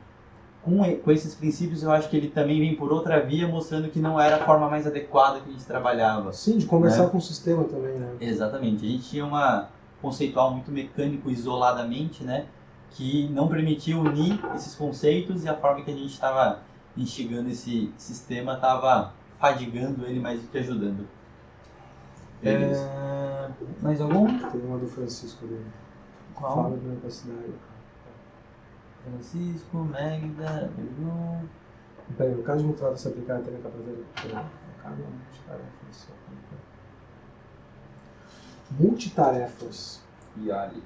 [0.62, 4.00] com, com esses princípios, eu acho que ele também vem por outra via, mostrando que
[4.00, 6.34] não era a forma mais adequada que a gente trabalhava.
[6.34, 7.10] Sim, de conversar Né?
[7.10, 8.16] com o sistema também, né?
[8.20, 8.86] Exatamente.
[8.86, 9.70] A gente tinha uma
[10.02, 12.46] conceitual muito mecânico isoladamente, né?
[12.92, 16.60] Que não permitia unir esses conceitos e a forma que a gente estava
[16.98, 21.08] instigando esse sistema estava fadigando ele mais do que ajudando.
[22.44, 23.50] É,
[23.82, 24.28] Mais algum?
[24.28, 25.66] Tem uma do Francisco ali.
[26.34, 26.56] Qual?
[26.56, 27.54] Fala da capacidade.
[29.04, 31.50] Francisco, Magda, Bruno.
[32.18, 34.04] Peraí, no caso de multitarefas se aplicar tem a capacidade de
[34.84, 36.08] multitarefas.
[38.80, 40.02] Multitarefas.
[40.38, 40.84] E ali.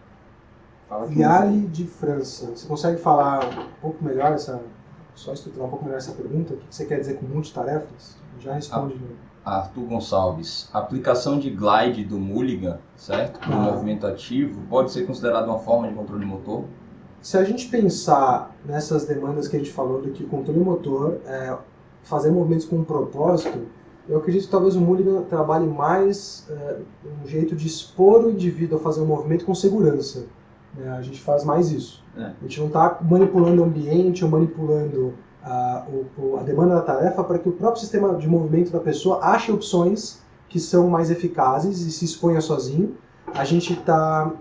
[0.88, 2.48] Fala Yali de França.
[2.48, 4.62] Você consegue falar um pouco melhor essa.
[5.20, 6.54] Só estruturar um pouco melhor essa pergunta?
[6.54, 8.16] O que você quer dizer com multitarefas?
[8.40, 8.96] Já responde.
[8.96, 9.02] né?
[9.44, 10.70] Arthur Gonçalves.
[10.74, 13.38] A aplicação de glide do Mulligan, certo?
[13.46, 13.58] Do Ah.
[13.74, 16.64] movimento ativo, pode ser considerada uma forma de controle motor?
[17.22, 21.20] Se a gente pensar nessas demandas que a gente falou do que o controle motor,
[21.26, 21.54] é,
[22.02, 23.68] fazer movimentos com um propósito,
[24.08, 26.78] eu acredito que talvez o Mulligan trabalhe mais é,
[27.22, 30.28] um jeito de expor o indivíduo a fazer um movimento com segurança.
[30.76, 30.90] Né?
[30.98, 32.04] A gente faz mais isso.
[32.18, 32.24] É.
[32.24, 35.14] A gente não está manipulando o ambiente ou manipulando
[35.44, 35.86] a,
[36.18, 39.52] o- a demanda da tarefa para que o próprio sistema de movimento da pessoa ache
[39.52, 42.96] opções que são mais eficazes e se exponha sozinho.
[43.34, 44.32] A gente está,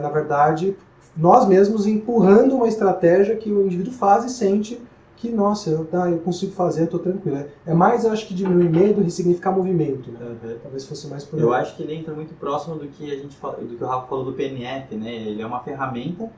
[0.00, 0.74] na verdade,
[1.16, 4.80] nós mesmos empurrando uma estratégia que o indivíduo faz e sente
[5.20, 7.44] que, nossa, eu, tá, eu consigo fazer, eu estou tranquilo.
[7.66, 10.10] É mais, eu acho que diminuir medo e significar movimento.
[10.10, 10.58] Né?
[10.62, 13.36] Talvez fosse mais por Eu acho que ele entra muito próximo do que a gente
[13.36, 15.12] do que o Rafa falou do PNF, né?
[15.14, 16.30] Ele é uma ferramenta,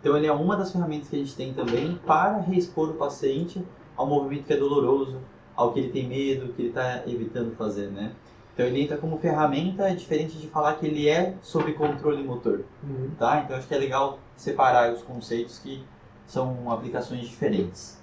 [0.00, 3.62] então ele é uma das ferramentas que a gente tem também para reexpor o paciente
[3.96, 5.18] ao movimento que é doloroso,
[5.54, 8.12] ao que ele tem medo, que ele está evitando fazer, né?
[8.54, 12.60] Então ele entra como ferramenta, é diferente de falar que ele é sob controle motor,
[12.82, 13.10] Uhum.
[13.18, 13.42] tá?
[13.44, 15.82] Então acho que é legal separar os conceitos que
[16.26, 17.99] são aplicações diferentes.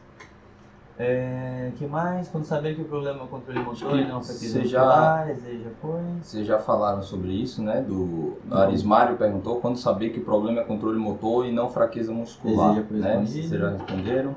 [1.00, 2.28] É, que mais?
[2.28, 5.30] Quando saber que o problema é o controle motor e não fraqueza você já- muscular,
[5.30, 6.02] esse já foi.
[6.24, 7.82] Vocês já falaram sobre isso, né?
[7.82, 12.78] Do Arismário perguntou quando saber que o problema é controle motor e não fraqueza muscular.
[12.78, 13.24] Esse foi né?
[13.24, 14.36] Vocês já responderam.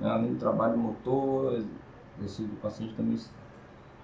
[0.00, 1.62] Além do trabalho motor,
[2.18, 3.18] exercício do paciente também.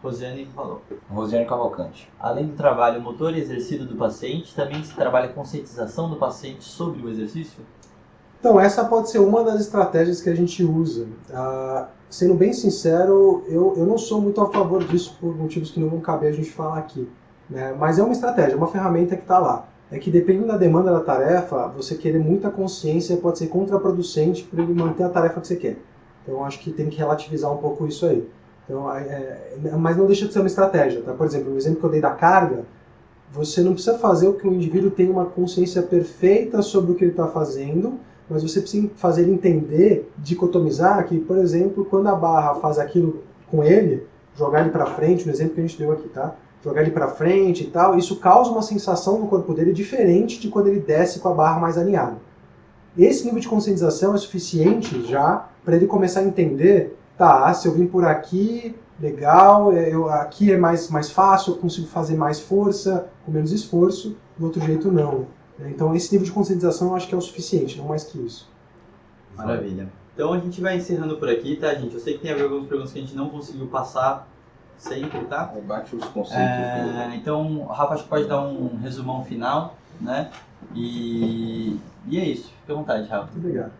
[0.02, 0.82] Rosiane falou.
[1.10, 2.08] Rosiane Cavalcante.
[2.20, 6.62] Além do trabalho motor e exercido do paciente, também se trabalha a conscientização do paciente
[6.62, 7.64] sobre o exercício?
[8.40, 11.06] Então, essa pode ser uma das estratégias que a gente usa.
[11.32, 15.80] Ah, sendo bem sincero, eu, eu não sou muito a favor disso por motivos que
[15.80, 17.08] não vão caber a gente falar aqui.
[17.50, 17.74] né?
[17.78, 19.68] Mas é uma estratégia, é uma ferramenta que está lá.
[19.90, 24.62] É que dependendo da demanda da tarefa, você querer muita consciência pode ser contraproducente para
[24.62, 25.78] ele manter a tarefa que você quer.
[26.22, 28.28] Então, acho que tem que relativizar um pouco isso aí.
[28.64, 31.00] Então, é, é, mas não deixa de ser uma estratégia.
[31.00, 31.14] Tá?
[31.14, 32.64] Por exemplo, o exemplo que eu dei da carga,
[33.32, 37.04] você não precisa fazer o que o indivíduo tenha uma consciência perfeita sobre o que
[37.04, 37.98] ele está fazendo,
[38.28, 43.22] mas você precisa fazer ele entender, dicotomizar que, por exemplo, quando a barra faz aquilo
[43.50, 44.06] com ele,
[44.36, 46.34] jogar ele para frente, no exemplo que a gente deu aqui, tá?
[46.62, 50.48] Jogar ele para frente e tal, isso causa uma sensação no corpo dele diferente de
[50.48, 52.16] quando ele desce com a barra mais alinhada.
[52.96, 57.72] Esse nível de conscientização é suficiente já para ele começar a entender, tá, se eu
[57.72, 62.40] vim por aqui, legal, é, eu, aqui é mais, mais fácil, eu consigo fazer mais
[62.40, 65.26] força, com menos esforço, do outro jeito não.
[65.60, 68.48] Então esse nível de conscientização eu acho que é o suficiente, não mais que isso.
[69.36, 69.88] Maravilha.
[70.14, 71.94] Então a gente vai encerrando por aqui, tá, gente?
[71.94, 74.28] Eu sei que tem algumas perguntas que a gente não conseguiu passar
[74.76, 75.52] sempre, tá?
[75.64, 76.36] Bate os conceitos.
[76.36, 80.30] É, então, o Rafa acho que pode dar um resumão final, né?
[80.74, 82.52] E, e é isso.
[82.60, 83.30] Fique à vontade, Rafa.
[83.32, 83.72] Muito obrigado.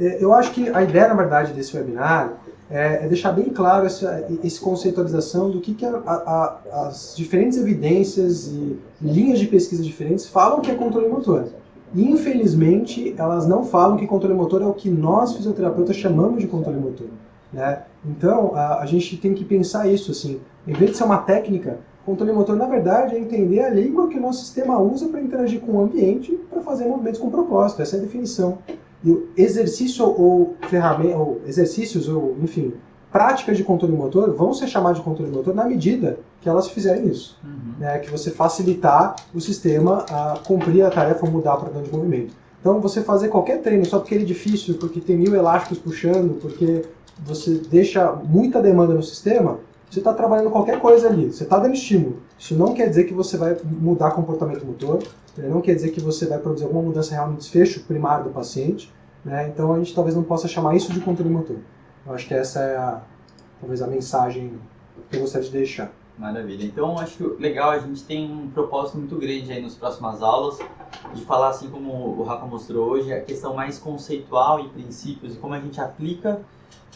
[0.00, 2.32] É, Eu acho que a ideia, na verdade, desse webinar
[2.70, 7.58] é, é deixar bem claro essa, essa conceitualização do que, que a- a- as diferentes
[7.58, 11.46] evidências e linhas de pesquisa diferentes falam que é controle motor.
[11.94, 16.46] E, infelizmente, elas não falam que controle motor é o que nós, fisioterapeutas, chamamos de
[16.46, 17.08] controle motor.
[17.52, 17.82] Né?
[18.08, 21.78] Então, a, a gente tem que pensar isso, assim, em vez de ser uma técnica,
[22.06, 25.60] controle motor, na verdade, é entender a língua que o nosso sistema usa para interagir
[25.60, 27.82] com o ambiente para fazer movimentos com propósito.
[27.82, 28.58] Essa é a definição.
[29.02, 32.74] E o exercício ou ferramenta, ou exercícios, ou enfim,
[33.10, 37.08] práticas de controle motor vão ser chamadas de controle motor na medida que elas fizerem
[37.08, 37.38] isso.
[37.78, 37.98] Né?
[37.98, 42.34] Que você facilitar o sistema a cumprir a tarefa ou mudar o padrão de movimento.
[42.60, 46.38] Então, você fazer qualquer treino só porque ele é difícil, porque tem mil elásticos puxando,
[46.40, 46.82] porque
[47.18, 49.58] você deixa muita demanda no sistema,
[49.90, 52.18] você está trabalhando qualquer coisa ali, você está dando estímulo.
[52.40, 55.02] Isso não quer dizer que você vai mudar comportamento motor,
[55.36, 55.46] né?
[55.46, 58.90] não quer dizer que você vai produzir alguma mudança real no desfecho primário do paciente.
[59.22, 59.48] Né?
[59.48, 61.58] Então a gente talvez não possa chamar isso de controle motor.
[62.06, 63.02] Eu acho que essa é a,
[63.60, 64.58] talvez a mensagem
[65.10, 65.92] que eu gostaria de deixar.
[66.16, 66.64] Maravilha.
[66.64, 70.58] Então, acho que legal, a gente tem um propósito muito grande aí nas próximas aulas,
[71.14, 75.38] de falar, assim como o Rafa mostrou hoje, a questão mais conceitual e princípios, e
[75.38, 76.42] como a gente aplica,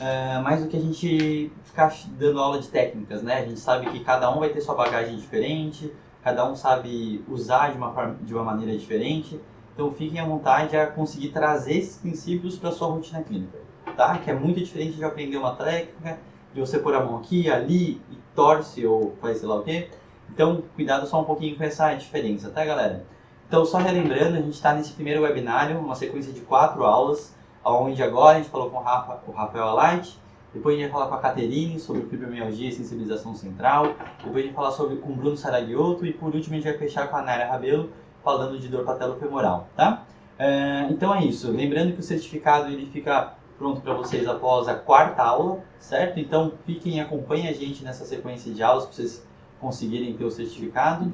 [0.01, 3.39] uh, mais do que a gente ficar dando aula de técnicas, né?
[3.39, 5.93] A gente sabe que cada um vai ter sua bagagem diferente,
[6.23, 9.41] cada um sabe usar de uma, de uma maneira diferente,
[9.75, 13.59] então fiquem à vontade a conseguir trazer esses princípios para sua rotina clínica,
[13.97, 14.19] tá?
[14.19, 16.19] Que é muito diferente de aprender uma técnica,
[16.53, 19.91] de você pôr a mão aqui, ali, e torce ou faz sei lá o quê.
[20.31, 23.05] Então, cuidado só um pouquinho com essa diferença, tá, galera?
[23.47, 27.35] Então, só relembrando, a gente está nesse primeiro webinário, uma sequência de quatro aulas,
[27.65, 30.19] onde agora a gente falou com o, Rafa, o Rafael Alight,
[30.53, 34.41] depois a gente vai falar com a Caterine sobre fibromialgia e sensibilização central, depois a
[34.41, 37.09] gente vai falar sobre, com o Bruno Saragioto e por último a gente vai fechar
[37.09, 37.91] com a Naira Rabelo,
[38.23, 40.05] falando de dor patelofemoral, tá?
[40.39, 41.51] Uh, então é isso.
[41.51, 46.19] Lembrando que o certificado ele fica pronto para vocês após a quarta aula, certo?
[46.19, 49.27] Então fiquem acompanhem a gente nessa sequência de aulas para vocês
[49.61, 51.11] conseguirem ter o certificado.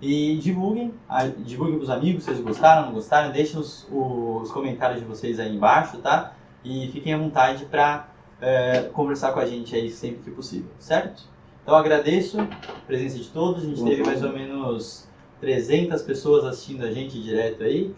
[0.00, 0.92] E divulguem,
[1.38, 5.40] divulguem para os amigos se vocês gostaram, não gostaram, deixem os, os comentários de vocês
[5.40, 6.34] aí embaixo, tá?
[6.64, 8.08] E fiquem à vontade para
[8.40, 11.22] é, conversar com a gente aí sempre que possível, certo?
[11.62, 12.46] Então agradeço a
[12.86, 15.08] presença de todos, a gente teve mais ou menos
[15.40, 17.94] 300 pessoas assistindo a gente direto aí.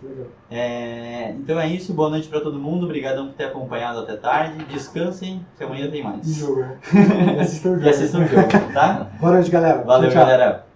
[0.51, 4.65] É, então é isso, boa noite para todo mundo, obrigadão por ter acompanhado até tarde.
[4.67, 6.27] Descansem, que amanhã tem mais.
[6.27, 6.79] E jogo, né?
[7.37, 7.87] E assistam o jogo.
[7.87, 9.11] E assistam o jogo, tá?
[9.21, 9.83] Boa noite, galera.
[9.83, 10.27] Valeu, Tchau, tchau.
[10.27, 10.67] galera.